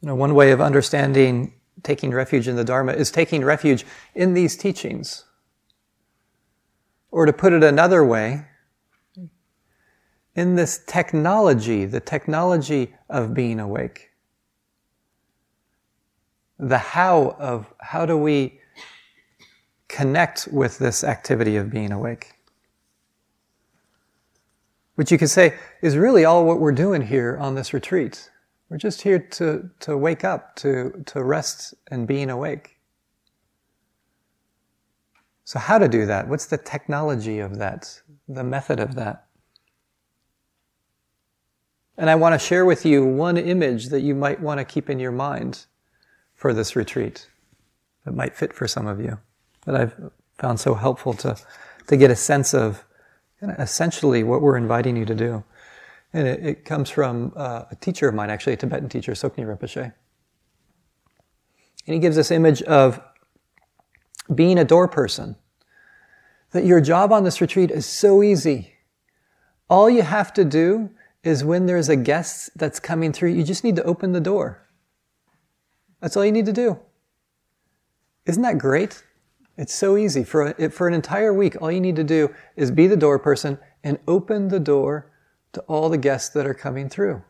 You 0.00 0.08
know, 0.08 0.16
one 0.16 0.34
way 0.34 0.50
of 0.50 0.60
understanding 0.60 1.54
taking 1.82 2.12
refuge 2.12 2.48
in 2.48 2.56
the 2.56 2.64
Dharma 2.64 2.92
is 2.92 3.10
taking 3.10 3.44
refuge 3.44 3.84
in 4.14 4.34
these 4.34 4.56
teachings. 4.56 5.24
Or 7.10 7.26
to 7.26 7.32
put 7.32 7.52
it 7.52 7.62
another 7.62 8.04
way, 8.04 8.46
in 10.34 10.54
this 10.54 10.82
technology, 10.86 11.84
the 11.84 12.00
technology 12.00 12.94
of 13.10 13.34
being 13.34 13.60
awake. 13.60 14.10
The 16.58 16.78
how 16.78 17.36
of 17.38 17.72
how 17.80 18.06
do 18.06 18.16
we 18.16 18.60
connect 19.88 20.48
with 20.50 20.78
this 20.78 21.04
activity 21.04 21.56
of 21.56 21.70
being 21.70 21.92
awake? 21.92 22.32
Which 24.94 25.10
you 25.10 25.18
could 25.18 25.30
say 25.30 25.54
is 25.82 25.96
really 25.96 26.24
all 26.24 26.46
what 26.46 26.60
we're 26.60 26.72
doing 26.72 27.02
here 27.02 27.36
on 27.38 27.54
this 27.54 27.74
retreat. 27.74 28.30
We're 28.72 28.78
just 28.78 29.02
here 29.02 29.18
to, 29.18 29.68
to 29.80 29.98
wake 29.98 30.24
up, 30.24 30.56
to, 30.56 31.02
to 31.04 31.22
rest 31.22 31.74
and 31.90 32.06
being 32.06 32.30
awake. 32.30 32.78
So, 35.44 35.58
how 35.58 35.76
to 35.76 35.88
do 35.88 36.06
that? 36.06 36.26
What's 36.26 36.46
the 36.46 36.56
technology 36.56 37.38
of 37.40 37.58
that? 37.58 38.00
The 38.28 38.42
method 38.42 38.80
of 38.80 38.94
that? 38.94 39.26
And 41.98 42.08
I 42.08 42.14
want 42.14 42.32
to 42.32 42.38
share 42.38 42.64
with 42.64 42.86
you 42.86 43.04
one 43.04 43.36
image 43.36 43.90
that 43.90 44.00
you 44.00 44.14
might 44.14 44.40
want 44.40 44.56
to 44.56 44.64
keep 44.64 44.88
in 44.88 44.98
your 44.98 45.12
mind 45.12 45.66
for 46.34 46.54
this 46.54 46.74
retreat 46.74 47.28
that 48.06 48.14
might 48.14 48.34
fit 48.34 48.54
for 48.54 48.66
some 48.66 48.86
of 48.86 48.98
you, 49.00 49.18
that 49.66 49.76
I've 49.76 49.94
found 50.38 50.58
so 50.58 50.72
helpful 50.72 51.12
to, 51.12 51.36
to 51.88 51.96
get 51.98 52.10
a 52.10 52.16
sense 52.16 52.54
of 52.54 52.86
essentially 53.42 54.22
what 54.22 54.40
we're 54.40 54.56
inviting 54.56 54.96
you 54.96 55.04
to 55.04 55.14
do. 55.14 55.44
And 56.12 56.26
it, 56.26 56.46
it 56.46 56.64
comes 56.64 56.90
from 56.90 57.32
uh, 57.36 57.64
a 57.70 57.76
teacher 57.76 58.08
of 58.08 58.14
mine, 58.14 58.30
actually, 58.30 58.52
a 58.52 58.56
Tibetan 58.56 58.88
teacher, 58.88 59.12
Tsoknyi 59.12 59.46
Rinpoche. 59.46 59.92
And 61.86 61.94
he 61.94 61.98
gives 61.98 62.16
this 62.16 62.30
image 62.30 62.62
of 62.62 63.00
being 64.32 64.58
a 64.58 64.64
door 64.64 64.88
person. 64.88 65.36
That 66.50 66.64
your 66.64 66.80
job 66.80 67.12
on 67.12 67.24
this 67.24 67.40
retreat 67.40 67.70
is 67.70 67.86
so 67.86 68.22
easy. 68.22 68.74
All 69.70 69.88
you 69.88 70.02
have 70.02 70.34
to 70.34 70.44
do 70.44 70.90
is 71.24 71.44
when 71.44 71.66
there's 71.66 71.88
a 71.88 71.96
guest 71.96 72.50
that's 72.56 72.78
coming 72.78 73.12
through, 73.12 73.30
you 73.30 73.42
just 73.42 73.64
need 73.64 73.76
to 73.76 73.84
open 73.84 74.12
the 74.12 74.20
door. 74.20 74.68
That's 76.00 76.16
all 76.16 76.24
you 76.24 76.32
need 76.32 76.46
to 76.46 76.52
do. 76.52 76.78
Isn't 78.26 78.42
that 78.42 78.58
great? 78.58 79.02
It's 79.56 79.74
so 79.74 79.96
easy. 79.96 80.24
For, 80.24 80.48
a, 80.48 80.68
for 80.68 80.88
an 80.88 80.94
entire 80.94 81.32
week, 81.32 81.60
all 81.60 81.70
you 81.70 81.80
need 81.80 81.96
to 81.96 82.04
do 82.04 82.34
is 82.56 82.70
be 82.70 82.86
the 82.86 82.96
door 82.96 83.18
person 83.18 83.58
and 83.84 83.98
open 84.06 84.48
the 84.48 84.60
door 84.60 85.11
to 85.52 85.60
all 85.62 85.88
the 85.88 85.98
guests 85.98 86.30
that 86.30 86.46
are 86.46 86.54
coming 86.54 86.88
through. 86.88 87.22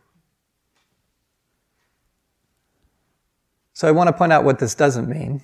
So 3.73 3.89
I 3.89 3.91
want 3.91 4.09
to 4.09 4.13
point 4.13 4.33
out 4.33 4.45
what 4.45 4.59
this 4.59 4.75
doesn't 4.75 5.09
mean. 5.09 5.43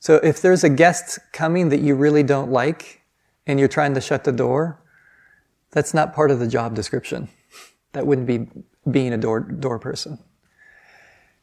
So 0.00 0.16
if 0.16 0.40
there's 0.40 0.64
a 0.64 0.68
guest 0.68 1.18
coming 1.32 1.70
that 1.70 1.80
you 1.80 1.94
really 1.94 2.22
don't 2.22 2.50
like 2.50 3.02
and 3.46 3.58
you're 3.58 3.68
trying 3.68 3.94
to 3.94 4.00
shut 4.00 4.24
the 4.24 4.32
door, 4.32 4.80
that's 5.72 5.92
not 5.92 6.14
part 6.14 6.30
of 6.30 6.38
the 6.38 6.46
job 6.46 6.74
description. 6.74 7.28
That 7.92 8.06
wouldn't 8.06 8.26
be 8.26 8.48
being 8.90 9.12
a 9.12 9.18
door, 9.18 9.40
door 9.40 9.78
person. 9.78 10.18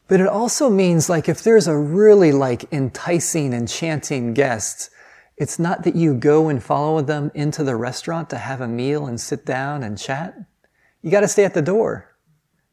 But 0.07 0.21
it 0.21 0.27
also 0.27 0.69
means 0.69 1.09
like 1.09 1.27
if 1.27 1.43
there's 1.43 1.67
a 1.67 1.77
really 1.77 2.31
like 2.31 2.71
enticing, 2.71 3.53
enchanting 3.53 4.33
guest, 4.33 4.89
it's 5.35 5.59
not 5.59 5.83
that 5.83 5.95
you 5.95 6.13
go 6.13 6.47
and 6.47 6.63
follow 6.63 7.01
them 7.01 7.29
into 7.35 7.63
the 7.63 7.75
restaurant 7.75 8.29
to 8.31 8.37
have 8.37 8.61
a 8.61 8.67
meal 8.67 9.05
and 9.05 9.19
sit 9.19 9.45
down 9.45 9.83
and 9.83 9.97
chat. 9.97 10.35
You 11.01 11.11
got 11.11 11.21
to 11.21 11.27
stay 11.27 11.45
at 11.45 11.53
the 11.53 11.61
door. 11.61 12.15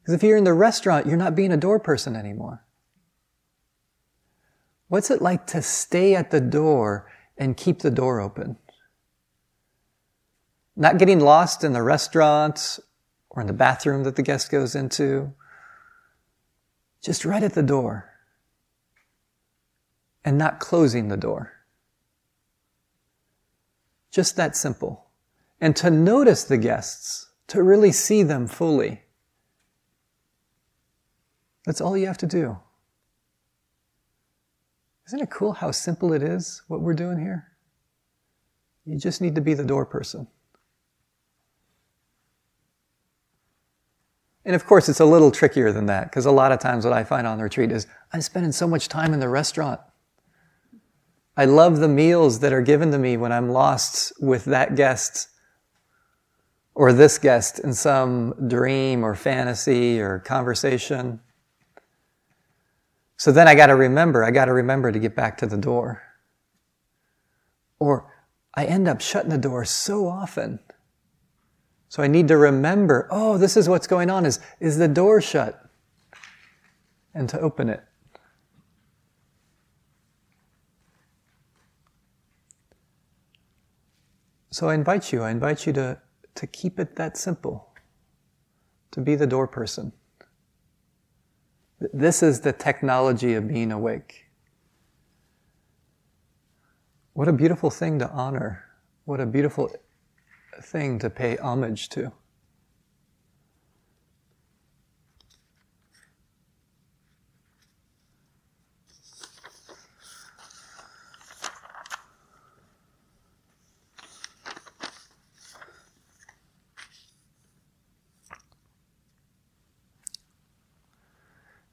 Because 0.01 0.15
if 0.15 0.23
you're 0.23 0.37
in 0.37 0.45
the 0.45 0.53
restaurant, 0.53 1.07
you're 1.07 1.17
not 1.17 1.35
being 1.35 1.53
a 1.53 1.57
door 1.57 1.79
person 1.79 2.15
anymore. 2.15 2.65
What's 4.89 5.11
it 5.11 5.23
like 5.23 5.47
to 5.49 5.63
stay 5.63 6.15
at 6.15 6.31
the 6.31 6.41
door 6.41 7.11
and 7.39 7.57
keep 7.57 7.81
the 7.81 7.91
door 7.91 8.21
open? 8.21 8.59
Not 10.77 10.99
getting 10.99 11.21
lost 11.21 11.65
in 11.65 11.73
the 11.73 11.83
restaurant 11.83 12.79
or 13.31 13.41
in 13.41 13.47
the 13.47 13.53
bathroom 13.53 14.05
that 14.05 14.17
the 14.17 14.23
guest 14.23 14.51
goes 14.51 14.75
into. 14.75 15.33
Just 17.03 17.25
right 17.25 17.43
at 17.43 17.55
the 17.55 17.63
door. 17.63 18.11
And 20.25 20.37
not 20.37 20.61
closing 20.61 21.09
the 21.09 21.17
door. 21.17 21.53
Just 24.11 24.37
that 24.37 24.57
simple. 24.57 25.07
And 25.61 25.75
to 25.77 25.91
notice 25.91 26.45
the 26.45 26.57
guests 26.59 27.31
to 27.49 27.63
really 27.63 27.93
see 27.93 28.23
them 28.23 28.47
fully. 28.47 29.03
That's 31.67 31.81
all 31.81 31.97
you 31.97 32.07
have 32.07 32.19
to 32.19 32.27
do. 32.27 32.59
Isn't 35.07 35.21
it 35.21 35.31
cool 35.31 35.53
how 35.53 35.71
simple 35.71 36.13
it 36.13 36.23
is, 36.23 36.63
what 36.69 36.81
we're 36.81 36.95
doing 36.95 37.19
here? 37.19 37.49
You 38.87 38.99
just 38.99 39.21
need 39.21 39.35
to 39.35 39.41
be 39.41 39.55
the 39.55 39.65
door 39.65 39.85
person. 39.85 40.27
And 44.47 44.55
of 44.55 44.67
course, 44.67 44.91
it's 44.91 45.01
a 45.01 45.07
little 45.07 45.31
trickier 45.31 45.73
than 45.73 45.87
that, 45.87 46.11
because 46.11 46.27
a 46.27 46.31
lot 46.31 46.53
of 46.53 46.61
times 46.61 46.85
what 46.85 46.93
I 46.93 47.03
find 47.03 47.27
on 47.27 47.39
the 47.39 47.45
retreat 47.45 47.73
is 47.73 47.87
I'm 48.13 48.21
spending 48.21 48.53
so 48.53 48.67
much 48.67 48.89
time 48.89 49.15
in 49.15 49.21
the 49.21 49.29
restaurant. 49.29 49.81
I 51.37 51.47
love 51.47 51.79
the 51.79 51.89
meals 51.89 52.41
that 52.41 52.53
are 52.53 52.63
given 52.63 52.91
to 52.93 52.99
me 52.99 53.17
when 53.17 53.33
I'm 53.33 53.49
lost 53.49 54.13
with 54.21 54.45
that 54.45 54.77
guest 54.77 55.29
or 56.75 56.93
this 56.93 57.19
guest 57.19 57.61
in 57.61 57.73
some 57.73 58.35
dream 58.49 59.05
or 59.05 59.15
fantasy 59.15 60.01
or 60.01 60.19
conversation. 60.19 61.21
So 63.17 63.31
then 63.31 63.47
I 63.47 63.55
got 63.55 63.67
to 63.67 63.77
remember, 63.77 64.25
I 64.25 64.31
got 64.31 64.47
to 64.47 64.53
remember 64.53 64.91
to 64.91 64.99
get 64.99 65.15
back 65.15 65.39
to 65.39 65.47
the 65.47 65.57
door. 65.57 66.03
Or 67.79 68.13
I 68.55 68.65
end 68.65 68.89
up 68.89 69.01
shutting 69.01 69.31
the 69.31 69.39
door 69.39 69.65
so 69.65 70.09
often. 70.09 70.59
So 71.89 72.03
I 72.03 72.09
need 72.09 72.27
to 72.29 72.37
remember, 72.37 73.07
oh, 73.11 73.39
this 73.39 73.57
is 73.57 73.69
what's 73.69 73.87
going 73.87 74.11
on 74.11 74.27
is, 74.27 74.41
is 74.59 74.79
the 74.79 74.89
door 74.89 75.21
shut? 75.21 75.61
And 77.15 77.29
to 77.29 77.41
open 77.41 77.69
it. 77.69 77.85
So 84.51 84.69
I 84.69 84.75
invite 84.75 85.13
you, 85.13 85.23
I 85.23 85.31
invite 85.31 85.67
you 85.67 85.73
to, 85.75 86.01
to 86.35 86.47
keep 86.47 86.79
it 86.79 86.97
that 86.97 87.17
simple, 87.17 87.69
to 88.91 89.01
be 89.01 89.15
the 89.15 89.27
door 89.27 89.47
person. 89.47 89.93
This 91.93 92.23
is 92.23 92.41
the 92.41 92.53
technology 92.53 93.35
of 93.35 93.49
being 93.49 93.73
awake. 93.73 94.27
What 97.13 97.29
a 97.29 97.33
beautiful 97.33 97.71
thing 97.71 97.99
to 98.01 98.11
honor. 98.11 98.65
What 99.05 99.21
a 99.21 99.27
beautiful 99.27 99.71
thing 100.63 100.99
to 101.01 101.11
pay 101.11 101.37
homage 101.37 101.89
to. 101.91 102.13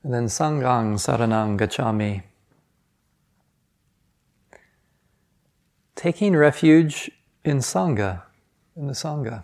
And 0.03 0.13
then 0.13 0.25
Sanghang 0.25 0.95
Saranang 0.95 1.57
Gacchami. 1.59 2.23
Taking 5.95 6.35
refuge 6.35 7.11
in 7.43 7.57
Sangha, 7.57 8.23
in 8.75 8.87
the 8.87 8.93
Sangha. 8.93 9.43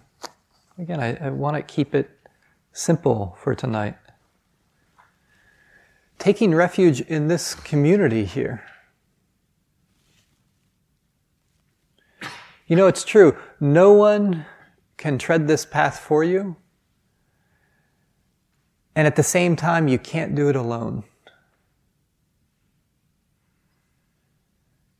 Again, 0.80 1.00
I, 1.00 1.16
I 1.18 1.30
want 1.30 1.56
to 1.56 1.62
keep 1.62 1.94
it 1.94 2.10
simple 2.72 3.38
for 3.42 3.54
tonight. 3.54 3.96
Taking 6.18 6.56
refuge 6.56 7.02
in 7.02 7.28
this 7.28 7.54
community 7.54 8.26
here. 8.26 8.64
You 12.66 12.76
know, 12.76 12.88
it's 12.88 13.04
true. 13.04 13.38
No 13.60 13.94
one 13.94 14.46
can 14.98 15.18
tread 15.18 15.48
this 15.48 15.66
path 15.66 16.00
for 16.00 16.24
you. 16.24 16.58
And 18.98 19.06
at 19.06 19.16
the 19.16 19.22
same 19.22 19.56
time, 19.56 19.88
you 19.88 20.00
can't 20.00 20.34
do 20.34 20.50
it 20.50 20.56
alone. 20.56 21.04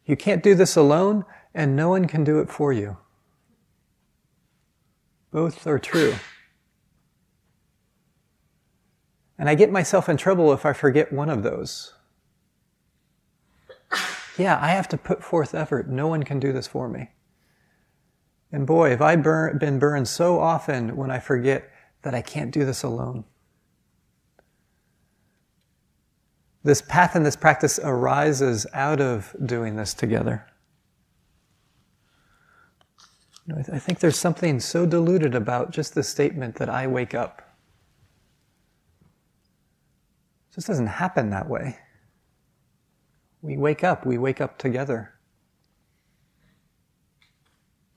You 0.06 0.16
can't 0.16 0.44
do 0.44 0.54
this 0.54 0.76
alone, 0.76 1.26
and 1.56 1.76
no 1.76 1.90
one 1.90 2.06
can 2.06 2.24
do 2.24 2.38
it 2.38 2.48
for 2.48 2.72
you. 2.72 2.98
Both 5.32 5.66
are 5.66 5.80
true. 5.80 6.14
And 9.40 9.50
I 9.50 9.56
get 9.56 9.72
myself 9.72 10.08
in 10.08 10.18
trouble 10.18 10.54
if 10.54 10.64
I 10.64 10.74
forget 10.74 11.12
one 11.12 11.32
of 11.32 11.42
those. 11.42 11.96
Yeah, 14.38 14.60
I 14.62 14.68
have 14.68 14.88
to 14.90 14.98
put 14.98 15.24
forth 15.24 15.56
effort. 15.56 15.90
No 15.90 16.06
one 16.08 16.22
can 16.22 16.40
do 16.40 16.54
this 16.54 16.68
for 16.68 16.88
me. 16.88 17.10
And 18.52 18.68
boy, 18.68 18.92
have 18.92 19.02
I 19.02 19.16
been 19.16 19.80
burned 19.80 20.08
so 20.08 20.40
often 20.40 20.96
when 20.96 21.10
I 21.10 21.18
forget 21.18 21.72
that 22.04 22.14
I 22.14 22.22
can't 22.22 22.52
do 22.52 22.64
this 22.64 22.84
alone. 22.84 23.26
This 26.64 26.82
path 26.82 27.16
and 27.16 27.26
this 27.26 27.36
practice 27.36 27.80
arises 27.82 28.68
out 28.74 29.00
of 29.00 29.36
doing 29.46 29.76
this 29.76 29.94
together. 29.94 30.46
You 33.46 33.54
know, 33.54 33.60
I, 33.60 33.64
th- 33.64 33.76
I 33.76 33.80
think 33.80 34.00
there's 34.00 34.18
something 34.18 34.60
so 34.60 34.86
diluted 34.86 35.34
about 35.34 35.72
just 35.72 35.96
the 35.96 36.04
statement 36.04 36.56
that 36.56 36.70
I 36.70 36.88
wake 36.88 37.14
up. 37.14 37.42
It 40.52 40.56
just 40.56 40.68
doesn't 40.68 40.88
happen 40.88 41.30
that 41.30 41.48
way. 41.48 41.78
We 43.42 43.56
wake 43.56 43.84
up, 43.84 44.06
we 44.06 44.18
wake 44.18 44.42
up 44.42 44.58
together. 44.58 45.14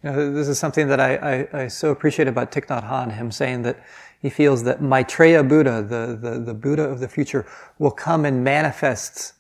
You 0.05 0.11
know, 0.11 0.33
this 0.33 0.49
is 0.49 0.59
something 0.59 0.88
that 0.88 1.01
I, 1.01 1.16
I, 1.16 1.62
I 1.62 1.68
so 1.68 1.90
appreciate 1.90 2.29
about 2.29 2.53
Thich 2.53 2.66
Nhat 2.66 2.88
Hanh, 2.88 3.12
him 3.12 3.31
saying 3.31 3.62
that 3.62 3.85
he 4.21 4.29
feels 4.29 4.65
that 4.65 4.83
Maitreya 4.83 5.43
Buddha, 5.43 5.83
the, 5.83 6.19
the, 6.21 6.39
the 6.39 6.55
Buddha 6.55 6.83
of 6.83 7.01
the 7.01 7.09
future, 7.09 7.47
will 7.79 7.91
come 7.91 8.25
and 8.25 8.45
manifest 8.45 9.33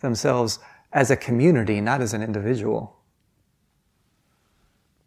themselves 0.00 0.58
as 0.92 1.10
a 1.10 1.16
community, 1.16 1.80
not 1.80 2.00
as 2.00 2.12
an 2.14 2.22
individual. 2.22 2.96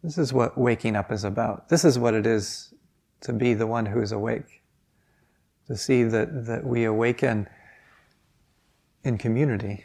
This 0.02 0.16
is 0.16 0.32
what 0.32 0.56
waking 0.56 0.96
up 0.96 1.12
is 1.12 1.24
about. 1.24 1.68
This 1.68 1.84
is 1.84 1.98
what 1.98 2.14
it 2.14 2.26
is 2.26 2.72
to 3.20 3.32
be 3.32 3.52
the 3.52 3.66
one 3.66 3.86
who 3.86 4.00
is 4.00 4.12
awake. 4.12 4.62
To 5.66 5.76
see 5.76 6.04
that, 6.04 6.46
that 6.46 6.64
we 6.64 6.84
awaken 6.84 7.48
in 9.04 9.18
community. 9.18 9.84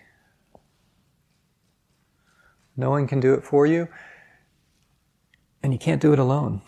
No 2.78 2.90
one 2.92 3.08
can 3.08 3.20
do 3.20 3.34
it 3.34 3.44
for 3.44 3.66
you. 3.66 3.90
And 5.62 5.74
you 5.74 5.80
can't 5.80 6.02
do 6.02 6.14
it 6.14 6.20
alone. 6.20 6.62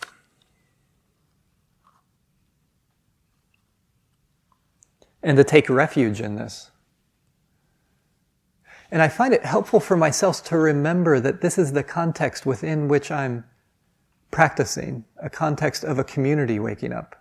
And 5.26 5.36
to 5.36 5.44
take 5.44 5.68
refuge 5.68 6.20
in 6.20 6.36
this. 6.36 6.70
And 8.92 9.02
I 9.02 9.08
find 9.08 9.34
it 9.34 9.44
helpful 9.44 9.80
for 9.80 9.96
myself 9.96 10.44
to 10.44 10.56
remember 10.56 11.18
that 11.18 11.40
this 11.40 11.58
is 11.58 11.72
the 11.72 11.82
context 11.82 12.46
within 12.46 12.86
which 12.86 13.10
I'm 13.10 13.44
practicing, 14.30 15.04
a 15.20 15.28
context 15.28 15.82
of 15.82 15.98
a 15.98 16.04
community 16.04 16.60
waking 16.60 16.92
up. 16.92 17.16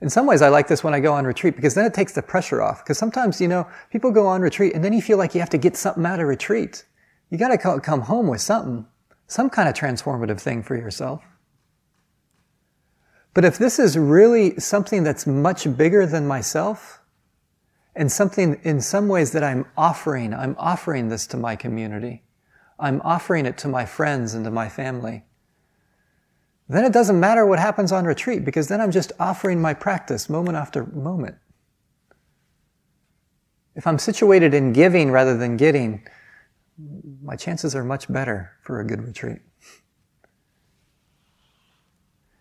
In 0.00 0.08
some 0.08 0.24
ways, 0.24 0.40
I 0.40 0.48
like 0.48 0.66
this 0.66 0.82
when 0.82 0.94
I 0.94 1.00
go 1.00 1.12
on 1.12 1.26
retreat 1.26 1.56
because 1.56 1.74
then 1.74 1.84
it 1.84 1.92
takes 1.92 2.14
the 2.14 2.22
pressure 2.22 2.62
off. 2.62 2.82
Because 2.82 2.96
sometimes, 2.96 3.38
you 3.38 3.48
know, 3.48 3.68
people 3.90 4.10
go 4.10 4.26
on 4.26 4.40
retreat 4.40 4.74
and 4.74 4.82
then 4.82 4.94
you 4.94 5.02
feel 5.02 5.18
like 5.18 5.34
you 5.34 5.40
have 5.40 5.50
to 5.50 5.58
get 5.58 5.76
something 5.76 6.06
out 6.06 6.20
of 6.20 6.26
retreat. 6.26 6.86
You 7.28 7.36
got 7.36 7.48
to 7.48 7.80
come 7.80 8.00
home 8.00 8.28
with 8.28 8.40
something 8.40 8.86
some 9.30 9.48
kind 9.48 9.68
of 9.68 9.74
transformative 9.74 10.40
thing 10.40 10.62
for 10.62 10.74
yourself. 10.74 11.22
But 13.32 13.44
if 13.44 13.58
this 13.58 13.78
is 13.78 13.96
really 13.96 14.58
something 14.58 15.04
that's 15.04 15.26
much 15.26 15.76
bigger 15.76 16.06
than 16.06 16.26
myself, 16.26 17.00
and 17.94 18.10
something 18.10 18.60
in 18.62 18.80
some 18.80 19.08
ways 19.08 19.32
that 19.32 19.44
I'm 19.44 19.66
offering, 19.76 20.32
I'm 20.32 20.56
offering 20.58 21.08
this 21.08 21.26
to 21.28 21.36
my 21.36 21.56
community, 21.56 22.22
I'm 22.78 23.00
offering 23.02 23.46
it 23.46 23.58
to 23.58 23.68
my 23.68 23.84
friends 23.84 24.34
and 24.34 24.44
to 24.44 24.50
my 24.50 24.68
family, 24.68 25.24
then 26.68 26.84
it 26.84 26.92
doesn't 26.92 27.18
matter 27.18 27.44
what 27.44 27.58
happens 27.58 27.90
on 27.90 28.04
retreat 28.04 28.44
because 28.44 28.68
then 28.68 28.80
I'm 28.80 28.92
just 28.92 29.12
offering 29.18 29.60
my 29.60 29.74
practice 29.74 30.30
moment 30.30 30.56
after 30.56 30.86
moment. 30.86 31.36
If 33.74 33.86
I'm 33.86 33.98
situated 33.98 34.54
in 34.54 34.72
giving 34.72 35.10
rather 35.10 35.36
than 35.36 35.56
getting, 35.56 36.06
my 37.22 37.34
chances 37.36 37.74
are 37.74 37.84
much 37.84 38.10
better 38.10 38.52
for 38.62 38.80
a 38.80 38.86
good 38.86 39.02
retreat. 39.02 39.40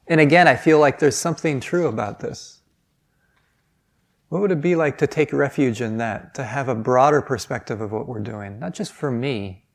And 0.10 0.20
again, 0.20 0.48
I 0.48 0.56
feel 0.56 0.80
like 0.80 0.98
there's 0.98 1.16
something 1.16 1.60
true 1.60 1.88
about 1.88 2.20
this. 2.20 2.62
What 4.30 4.42
would 4.42 4.52
it 4.52 4.62
be 4.62 4.76
like 4.76 4.98
to 4.98 5.08
take 5.08 5.32
refuge 5.32 5.82
in 5.82 5.98
that, 5.98 6.34
to 6.36 6.44
have 6.44 6.68
a 6.68 6.76
broader 6.76 7.22
perspective 7.22 7.80
of 7.80 7.92
what 7.92 8.08
we're 8.08 8.20
doing, 8.20 8.60
not 8.60 8.74
just 8.74 8.92
for 8.92 9.12
me, 9.12 9.66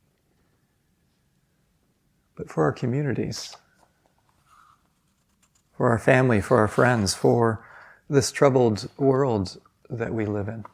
but 2.37 2.51
for 2.51 2.65
our 2.65 2.73
communities, 2.73 3.57
for 5.77 5.89
our 5.89 5.99
family, 5.99 6.41
for 6.41 6.59
our 6.59 6.69
friends, 6.69 7.15
for 7.15 7.65
this 8.11 8.33
troubled 8.33 8.89
world 8.97 9.61
that 9.89 10.13
we 10.13 10.27
live 10.27 10.49
in? 10.49 10.65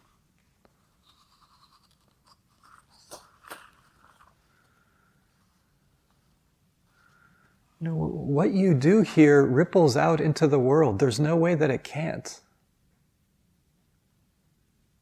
You 7.80 7.88
know, 7.88 7.94
what 7.94 8.52
you 8.52 8.74
do 8.74 9.00
here 9.00 9.44
ripples 9.44 9.96
out 9.96 10.20
into 10.20 10.46
the 10.46 10.58
world. 10.58 10.98
There's 10.98 11.18
no 11.18 11.34
way 11.34 11.54
that 11.54 11.70
it 11.70 11.82
can't. 11.82 12.40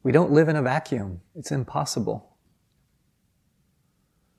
We 0.04 0.12
don't 0.12 0.30
live 0.30 0.48
in 0.48 0.56
a 0.56 0.62
vacuum. 0.62 1.20
It's 1.34 1.50
impossible. 1.50 2.36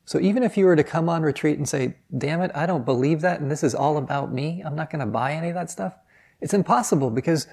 So 0.06 0.20
even 0.20 0.42
if 0.42 0.58
you 0.58 0.66
were 0.66 0.76
to 0.78 0.84
come 0.84 1.10
on 1.10 1.22
retreat 1.22 1.58
and 1.58 1.70
say, 1.70 1.98
damn 2.18 2.42
it, 2.42 2.50
I 2.56 2.66
don't 2.66 2.86
believe 2.86 3.22
that 3.22 3.42
and 3.42 3.52
this 3.52 3.64
is 3.64 3.76
all 3.76 3.98
about 3.98 4.34
me, 4.34 4.64
I'm 4.66 4.76
not 4.76 4.90
going 4.90 5.02
to 5.02 5.06
buy 5.06 5.34
any 5.34 5.50
of 5.50 5.56
that 5.56 5.70
stuff, 5.70 5.94
it's 6.42 6.54
impossible 6.54 7.12
because, 7.12 7.46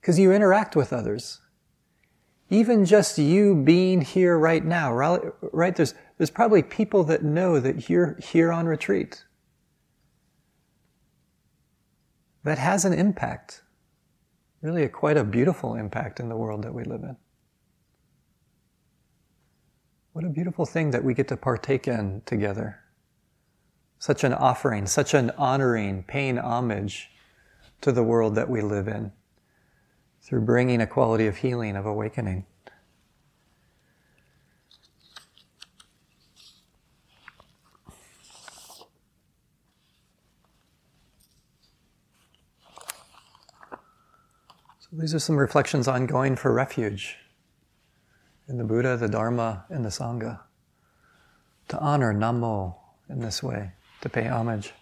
because 0.00 0.18
you 0.18 0.32
interact 0.32 0.76
with 0.76 0.92
others. 0.92 1.40
even 2.50 2.84
just 2.84 3.18
you 3.18 3.54
being 3.56 4.00
here 4.00 4.38
right 4.38 4.64
now, 4.64 4.92
right? 4.92 5.74
There's, 5.74 5.94
there's 6.18 6.30
probably 6.30 6.62
people 6.62 7.02
that 7.04 7.24
know 7.24 7.58
that 7.58 7.88
you're 7.88 8.16
here 8.22 8.52
on 8.52 8.66
retreat. 8.66 9.24
That 12.46 12.58
has 12.58 12.84
an 12.84 12.92
impact, 12.92 13.64
really 14.62 14.84
a, 14.84 14.88
quite 14.88 15.16
a 15.16 15.24
beautiful 15.24 15.74
impact 15.74 16.20
in 16.20 16.28
the 16.28 16.36
world 16.36 16.62
that 16.62 16.72
we 16.72 16.84
live 16.84 17.02
in. 17.02 17.16
What 20.12 20.24
a 20.24 20.28
beautiful 20.28 20.64
thing 20.64 20.92
that 20.92 21.02
we 21.02 21.12
get 21.12 21.26
to 21.26 21.36
partake 21.36 21.88
in 21.88 22.22
together. 22.24 22.78
Such 23.98 24.22
an 24.22 24.32
offering, 24.32 24.86
such 24.86 25.12
an 25.12 25.32
honoring, 25.36 26.04
paying 26.04 26.38
homage 26.38 27.10
to 27.80 27.90
the 27.90 28.04
world 28.04 28.36
that 28.36 28.48
we 28.48 28.60
live 28.60 28.86
in 28.86 29.10
through 30.22 30.42
bringing 30.42 30.80
a 30.80 30.86
quality 30.86 31.26
of 31.26 31.38
healing, 31.38 31.74
of 31.74 31.84
awakening. 31.84 32.46
These 44.98 45.14
are 45.14 45.18
some 45.18 45.36
reflections 45.36 45.88
on 45.88 46.06
going 46.06 46.36
for 46.36 46.52
refuge 46.52 47.16
in 48.48 48.58
the 48.58 48.64
Buddha, 48.64 48.96
the 48.96 49.08
Dharma, 49.08 49.64
and 49.68 49.84
the 49.84 49.90
Sangha. 49.90 50.40
To 51.68 51.78
honor 51.78 52.14
Namo 52.14 52.76
in 53.08 53.20
this 53.20 53.42
way, 53.42 53.72
to 54.00 54.08
pay 54.08 54.26
homage. 54.26 54.72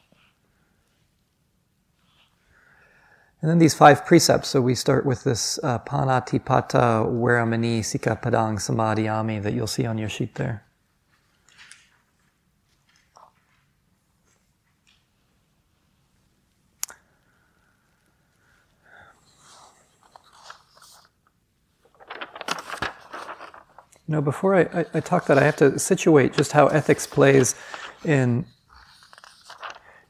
And 3.41 3.51
then 3.51 3.59
these 3.59 3.75
five 3.75 4.07
precepts. 4.07 4.49
So 4.49 4.61
we 4.61 4.75
start 4.75 5.05
with 5.05 5.25
this 5.25 5.59
uh, 5.63 5.79
panatipata 5.79 7.05
veramani 7.07 7.81
sikapadang 7.81 8.57
samadhiyami 8.57 9.43
that 9.43 9.53
you'll 9.53 9.67
see 9.67 9.85
on 9.85 9.99
your 9.99 10.09
sheet 10.09 10.35
there. 10.37 10.64
You 24.07 24.13
know, 24.13 24.21
before 24.21 24.55
I, 24.55 24.63
I, 24.81 24.87
I, 24.95 25.01
talk 25.01 25.27
that, 25.27 25.39
I 25.39 25.45
have 25.45 25.57
to 25.57 25.79
situate 25.79 26.35
just 26.35 26.53
how 26.53 26.67
ethics 26.67 27.07
plays 27.07 27.55
in 28.05 28.45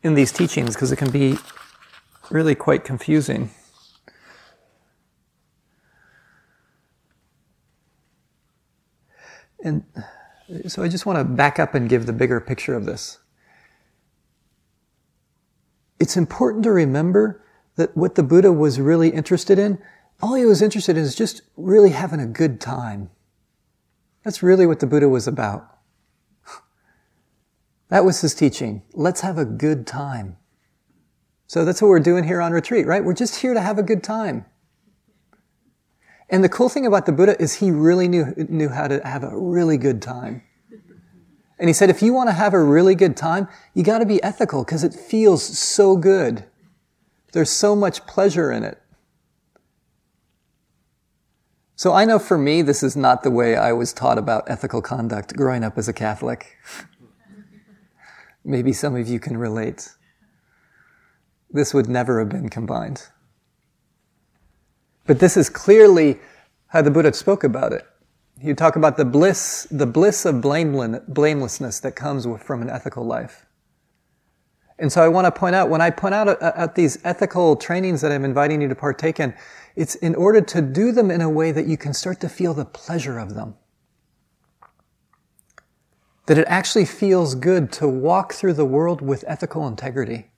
in 0.03 0.15
these 0.15 0.33
teachings 0.33 0.75
because 0.75 0.93
it 0.93 0.97
can 0.97 1.11
be 1.11 1.39
really 2.31 2.55
quite 2.55 2.85
confusing. 2.85 3.51
And 9.63 9.83
so 10.67 10.83
I 10.83 10.89
just 10.89 11.07
want 11.07 11.19
to 11.19 11.25
back 11.25 11.59
up 11.59 11.75
and 11.75 11.89
give 11.89 12.05
the 12.05 12.13
bigger 12.13 12.39
picture 12.41 12.75
of 12.75 12.85
this. 12.85 13.19
It's 15.99 16.17
important 16.17 16.65
to 16.65 16.71
remember 16.71 17.43
that 17.77 17.97
what 17.97 18.15
the 18.15 18.23
Buddha 18.23 18.53
was 18.53 18.79
really 18.79 19.09
interested 19.09 19.59
in, 19.59 19.79
all 20.21 20.35
he 20.35 20.45
was 20.45 20.61
interested 20.61 20.99
in 20.99 21.03
is 21.03 21.15
just 21.15 21.43
really 21.57 21.91
having 21.91 22.21
a 22.21 22.27
good 22.27 22.61
time. 22.61 23.11
That's 24.25 24.43
really 24.43 24.67
what 24.67 24.81
the 24.81 24.87
Buddha 24.87 25.09
was 25.09 25.29
about. 25.29 25.71
That 27.89 28.05
was 28.05 28.23
his 28.23 28.35
teaching. 28.35 28.83
Let's 28.93 29.21
have 29.21 29.39
a 29.39 29.45
good 29.45 29.87
time. 29.87 30.39
So 31.47 31.65
that's 31.65 31.81
what 31.81 31.89
we're 31.89 32.01
doing 32.01 32.25
here 32.25 32.41
on 32.41 32.53
retreat, 32.53 32.87
right? 32.87 33.05
We're 33.05 33.15
just 33.15 33.37
here 33.37 33.55
to 33.55 33.61
have 33.61 33.79
a 33.79 33.83
good 33.83 34.03
time. 34.03 34.47
And 36.31 36.43
the 36.43 36.49
cool 36.49 36.71
thing 36.71 36.87
about 36.87 37.07
the 37.07 37.13
Buddha 37.13 37.41
is 37.41 37.57
he 37.57 37.71
really 37.71 38.09
knew, 38.09 38.35
knew 38.49 38.71
how 38.71 38.89
to 38.89 39.07
have 39.07 39.23
a 39.23 39.39
really 39.39 39.77
good 39.77 40.01
time. 40.01 40.43
And 41.59 41.69
he 41.69 41.75
said, 41.75 41.91
if 41.91 42.03
you 42.03 42.13
want 42.13 42.29
to 42.29 42.33
have 42.33 42.55
a 42.55 42.63
really 42.63 42.95
good 42.95 43.17
time, 43.17 43.47
you 43.75 43.85
got 43.85 43.99
to 43.99 44.07
be 44.07 44.21
ethical 44.23 44.65
because 44.65 44.83
it 44.83 44.95
feels 44.95 45.45
so 45.45 45.97
good. 45.97 46.45
There's 47.33 47.51
so 47.51 47.77
much 47.77 48.07
pleasure 48.07 48.51
in 48.51 48.65
it. 48.65 48.81
So 51.77 51.93
I 51.93 52.05
know 52.05 52.19
for 52.19 52.39
me, 52.39 52.63
this 52.63 52.83
is 52.83 52.97
not 52.97 53.23
the 53.23 53.31
way 53.31 53.57
I 53.57 53.73
was 53.73 53.93
taught 53.93 54.17
about 54.17 54.49
ethical 54.49 54.81
conduct 54.81 55.37
growing 55.37 55.65
up 55.65 55.77
as 55.77 55.89
a 55.89 55.93
Catholic. 55.93 56.57
Maybe 58.45 58.73
some 58.73 58.95
of 58.95 59.09
you 59.09 59.19
can 59.19 59.37
relate 59.37 59.91
this 61.55 61.73
would 61.73 61.89
never 61.89 62.19
have 62.19 62.29
been 62.29 62.49
combined. 62.49 63.07
But 65.07 65.21
this 65.21 65.37
is 65.37 65.49
clearly 65.49 66.19
how 66.67 66.83
the 66.83 66.91
Buddha 66.91 67.13
spoke 67.15 67.45
about 67.45 67.73
it. 67.73 67.87
He 68.41 68.49
would 68.49 68.59
talk 68.59 68.75
about 68.75 68.97
the 68.97 69.05
bliss, 69.05 69.69
the 69.71 69.87
bliss 69.87 70.25
of 70.25 70.43
blamelessness 70.43 71.81
that 71.81 71.93
comes 71.95 72.27
from 72.43 72.61
an 72.61 72.69
ethical 72.69 73.05
life. 73.05 73.47
And 74.81 74.91
so 74.91 75.03
I 75.03 75.09
want 75.09 75.27
to 75.27 75.31
point 75.31 75.55
out, 75.55 75.69
when 75.69 75.81
I 75.81 75.91
point 75.91 76.15
out 76.15 76.27
uh, 76.43 76.53
at 76.57 76.75
these 76.75 76.99
ethical 77.05 77.55
trainings 77.55 78.01
that 78.01 78.11
I'm 78.11 78.25
inviting 78.25 78.61
you 78.61 78.67
to 78.69 78.75
partake 78.75 79.21
in, 79.21 79.33
it's 79.77 79.95
in 79.97 80.15
order 80.15 80.41
to 80.41 80.63
do 80.63 80.93
them 80.93 81.11
in 81.11 81.21
a 81.21 81.31
way 81.31 81.51
that 81.53 81.67
you 81.67 81.77
can 81.77 81.93
start 81.93 82.21
to 82.21 82.29
feel 82.29 82.55
the 82.55 82.65
pleasure 82.65 83.19
of 83.19 83.35
them. 83.35 83.57
That 86.27 86.39
it 86.39 86.47
actually 86.49 86.85
feels 86.85 87.35
good 87.35 87.73
to 87.73 87.89
walk 87.89 88.33
through 88.33 88.55
the 88.55 88.65
world 88.65 89.03
with 89.03 89.25
ethical 89.27 89.67
integrity. 89.67 90.31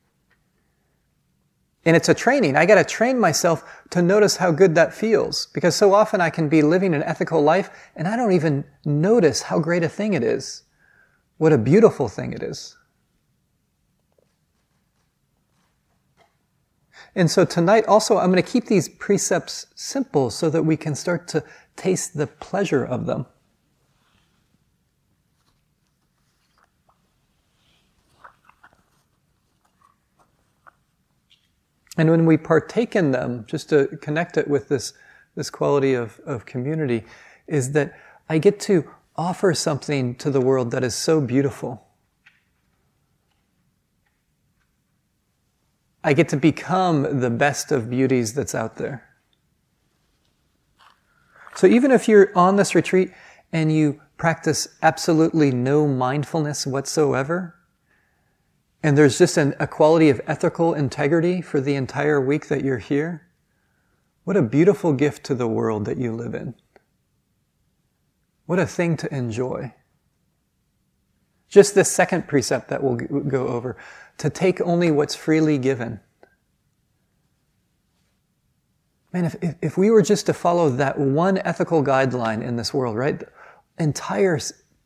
And 1.84 1.94
it's 1.94 2.08
a 2.08 2.14
training. 2.14 2.56
I 2.56 2.66
got 2.66 2.76
to 2.76 2.84
train 2.84 3.20
myself 3.20 3.62
to 3.90 4.02
notice 4.02 4.38
how 4.38 4.50
good 4.50 4.74
that 4.74 4.92
feels 4.92 5.46
because 5.54 5.76
so 5.76 5.94
often 5.94 6.20
I 6.20 6.30
can 6.30 6.48
be 6.48 6.62
living 6.62 6.94
an 6.94 7.04
ethical 7.04 7.40
life 7.40 7.70
and 7.94 8.08
I 8.08 8.16
don't 8.16 8.32
even 8.32 8.64
notice 8.84 9.42
how 9.42 9.60
great 9.60 9.84
a 9.84 9.88
thing 9.88 10.14
it 10.14 10.24
is. 10.24 10.64
What 11.36 11.52
a 11.52 11.58
beautiful 11.58 12.08
thing 12.08 12.32
it 12.32 12.42
is. 12.42 12.76
And 17.16 17.30
so 17.30 17.46
tonight 17.46 17.86
also 17.86 18.18
I'm 18.18 18.30
going 18.30 18.42
to 18.42 18.48
keep 18.48 18.66
these 18.66 18.90
precepts 18.90 19.68
simple 19.74 20.28
so 20.28 20.50
that 20.50 20.62
we 20.62 20.76
can 20.76 20.94
start 20.94 21.26
to 21.28 21.42
taste 21.74 22.16
the 22.16 22.26
pleasure 22.26 22.84
of 22.84 23.06
them. 23.06 23.24
And 31.96 32.10
when 32.10 32.26
we 32.26 32.36
partake 32.36 32.94
in 32.94 33.12
them, 33.12 33.46
just 33.48 33.70
to 33.70 33.86
connect 34.02 34.36
it 34.36 34.46
with 34.46 34.68
this, 34.68 34.92
this 35.34 35.48
quality 35.48 35.94
of, 35.94 36.20
of 36.26 36.44
community, 36.44 37.04
is 37.46 37.72
that 37.72 37.98
I 38.28 38.36
get 38.36 38.60
to 38.60 38.90
offer 39.16 39.54
something 39.54 40.14
to 40.16 40.30
the 40.30 40.42
world 40.42 40.70
that 40.72 40.84
is 40.84 40.94
so 40.94 41.22
beautiful. 41.22 41.85
I 46.06 46.12
get 46.12 46.28
to 46.28 46.36
become 46.36 47.18
the 47.18 47.30
best 47.30 47.72
of 47.72 47.90
beauties 47.90 48.32
that's 48.32 48.54
out 48.54 48.76
there. 48.76 49.04
So 51.56 51.66
even 51.66 51.90
if 51.90 52.06
you're 52.06 52.30
on 52.38 52.54
this 52.54 52.76
retreat 52.76 53.10
and 53.52 53.72
you 53.72 54.00
practice 54.16 54.68
absolutely 54.82 55.50
no 55.50 55.88
mindfulness 55.88 56.64
whatsoever, 56.64 57.56
and 58.84 58.96
there's 58.96 59.18
just 59.18 59.36
an, 59.36 59.56
a 59.58 59.66
quality 59.66 60.08
of 60.08 60.20
ethical 60.28 60.74
integrity 60.74 61.42
for 61.42 61.60
the 61.60 61.74
entire 61.74 62.20
week 62.20 62.46
that 62.46 62.62
you're 62.62 62.78
here. 62.78 63.26
What 64.22 64.36
a 64.36 64.42
beautiful 64.42 64.92
gift 64.92 65.24
to 65.24 65.34
the 65.34 65.48
world 65.48 65.86
that 65.86 65.98
you 65.98 66.12
live 66.12 66.36
in. 66.36 66.54
What 68.44 68.60
a 68.60 68.66
thing 68.66 68.96
to 68.98 69.12
enjoy. 69.12 69.74
Just 71.48 71.74
this 71.74 71.90
second 71.90 72.28
precept 72.28 72.68
that 72.68 72.84
we'll 72.84 72.94
go 72.94 73.48
over 73.48 73.76
to 74.18 74.30
take 74.30 74.60
only 74.60 74.90
what's 74.90 75.14
freely 75.14 75.58
given. 75.58 76.00
Man, 79.12 79.24
if, 79.24 79.36
if, 79.42 79.54
if 79.62 79.78
we 79.78 79.90
were 79.90 80.02
just 80.02 80.26
to 80.26 80.34
follow 80.34 80.68
that 80.70 80.98
one 80.98 81.38
ethical 81.38 81.82
guideline 81.82 82.42
in 82.42 82.56
this 82.56 82.74
world, 82.74 82.96
right, 82.96 83.22
entire 83.78 84.38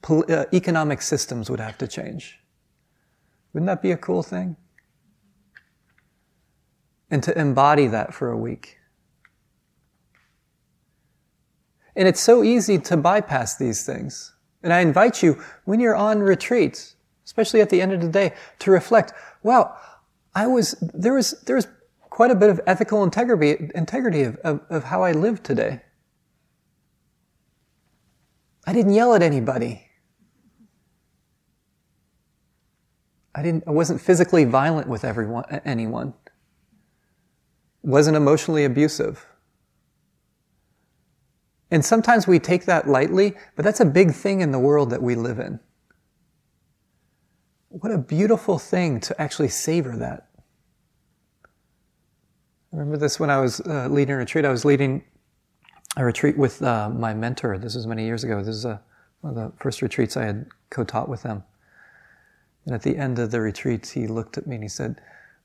uh, 0.09 0.45
economic 0.53 1.03
systems 1.03 1.51
would 1.51 1.61
have 1.61 1.78
to 1.78 1.89
change. 1.89 2.39
Wouldn't 3.53 3.66
that 3.66 3.83
be 3.83 3.91
a 3.91 3.97
cool 3.97 4.22
thing? 4.22 4.57
And 7.11 7.22
to 7.24 7.37
embody 7.39 7.89
that 7.89 8.14
for 8.14 8.31
a 8.31 8.37
week. 8.37 8.78
And 11.97 12.07
it's 12.07 12.20
so 12.20 12.45
easy 12.45 12.78
to 12.78 12.97
bypass 12.97 13.57
these 13.57 13.85
things. 13.85 14.33
And 14.62 14.72
I 14.72 14.81
invite 14.81 15.22
you, 15.22 15.43
when 15.64 15.81
you're 15.81 15.97
on 15.97 16.20
retreat, 16.20 16.95
especially 17.31 17.61
at 17.61 17.70
the 17.70 17.81
end 17.81 17.93
of 17.93 18.01
the 18.01 18.09
day, 18.09 18.35
to 18.59 18.72
reflect, 18.72 19.12
wow, 19.45 19.76
I 20.35 20.49
was, 20.49 20.72
there 20.81 21.14
was, 21.14 21.31
there 21.47 21.55
was 21.55 21.68
quite 22.01 22.33
a 22.33 22.35
bit 22.35 22.51
of 22.51 22.61
ethical 22.66 23.05
integrity, 23.05 23.70
integrity 23.72 24.24
of, 24.24 24.35
of, 24.39 24.61
of 24.68 24.83
how 24.83 25.05
I 25.05 25.12
lived 25.12 25.45
today. 25.45 25.81
I 28.66 28.72
didn't 28.72 28.95
yell 28.95 29.14
at 29.14 29.22
anybody. 29.22 29.87
I 33.33 33.45
didn't, 33.45 33.62
I 33.68 33.70
wasn't 33.70 34.01
physically 34.01 34.45
violent 34.45 34.89
with 34.89 35.05
everyone, 35.05 35.45
anyone. 35.64 36.14
Wasn't 37.85 38.16
emotionally 38.16 38.64
abusive. 38.64 39.24
And 41.70 41.85
sometimes 41.85 42.26
we 42.26 42.41
take 42.41 42.64
that 42.64 42.89
lightly, 42.89 43.37
but 43.55 43.64
that's 43.64 43.78
a 43.78 43.85
big 43.85 44.14
thing 44.14 44.41
in 44.41 44.51
the 44.51 44.59
world 44.59 44.91
that 44.91 45.01
we 45.01 45.14
live 45.14 45.39
in. 45.39 45.61
What 47.70 47.92
a 47.92 47.98
beautiful 47.98 48.58
thing 48.58 48.98
to 49.00 49.20
actually 49.20 49.48
savor 49.48 49.96
that. 49.96 50.28
I 52.72 52.76
remember 52.76 52.96
this 52.96 53.20
when 53.20 53.30
I 53.30 53.38
was 53.38 53.60
uh, 53.60 53.86
leading 53.88 54.14
a 54.14 54.18
retreat. 54.18 54.44
I 54.44 54.50
was 54.50 54.64
leading 54.64 55.04
a 55.96 56.04
retreat 56.04 56.36
with 56.36 56.60
uh, 56.62 56.90
my 56.90 57.14
mentor. 57.14 57.58
This 57.58 57.76
was 57.76 57.86
many 57.86 58.04
years 58.04 58.24
ago. 58.24 58.42
This 58.42 58.56
is 58.56 58.66
uh, 58.66 58.78
one 59.20 59.36
of 59.36 59.52
the 59.52 59.56
first 59.62 59.82
retreats 59.82 60.16
I 60.16 60.24
had 60.24 60.46
co 60.70 60.82
taught 60.82 61.08
with 61.08 61.22
him. 61.22 61.44
And 62.66 62.74
at 62.74 62.82
the 62.82 62.96
end 62.96 63.20
of 63.20 63.30
the 63.30 63.40
retreat, 63.40 63.86
he 63.86 64.08
looked 64.08 64.36
at 64.36 64.48
me 64.48 64.56
and 64.56 64.64
he 64.64 64.68
said, 64.68 65.00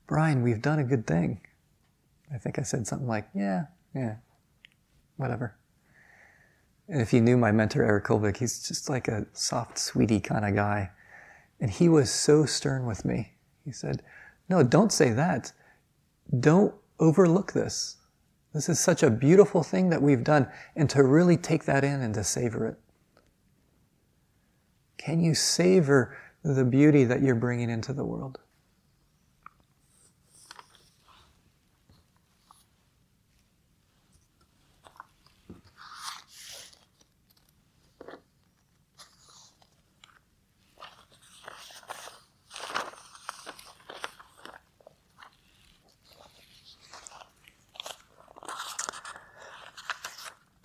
Brian, 0.08 0.42
we've 0.42 0.60
done 0.60 0.80
a 0.80 0.84
good 0.84 1.06
thing. 1.06 1.40
I 2.34 2.38
think 2.38 2.58
I 2.58 2.62
said 2.62 2.88
something 2.88 3.06
like, 3.06 3.28
yeah, 3.36 3.66
yeah, 3.94 4.16
whatever. 5.16 5.54
And 6.88 7.00
if 7.00 7.12
you 7.12 7.20
knew 7.20 7.36
my 7.36 7.52
mentor, 7.52 7.84
Eric 7.84 8.06
Kolvig, 8.06 8.36
he's 8.36 8.66
just 8.66 8.88
like 8.88 9.06
a 9.06 9.26
soft, 9.32 9.78
sweetie 9.78 10.20
kind 10.20 10.44
of 10.44 10.56
guy. 10.56 10.90
And 11.60 11.70
he 11.70 11.88
was 11.88 12.10
so 12.10 12.44
stern 12.44 12.86
with 12.86 13.04
me. 13.04 13.34
He 13.64 13.72
said, 13.72 14.02
No, 14.48 14.62
don't 14.62 14.92
say 14.92 15.10
that. 15.10 15.52
Don't 16.38 16.74
overlook 16.98 17.52
this. 17.52 17.96
This 18.52 18.68
is 18.68 18.80
such 18.80 19.02
a 19.02 19.10
beautiful 19.10 19.62
thing 19.62 19.90
that 19.90 20.00
we've 20.00 20.24
done, 20.24 20.48
and 20.74 20.88
to 20.90 21.02
really 21.02 21.36
take 21.36 21.64
that 21.64 21.84
in 21.84 22.00
and 22.00 22.14
to 22.14 22.24
savor 22.24 22.66
it. 22.66 22.76
Can 24.96 25.20
you 25.20 25.34
savor 25.34 26.16
the 26.42 26.64
beauty 26.64 27.04
that 27.04 27.22
you're 27.22 27.34
bringing 27.34 27.68
into 27.68 27.92
the 27.92 28.04
world? 28.04 28.40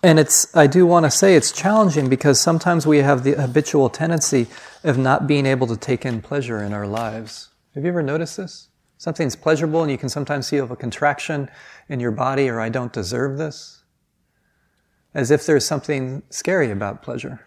And 0.04 0.18
it's, 0.18 0.54
I 0.56 0.66
do 0.66 0.84
want 0.84 1.06
to 1.06 1.10
say 1.10 1.36
it's 1.36 1.52
challenging 1.52 2.08
because 2.08 2.40
sometimes 2.40 2.86
we 2.86 2.98
have 2.98 3.22
the 3.22 3.32
habitual 3.32 3.88
tendency 3.88 4.48
of 4.82 4.98
not 4.98 5.28
being 5.28 5.46
able 5.46 5.68
to 5.68 5.76
take 5.76 6.04
in 6.04 6.20
pleasure 6.20 6.60
in 6.60 6.72
our 6.72 6.88
lives. 6.88 7.50
Have 7.74 7.84
you 7.84 7.90
ever 7.90 8.02
noticed 8.02 8.36
this? 8.36 8.68
Something's 8.98 9.36
pleasurable 9.36 9.82
and 9.82 9.90
you 9.90 9.98
can 9.98 10.08
sometimes 10.08 10.50
feel 10.50 10.70
a 10.70 10.76
contraction 10.76 11.48
in 11.88 12.00
your 12.00 12.10
body 12.10 12.48
or 12.48 12.60
I 12.60 12.68
don't 12.68 12.92
deserve 12.92 13.38
this. 13.38 13.84
As 15.14 15.30
if 15.30 15.46
there's 15.46 15.64
something 15.64 16.24
scary 16.30 16.72
about 16.72 17.02
pleasure. 17.02 17.46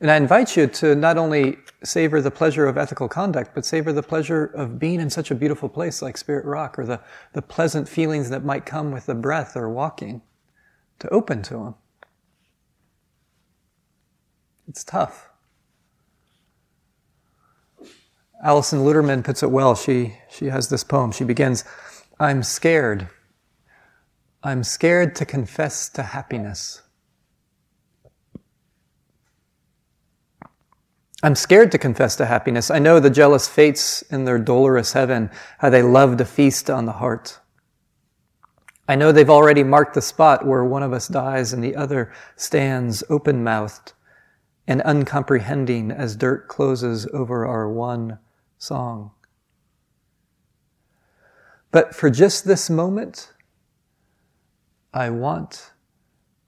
And 0.00 0.10
I 0.10 0.16
invite 0.16 0.56
you 0.56 0.66
to 0.66 0.94
not 0.94 1.18
only 1.18 1.58
savor 1.84 2.22
the 2.22 2.30
pleasure 2.30 2.66
of 2.66 2.78
ethical 2.78 3.08
conduct, 3.08 3.54
but 3.54 3.66
savor 3.66 3.92
the 3.92 4.02
pleasure 4.02 4.46
of 4.46 4.78
being 4.78 5.00
in 5.00 5.10
such 5.10 5.30
a 5.30 5.34
beautiful 5.34 5.68
place 5.68 6.00
like 6.00 6.16
Spirit 6.16 6.46
Rock 6.46 6.78
or 6.78 6.86
the, 6.86 7.00
the 7.34 7.42
pleasant 7.42 7.88
feelings 7.88 8.30
that 8.30 8.42
might 8.44 8.64
come 8.64 8.90
with 8.90 9.06
the 9.06 9.14
breath 9.14 9.54
or 9.54 9.68
walking 9.68 10.22
to 11.02 11.08
open 11.08 11.42
to 11.42 11.56
Him. 11.56 11.74
It's 14.68 14.84
tough. 14.84 15.30
Alison 18.44 18.80
Luterman 18.80 19.24
puts 19.24 19.42
it 19.42 19.50
well. 19.50 19.74
She, 19.74 20.16
she 20.30 20.46
has 20.46 20.68
this 20.68 20.84
poem. 20.84 21.10
She 21.10 21.24
begins 21.24 21.64
I'm 22.20 22.44
scared. 22.44 23.08
I'm 24.44 24.62
scared 24.62 25.16
to 25.16 25.26
confess 25.26 25.88
to 25.90 26.04
happiness. 26.04 26.82
I'm 31.24 31.34
scared 31.34 31.72
to 31.72 31.78
confess 31.78 32.14
to 32.16 32.26
happiness. 32.26 32.70
I 32.70 32.78
know 32.78 33.00
the 33.00 33.10
jealous 33.10 33.48
fates 33.48 34.02
in 34.02 34.24
their 34.24 34.38
dolorous 34.38 34.92
heaven, 34.92 35.30
how 35.58 35.70
they 35.70 35.82
love 35.82 36.16
to 36.18 36.24
feast 36.24 36.70
on 36.70 36.86
the 36.86 36.92
heart. 36.92 37.40
I 38.88 38.96
know 38.96 39.12
they've 39.12 39.30
already 39.30 39.62
marked 39.62 39.94
the 39.94 40.02
spot 40.02 40.46
where 40.46 40.64
one 40.64 40.82
of 40.82 40.92
us 40.92 41.08
dies 41.08 41.52
and 41.52 41.62
the 41.62 41.76
other 41.76 42.12
stands 42.36 43.04
open 43.08 43.44
mouthed 43.44 43.92
and 44.66 44.82
uncomprehending 44.84 45.90
as 45.90 46.16
dirt 46.16 46.48
closes 46.48 47.06
over 47.12 47.46
our 47.46 47.68
one 47.68 48.18
song. 48.58 49.12
But 51.70 51.94
for 51.94 52.10
just 52.10 52.44
this 52.44 52.68
moment, 52.68 53.32
I 54.92 55.10
want 55.10 55.72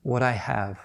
what 0.02 0.22
I 0.22 0.32
have. 0.32 0.78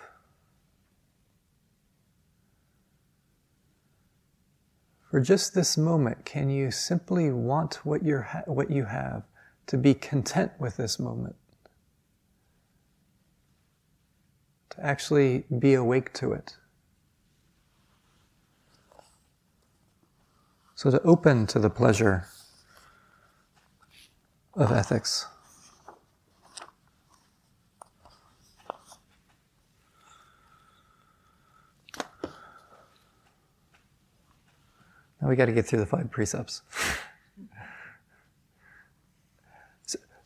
For 5.11 5.19
just 5.19 5.53
this 5.55 5.77
moment, 5.77 6.23
can 6.23 6.49
you 6.49 6.71
simply 6.71 7.31
want 7.31 7.85
what, 7.85 8.03
you 8.03 8.21
ha- 8.21 8.43
what 8.45 8.69
you 8.69 8.85
have, 8.85 9.23
to 9.69 9.77
be 9.77 9.93
content 9.93 10.51
with 10.59 10.77
this 10.77 10.99
moment? 10.99 11.35
to 14.79 14.85
actually 14.85 15.45
be 15.59 15.73
awake 15.73 16.13
to 16.13 16.31
it. 16.31 16.55
So, 20.75 20.89
to 20.91 21.01
open 21.01 21.45
to 21.47 21.59
the 21.59 21.69
pleasure 21.69 22.27
of 24.53 24.71
ethics. 24.71 25.25
Now 35.21 35.27
we 35.27 35.35
got 35.35 35.47
to 35.47 35.51
get 35.51 35.65
through 35.65 35.79
the 35.79 35.85
five 35.85 36.09
precepts. 36.09 36.61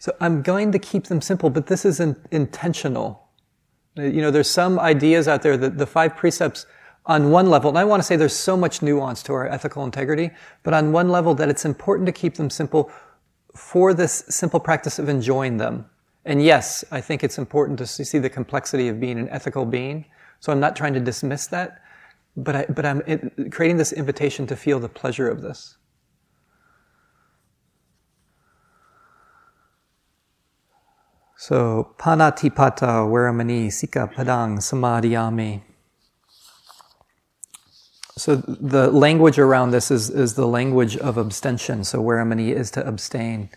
so, 0.03 0.13
I'm 0.19 0.41
going 0.41 0.73
to 0.73 0.79
keep 0.79 1.05
them 1.05 1.21
simple, 1.21 1.49
but 1.49 1.67
this 1.67 1.85
is 1.85 2.01
not 2.01 2.17
intentional. 2.29 3.29
Uh, 3.97 4.01
you 4.01 4.21
know, 4.21 4.31
there's 4.31 4.49
some 4.49 4.77
ideas 4.77 5.29
out 5.29 5.43
there 5.43 5.55
that 5.55 5.77
the 5.77 5.85
five 5.85 6.17
precepts 6.17 6.65
on 7.05 7.31
one 7.31 7.49
level, 7.49 7.69
and 7.69 7.77
I 7.77 7.85
want 7.85 8.01
to 8.01 8.03
say 8.05 8.17
there's 8.17 8.35
so 8.35 8.57
much 8.57 8.81
nuance 8.81 9.23
to 9.23 9.33
our 9.33 9.47
ethical 9.47 9.85
integrity, 9.85 10.31
but 10.61 10.73
on 10.73 10.91
one 10.91 11.07
level 11.07 11.33
that 11.35 11.47
it's 11.47 11.63
important 11.63 12.05
to 12.07 12.11
keep 12.11 12.35
them 12.35 12.49
simple 12.49 12.91
for 13.55 13.93
this 13.93 14.25
simple 14.27 14.59
practice 14.59 14.99
of 14.99 15.07
enjoying 15.07 15.55
them. 15.55 15.85
And 16.25 16.43
yes, 16.43 16.83
I 16.91 16.99
think 16.99 17.23
it's 17.23 17.37
important 17.37 17.79
to 17.79 17.87
see 17.87 18.19
the 18.19 18.29
complexity 18.29 18.89
of 18.89 18.99
being 18.99 19.17
an 19.17 19.29
ethical 19.29 19.63
being. 19.63 20.03
So 20.41 20.51
I'm 20.51 20.59
not 20.59 20.75
trying 20.75 20.95
to 20.95 20.99
dismiss 20.99 21.47
that, 21.47 21.81
but 22.35 22.57
I, 22.57 22.65
but 22.65 22.85
I'm 22.85 22.99
creating 23.51 23.77
this 23.77 23.93
invitation 23.93 24.47
to 24.47 24.57
feel 24.57 24.81
the 24.81 24.89
pleasure 24.89 25.29
of 25.29 25.41
this. 25.41 25.77
So, 31.45 31.93
panatipata 31.97 33.05
veramani 33.11 33.69
sika 33.69 34.07
padang 34.07 34.59
samadhiyami. 34.59 35.61
So 38.15 38.37
the 38.37 38.89
language 38.89 39.37
around 39.37 39.71
this 39.71 39.91
is, 39.91 40.09
is 40.09 40.35
the 40.35 40.47
language 40.47 40.95
of 40.95 41.17
abstention. 41.17 41.83
So 41.83 42.01
veramani 42.01 42.55
is 42.55 42.71
to 42.71 42.87
abstain. 42.87 43.49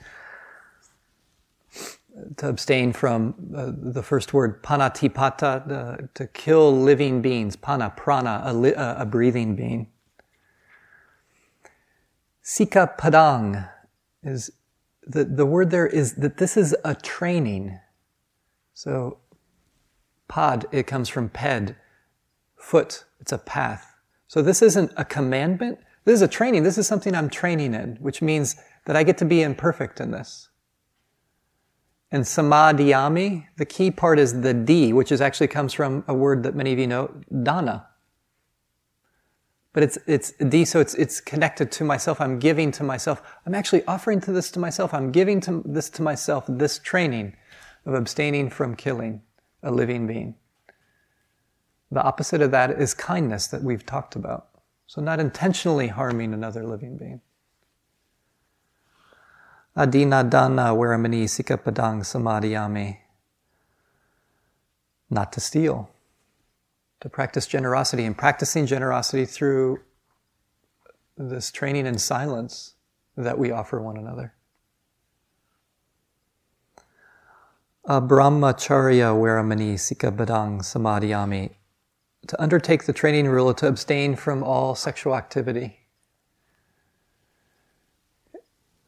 To 2.39 2.49
abstain 2.49 2.93
from 2.93 3.37
uh, 3.57 3.71
the 3.73 4.03
first 4.03 4.35
word 4.35 4.65
panatipata, 4.65 5.71
uh, 5.71 6.07
to 6.15 6.27
kill 6.27 6.77
living 6.77 7.23
beings. 7.23 7.55
Pana, 7.55 7.93
prana, 7.97 8.43
a, 8.45 8.53
li- 8.53 8.75
uh, 8.75 9.03
a 9.03 9.07
breathing 9.07 9.55
being. 9.55 9.87
Sika 12.43 12.95
padang 12.99 13.69
is 14.25 14.51
the, 15.07 15.25
the 15.25 15.47
word 15.47 15.71
there 15.71 15.87
is 15.87 16.15
that 16.15 16.39
this 16.39 16.57
is 16.57 16.75
a 16.85 16.95
training. 16.95 17.79
So, 18.75 19.19
pod, 20.29 20.67
it 20.73 20.87
comes 20.87 21.09
from 21.09 21.29
ped, 21.29 21.77
foot, 22.57 23.05
it's 23.21 23.33
a 23.33 23.39
path. 23.39 23.95
So, 24.27 24.43
this 24.43 24.63
isn't 24.63 24.93
a 24.97 25.05
commandment, 25.05 25.79
this 26.07 26.15
is 26.15 26.23
a 26.23 26.29
training. 26.29 26.63
This 26.63 26.79
is 26.79 26.87
something 26.87 27.17
I'm 27.17 27.29
training 27.29 27.75
in, 27.75 27.97
which 27.97 28.23
means 28.23 28.55
that 28.85 28.95
I 28.95 29.03
get 29.03 29.19
to 29.19 29.25
be 29.25 29.43
imperfect 29.43 30.01
in 30.01 30.13
this. 30.13 30.51
And 32.13 32.23
samadhiyami, 32.23 33.47
the 33.57 33.65
key 33.67 33.91
part 33.91 34.21
is 34.21 34.41
the 34.41 34.55
D, 34.55 34.93
which 34.93 35.11
is 35.11 35.21
actually 35.21 35.49
comes 35.49 35.73
from 35.73 36.05
a 36.07 36.15
word 36.15 36.45
that 36.45 36.55
many 36.55 36.73
of 36.73 36.79
you 36.79 36.87
know, 36.87 37.13
dana 37.43 37.89
but 39.77 39.83
it's 39.83 39.99
it's 40.07 40.71
so 40.71 40.81
it's 40.81 40.95
it's 40.95 41.21
connected 41.21 41.71
to 41.73 41.85
myself. 41.85 42.19
I'm 42.19 42.39
giving 42.39 42.73
to 42.73 42.83
myself. 42.83 43.21
I'm 43.45 43.55
actually 43.55 43.85
offering 43.85 44.23
to 44.23 44.33
this 44.33 44.51
to 44.53 44.59
myself. 44.59 44.95
I'm 44.95 45.13
giving 45.13 45.39
to 45.43 45.63
this 45.67 45.91
to 45.91 46.03
myself. 46.03 46.47
This 46.49 46.79
training 46.79 47.37
of 47.85 47.93
abstaining 47.93 48.49
from 48.49 48.75
killing 48.75 49.21
a 49.63 49.71
living 49.71 50.07
being. 50.07 50.35
The 51.91 52.03
opposite 52.03 52.41
of 52.41 52.53
that 52.53 52.71
is 52.71 52.95
kindness 52.95 53.49
that 53.49 53.63
we've 53.63 53.85
talked 53.85 54.17
about. 54.17 54.49
So 54.87 55.03
not 55.03 55.21
intentionally 55.21 55.89
harming 55.89 56.33
another 56.33 56.65
living 56.65 56.97
being. 56.97 57.21
Adinnadana 59.77 60.73
veramani 60.75 61.25
sikapadang 61.25 62.01
samadhiyami. 62.01 62.97
not 65.11 65.35
to 65.35 65.41
steal, 65.41 65.91
to 67.01 67.09
practice 67.09 67.47
generosity, 67.47 68.05
and 68.05 68.17
practicing 68.17 68.67
generosity 68.67 69.25
through 69.27 69.81
this 71.17 71.51
training 71.51 71.87
in 71.87 71.99
silence 71.99 72.75
that 73.17 73.39
we 73.39 73.51
offer 73.51 73.81
one 73.81 73.97
another. 73.97 74.35
A 77.85 78.01
Brahmacharya 78.01 79.15
Veramani 79.15 79.75
Sikkhapadang 79.75 80.61
Samadhiyami. 80.61 81.53
To 82.27 82.43
undertake 82.43 82.85
the 82.85 82.93
training 82.93 83.29
rule 83.29 83.55
to 83.55 83.69
abstain 83.69 84.17
from 84.17 84.43
all 84.43 84.75
sexual 84.75 85.15
activity. 85.15 85.87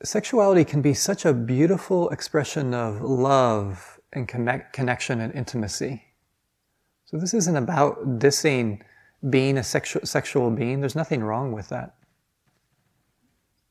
Sexuality 0.02 0.64
can 0.64 0.82
be 0.82 0.94
such 0.94 1.24
a 1.24 1.32
beautiful 1.32 2.08
expression 2.10 2.74
of 2.74 3.00
love 3.00 4.00
and 4.12 4.26
connect, 4.26 4.72
connection 4.72 5.20
and 5.20 5.32
intimacy. 5.34 6.07
So, 7.08 7.16
this 7.16 7.32
isn't 7.32 7.56
about 7.56 8.18
dissing 8.18 8.82
being 9.30 9.56
a 9.56 9.64
sexual, 9.64 10.04
sexual 10.04 10.50
being. 10.50 10.80
There's 10.80 10.94
nothing 10.94 11.24
wrong 11.24 11.52
with 11.52 11.70
that. 11.70 11.94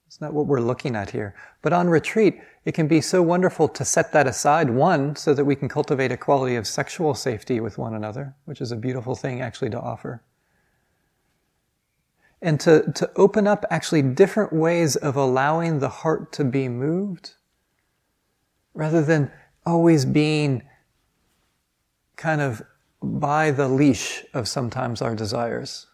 It's 0.08 0.20
not 0.20 0.34
what 0.34 0.48
we're 0.48 0.60
looking 0.60 0.96
at 0.96 1.12
here. 1.12 1.36
But 1.62 1.72
on 1.72 1.88
retreat, 1.88 2.42
it 2.66 2.72
can 2.72 2.88
be 2.88 3.00
so 3.00 3.22
wonderful 3.22 3.68
to 3.68 3.86
set 3.86 4.12
that 4.14 4.26
aside, 4.26 4.72
one, 4.72 5.16
so 5.16 5.36
that 5.36 5.46
we 5.46 5.56
can 5.56 5.70
cultivate 5.70 6.12
a 6.12 6.18
quality 6.18 6.56
of 6.56 6.66
sexual 6.66 7.14
safety 7.14 7.60
with 7.60 7.78
one 7.78 7.94
another, 7.94 8.34
which 8.46 8.60
is 8.60 8.72
a 8.72 8.76
beautiful 8.76 9.14
thing 9.14 9.40
actually 9.40 9.70
to 9.70 9.80
offer. 9.80 10.24
And 12.42 12.60
to, 12.62 12.92
to 12.94 13.12
open 13.18 13.46
up 13.46 13.66
actually 13.70 14.02
different 14.02 14.52
ways 14.52 14.96
of 14.96 15.16
allowing 15.16 15.78
the 15.78 15.90
heart 15.90 16.32
to 16.34 16.44
be 16.44 16.70
moved, 16.70 17.36
rather 18.74 19.04
than 19.04 19.32
always 19.64 20.06
being 20.06 20.64
kind 22.16 22.42
of 22.42 22.64
by 23.02 23.52
the 23.52 23.68
leash 23.68 24.24
of 24.34 24.48
sometimes 24.48 25.02
our 25.02 25.16
desires 25.16 25.88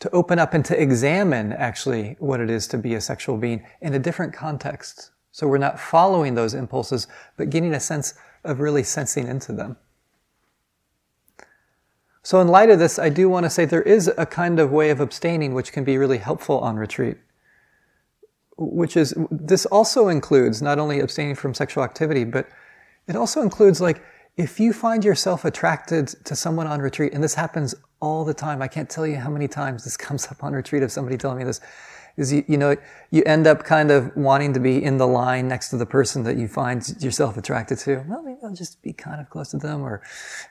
to 0.00 0.10
open 0.10 0.38
up 0.38 0.54
and 0.54 0.64
to 0.64 0.80
examine 0.80 1.52
actually 1.52 2.16
what 2.18 2.40
it 2.40 2.50
is 2.50 2.66
to 2.68 2.78
be 2.78 2.94
a 2.94 3.00
sexual 3.00 3.36
being 3.36 3.64
in 3.80 3.94
a 3.94 3.98
different 3.98 4.32
context. 4.32 5.10
So 5.30 5.46
we're 5.46 5.58
not 5.58 5.78
following 5.78 6.34
those 6.34 6.54
impulses, 6.54 7.06
but 7.36 7.50
getting 7.50 7.74
a 7.74 7.80
sense 7.80 8.14
of 8.42 8.60
really 8.60 8.82
sensing 8.82 9.28
into 9.28 9.52
them. 9.52 9.76
So, 12.22 12.40
in 12.40 12.48
light 12.48 12.68
of 12.68 12.78
this, 12.78 12.98
I 12.98 13.08
do 13.08 13.28
want 13.28 13.44
to 13.44 13.50
say 13.50 13.64
there 13.64 13.82
is 13.82 14.10
a 14.18 14.26
kind 14.26 14.60
of 14.60 14.70
way 14.70 14.90
of 14.90 15.00
abstaining 15.00 15.54
which 15.54 15.72
can 15.72 15.84
be 15.84 15.96
really 15.96 16.18
helpful 16.18 16.58
on 16.58 16.76
retreat. 16.76 17.16
Which 18.58 18.94
is, 18.94 19.14
this 19.30 19.64
also 19.66 20.08
includes 20.08 20.60
not 20.60 20.78
only 20.78 21.00
abstaining 21.00 21.34
from 21.34 21.54
sexual 21.54 21.82
activity, 21.82 22.24
but 22.24 22.46
it 23.08 23.16
also 23.16 23.40
includes 23.40 23.80
like 23.80 24.02
if 24.36 24.60
you 24.60 24.72
find 24.72 25.04
yourself 25.04 25.44
attracted 25.44 26.08
to 26.24 26.34
someone 26.36 26.66
on 26.66 26.80
retreat, 26.80 27.12
and 27.12 27.22
this 27.22 27.34
happens 27.34 27.74
all 28.00 28.24
the 28.24 28.34
time, 28.34 28.62
I 28.62 28.68
can't 28.68 28.88
tell 28.88 29.06
you 29.06 29.16
how 29.16 29.30
many 29.30 29.48
times 29.48 29.84
this 29.84 29.96
comes 30.06 30.26
up 30.28 30.42
on 30.42 30.52
retreat 30.52 30.82
of 30.82 30.92
somebody 30.92 31.16
telling 31.16 31.38
me 31.38 31.44
this, 31.44 31.60
is 32.16 32.32
you, 32.32 32.44
you 32.48 32.58
know, 32.58 32.76
you 33.10 33.22
end 33.24 33.46
up 33.46 33.64
kind 33.64 33.90
of 33.90 34.14
wanting 34.16 34.52
to 34.52 34.60
be 34.60 34.82
in 34.82 34.98
the 34.98 35.06
line 35.06 35.48
next 35.48 35.70
to 35.70 35.76
the 35.76 35.86
person 35.86 36.22
that 36.24 36.36
you 36.36 36.48
find 36.48 37.02
yourself 37.02 37.36
attracted 37.36 37.78
to. 37.78 38.04
Well, 38.08 38.22
maybe 38.22 38.38
I'll 38.42 38.52
just 38.52 38.82
be 38.82 38.92
kind 38.92 39.20
of 39.20 39.30
close 39.30 39.50
to 39.50 39.58
them, 39.58 39.82
or 39.82 40.02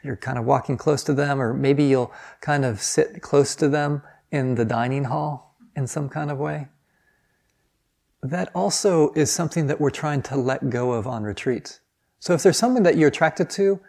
you're 0.03 0.15
kind 0.15 0.37
of 0.37 0.45
walking 0.45 0.77
close 0.77 1.03
to 1.03 1.13
them, 1.13 1.41
or 1.41 1.53
maybe 1.53 1.83
you'll 1.83 2.13
kind 2.41 2.65
of 2.65 2.81
sit 2.81 3.21
close 3.21 3.55
to 3.55 3.67
them 3.67 4.01
in 4.31 4.55
the 4.55 4.65
dining 4.65 5.05
hall 5.05 5.55
in 5.75 5.87
some 5.87 6.09
kind 6.09 6.31
of 6.31 6.37
way. 6.37 6.67
That 8.21 8.49
also 8.53 9.11
is 9.13 9.31
something 9.31 9.67
that 9.67 9.79
we're 9.79 9.91
trying 9.91 10.21
to 10.23 10.35
let 10.35 10.69
go 10.69 10.91
of 10.91 11.07
on 11.07 11.23
retreat. 11.23 11.79
So 12.19 12.33
if 12.33 12.43
there's 12.43 12.57
someone 12.57 12.83
that 12.83 12.97
you're 12.97 13.07
attracted 13.07 13.49
to 13.51 13.79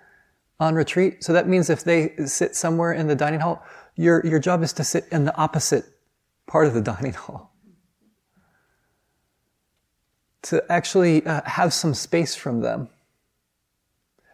on 0.58 0.74
retreat, 0.74 1.24
so 1.24 1.32
that 1.32 1.48
means 1.48 1.68
if 1.68 1.84
they 1.84 2.14
sit 2.26 2.54
somewhere 2.54 2.92
in 2.92 3.08
the 3.08 3.16
dining 3.16 3.40
hall, 3.40 3.62
your, 3.96 4.24
your 4.24 4.38
job 4.38 4.62
is 4.62 4.72
to 4.74 4.84
sit 4.84 5.06
in 5.10 5.24
the 5.24 5.36
opposite 5.36 5.84
part 6.46 6.66
of 6.66 6.74
the 6.74 6.80
dining 6.92 7.12
hall. 7.12 7.52
To 10.44 10.64
actually 10.72 11.26
uh, 11.26 11.42
have 11.44 11.74
some 11.74 11.92
space 11.92 12.34
from 12.34 12.60
them. 12.60 12.88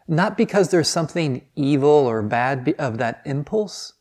Not 0.07 0.37
because 0.37 0.71
there's 0.71 0.89
something 0.89 1.45
evil 1.57 1.91
or 1.91 2.23
bad 2.23 2.75
of 2.79 2.99
that 2.99 3.23
impulse, 3.25 3.95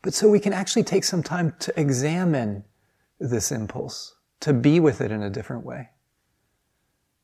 but 0.00 0.14
so 0.14 0.30
we 0.30 0.40
can 0.40 0.54
actually 0.54 0.84
take 0.84 1.04
some 1.04 1.22
time 1.22 1.54
to 1.58 1.78
examine 1.78 2.64
this 3.18 3.52
impulse, 3.52 4.14
to 4.40 4.54
be 4.54 4.80
with 4.80 5.02
it 5.02 5.10
in 5.10 5.22
a 5.22 5.28
different 5.28 5.64
way, 5.64 5.90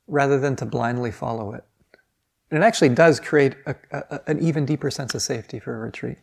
rather 0.07 0.39
than 0.39 0.57
to 0.57 0.67
blindly 0.67 1.11
follow 1.11 1.55
it. 1.55 1.65
And 2.53 2.63
it 2.63 2.67
actually 2.67 2.91
does 2.91 3.19
create 3.19 3.57
a, 3.65 3.75
a, 3.91 4.21
an 4.27 4.43
even 4.43 4.67
deeper 4.67 4.91
sense 4.91 5.15
of 5.15 5.23
safety 5.23 5.59
for 5.59 5.75
a 5.75 5.79
retreat. 5.79 6.19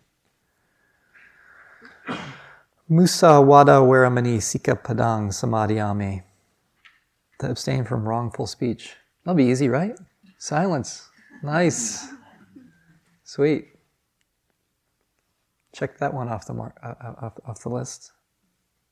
Musa 2.87 3.41
wada 3.41 3.79
weramani 3.81 4.39
sika 4.39 4.75
padang 4.75 5.29
samadhiyami. 5.29 6.21
To 7.39 7.49
abstain 7.49 7.83
from 7.83 8.07
wrongful 8.07 8.45
speech. 8.45 8.95
That'll 9.25 9.37
be 9.37 9.45
easy, 9.45 9.69
right? 9.69 9.97
Silence. 10.37 11.09
Nice. 11.41 12.07
Sweet. 13.23 13.69
Check 15.73 15.97
that 15.97 16.13
one 16.13 16.29
off 16.29 16.45
the, 16.45 16.53
mar- 16.53 16.75
uh, 16.83 16.93
uh 17.01 17.25
off, 17.25 17.33
off 17.43 17.63
the 17.63 17.69
list. 17.69 18.11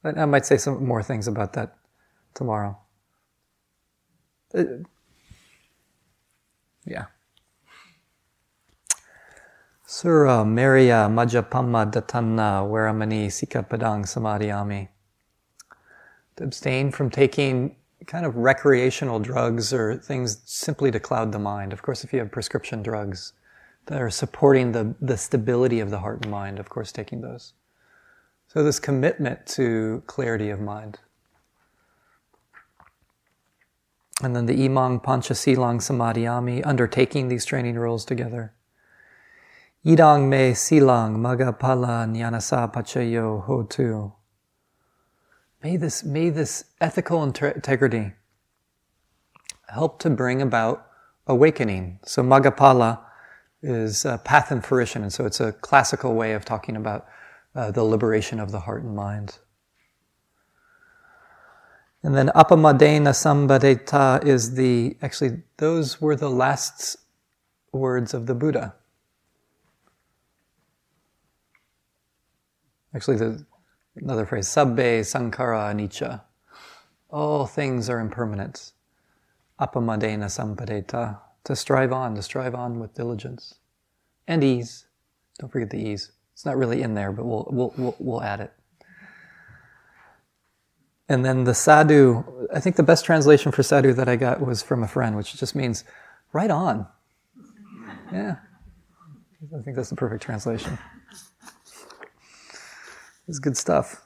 I 0.03 0.25
might 0.25 0.47
say 0.47 0.57
some 0.57 0.83
more 0.83 1.03
things 1.03 1.27
about 1.27 1.53
that 1.53 1.77
tomorrow. 2.33 2.79
Uh, 4.55 4.63
yeah. 6.85 7.05
Sura 9.89 10.43
Maria 10.43 11.07
Majapama 11.09 11.89
Datanna 11.89 12.67
Veramani 12.67 13.27
Sikkhapadang 13.27 14.03
Samadhiyami. 14.03 14.89
To 16.35 16.43
abstain 16.43 16.91
from 16.91 17.09
taking 17.09 17.77
kind 18.05 18.25
of 18.25 18.35
recreational 18.35 19.21
drugs 19.21 19.71
or 19.71 19.95
things 19.95 20.41
simply 20.43 20.91
to 20.91 20.99
cloud 20.99 21.31
the 21.31 21.39
mind. 21.39 21.71
Of 21.71 21.83
course, 21.83 22.03
if 22.03 22.11
you 22.11 22.19
have 22.19 22.29
prescription 22.29 22.83
drugs 22.83 23.31
that 23.85 24.01
are 24.01 24.09
supporting 24.09 24.73
the, 24.73 24.93
the 24.99 25.15
stability 25.15 25.79
of 25.79 25.89
the 25.89 25.99
heart 25.99 26.23
and 26.23 26.31
mind, 26.31 26.59
of 26.59 26.67
course, 26.67 26.91
taking 26.91 27.21
those. 27.21 27.53
So, 28.49 28.65
this 28.65 28.81
commitment 28.81 29.45
to 29.55 30.03
clarity 30.05 30.49
of 30.49 30.59
mind. 30.59 30.99
And 34.21 34.35
then 34.35 34.47
the 34.47 34.67
Imang 34.67 35.01
Panchasilang 35.01 35.79
Samadhiyami, 35.79 36.65
undertaking 36.65 37.29
these 37.29 37.45
training 37.45 37.75
rules 37.75 38.03
together. 38.03 38.51
Idang 39.87 40.27
me 40.27 40.53
silang 40.53 41.15
maggaphala 41.15 42.03
nyanasa 42.11 42.69
paccayo 42.73 43.47
hotu. 43.47 44.11
May 45.63 45.77
this, 45.77 46.03
may 46.03 46.29
this 46.29 46.65
ethical 46.81 47.23
integrity 47.23 48.11
help 49.69 49.99
to 49.99 50.09
bring 50.09 50.41
about 50.41 50.85
awakening. 51.25 51.99
So 52.03 52.21
Maggaphala 52.21 52.99
is 53.63 54.05
path 54.25 54.51
and 54.51 54.61
fruition, 54.61 55.03
and 55.03 55.13
so 55.13 55.25
it's 55.25 55.39
a 55.39 55.53
classical 55.53 56.15
way 56.15 56.33
of 56.33 56.43
talking 56.43 56.75
about 56.75 57.07
uh, 57.55 57.71
the 57.71 57.83
liberation 57.83 58.41
of 58.41 58.51
the 58.51 58.59
heart 58.59 58.83
and 58.83 58.93
mind. 58.93 59.39
And 62.03 62.13
then 62.13 62.27
Appamadena 62.35 63.13
Sampadetha 63.15 64.25
is 64.25 64.55
the, 64.55 64.97
actually, 65.01 65.43
those 65.57 66.01
were 66.01 66.17
the 66.17 66.29
last 66.29 66.97
words 67.71 68.13
of 68.13 68.25
the 68.25 68.35
Buddha. 68.35 68.75
Actually, 72.95 73.17
there's 73.17 73.43
another 73.95 74.25
phrase, 74.25 74.47
sabbe 74.47 75.01
sankhara 75.01 75.73
anicca. 75.73 76.21
All 77.09 77.45
things 77.45 77.89
are 77.89 77.99
impermanent. 77.99 78.73
Appamadena 79.59 80.25
sampadetha. 80.25 81.19
To 81.45 81.55
strive 81.55 81.93
on, 81.93 82.15
to 82.15 82.21
strive 82.21 82.53
on 82.53 82.79
with 82.79 82.93
diligence. 82.93 83.55
And 84.27 84.43
ease. 84.43 84.85
Don't 85.39 85.51
forget 85.51 85.69
the 85.69 85.79
ease. 85.79 86.11
It's 86.33 86.45
not 86.45 86.57
really 86.57 86.81
in 86.81 86.93
there, 86.93 87.11
but 87.11 87.25
we'll, 87.25 87.47
we'll, 87.49 87.73
we'll, 87.77 87.95
we'll 87.99 88.23
add 88.23 88.41
it. 88.41 88.53
And 91.09 91.23
then 91.23 91.45
the 91.45 91.53
sadhu, 91.53 92.47
I 92.53 92.59
think 92.59 92.75
the 92.75 92.83
best 92.83 93.05
translation 93.05 93.51
for 93.51 93.63
sadhu 93.63 93.93
that 93.93 94.09
I 94.09 94.17
got 94.17 94.45
was 94.45 94.61
from 94.61 94.83
a 94.83 94.87
friend, 94.87 95.15
which 95.15 95.35
just 95.37 95.55
means 95.55 95.85
right 96.33 96.51
on. 96.51 96.85
Yeah. 98.11 98.35
I 99.57 99.61
think 99.61 99.77
that's 99.77 99.89
the 99.89 99.95
perfect 99.95 100.21
translation. 100.23 100.77
It's 103.27 103.39
good 103.39 103.57
stuff. 103.57 104.03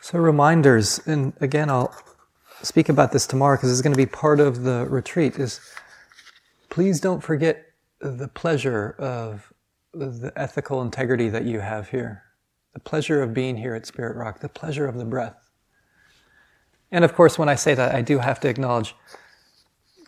So, 0.00 0.18
reminders, 0.18 1.00
and 1.06 1.32
again, 1.40 1.68
I'll 1.68 1.94
speak 2.62 2.88
about 2.88 3.12
this 3.12 3.26
tomorrow 3.26 3.56
because 3.56 3.72
it's 3.72 3.82
going 3.82 3.92
to 3.92 3.96
be 3.96 4.06
part 4.06 4.40
of 4.40 4.62
the 4.62 4.86
retreat, 4.88 5.36
is 5.38 5.60
please 6.68 7.00
don't 7.00 7.22
forget 7.22 7.64
the 8.00 8.28
pleasure 8.28 8.94
of 8.98 9.52
the 9.92 10.32
ethical 10.36 10.82
integrity 10.82 11.28
that 11.28 11.44
you 11.44 11.60
have 11.60 11.88
here, 11.88 12.22
the 12.74 12.80
pleasure 12.80 13.22
of 13.22 13.34
being 13.34 13.56
here 13.56 13.74
at 13.74 13.86
Spirit 13.86 14.16
Rock, 14.16 14.40
the 14.40 14.48
pleasure 14.48 14.86
of 14.86 14.96
the 14.96 15.04
breath. 15.04 15.50
And 16.92 17.04
of 17.04 17.14
course, 17.14 17.38
when 17.38 17.48
I 17.48 17.54
say 17.54 17.74
that, 17.74 17.94
I 17.94 18.02
do 18.02 18.18
have 18.18 18.38
to 18.40 18.48
acknowledge, 18.48 18.94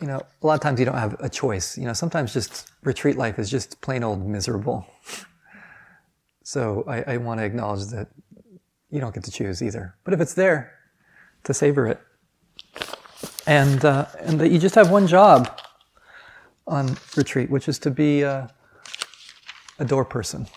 you 0.01 0.07
know, 0.07 0.21
a 0.41 0.47
lot 0.47 0.53
of 0.53 0.61
times 0.61 0.79
you 0.79 0.85
don't 0.85 0.97
have 0.97 1.15
a 1.19 1.29
choice. 1.29 1.77
You 1.77 1.85
know, 1.85 1.93
sometimes 1.93 2.33
just 2.33 2.71
retreat 2.83 3.17
life 3.17 3.37
is 3.37 3.49
just 3.49 3.81
plain 3.81 4.03
old 4.03 4.25
miserable. 4.25 4.85
so 6.43 6.83
I, 6.87 7.13
I 7.13 7.17
want 7.17 7.39
to 7.39 7.45
acknowledge 7.45 7.87
that 7.87 8.07
you 8.89 8.99
don't 8.99 9.13
get 9.13 9.23
to 9.25 9.31
choose 9.31 9.61
either. 9.61 9.95
But 10.03 10.13
if 10.13 10.21
it's 10.21 10.33
there, 10.33 10.73
to 11.43 11.53
savor 11.53 11.87
it. 11.87 11.99
And, 13.45 13.83
uh, 13.83 14.05
and 14.19 14.39
that 14.39 14.51
you 14.51 14.59
just 14.59 14.75
have 14.75 14.91
one 14.91 15.07
job 15.07 15.59
on 16.67 16.97
retreat, 17.15 17.49
which 17.49 17.67
is 17.67 17.79
to 17.79 17.91
be 17.91 18.23
uh, 18.23 18.47
a 19.79 19.85
door 19.85 20.05
person. 20.05 20.47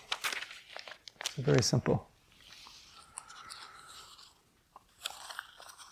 Very 1.37 1.63
simple. 1.63 2.07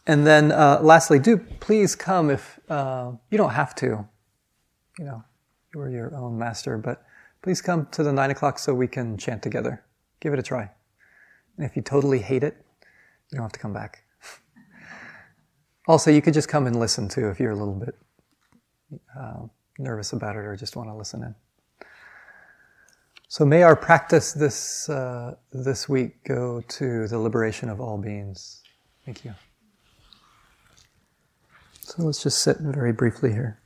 And 0.07 0.25
then, 0.25 0.51
uh, 0.51 0.79
lastly, 0.81 1.19
do 1.19 1.37
please 1.37 1.95
come 1.95 2.29
if 2.29 2.59
uh, 2.71 3.11
you 3.29 3.37
don't 3.37 3.51
have 3.51 3.75
to. 3.75 4.07
You 4.97 5.05
know, 5.05 5.23
you 5.73 5.81
are 5.81 5.89
your 5.89 6.15
own 6.15 6.37
master, 6.37 6.77
but 6.77 7.03
please 7.41 7.61
come 7.61 7.87
to 7.91 8.03
the 8.03 8.13
nine 8.13 8.31
o'clock 8.31 8.59
so 8.59 8.73
we 8.73 8.87
can 8.87 9.17
chant 9.17 9.43
together. 9.43 9.83
Give 10.21 10.33
it 10.33 10.39
a 10.39 10.43
try. 10.43 10.69
And 11.57 11.65
if 11.65 11.75
you 11.75 11.81
totally 11.81 12.19
hate 12.19 12.43
it, 12.43 12.55
you 13.29 13.37
don't 13.37 13.43
have 13.43 13.51
to 13.51 13.59
come 13.59 13.73
back. 13.73 14.03
also, 15.87 16.11
you 16.11 16.21
could 16.21 16.33
just 16.33 16.47
come 16.47 16.65
and 16.65 16.79
listen 16.79 17.09
too 17.09 17.27
if 17.29 17.39
you're 17.39 17.51
a 17.51 17.55
little 17.55 17.73
bit 17.73 17.95
uh, 19.19 19.41
nervous 19.77 20.13
about 20.13 20.35
it 20.35 20.39
or 20.39 20.55
just 20.55 20.75
want 20.75 20.89
to 20.89 20.95
listen 20.95 21.23
in. 21.23 21.35
So 23.27 23.45
may 23.45 23.63
our 23.63 23.75
practice 23.75 24.33
this 24.33 24.89
uh, 24.89 25.35
this 25.53 25.87
week 25.87 26.23
go 26.25 26.61
to 26.67 27.07
the 27.07 27.17
liberation 27.17 27.69
of 27.69 27.79
all 27.79 27.97
beings. 27.97 28.61
Thank 29.05 29.23
you. 29.23 29.33
So 31.91 32.03
let's 32.03 32.23
just 32.23 32.39
sit 32.39 32.55
very 32.59 32.93
briefly 32.93 33.33
here. 33.33 33.60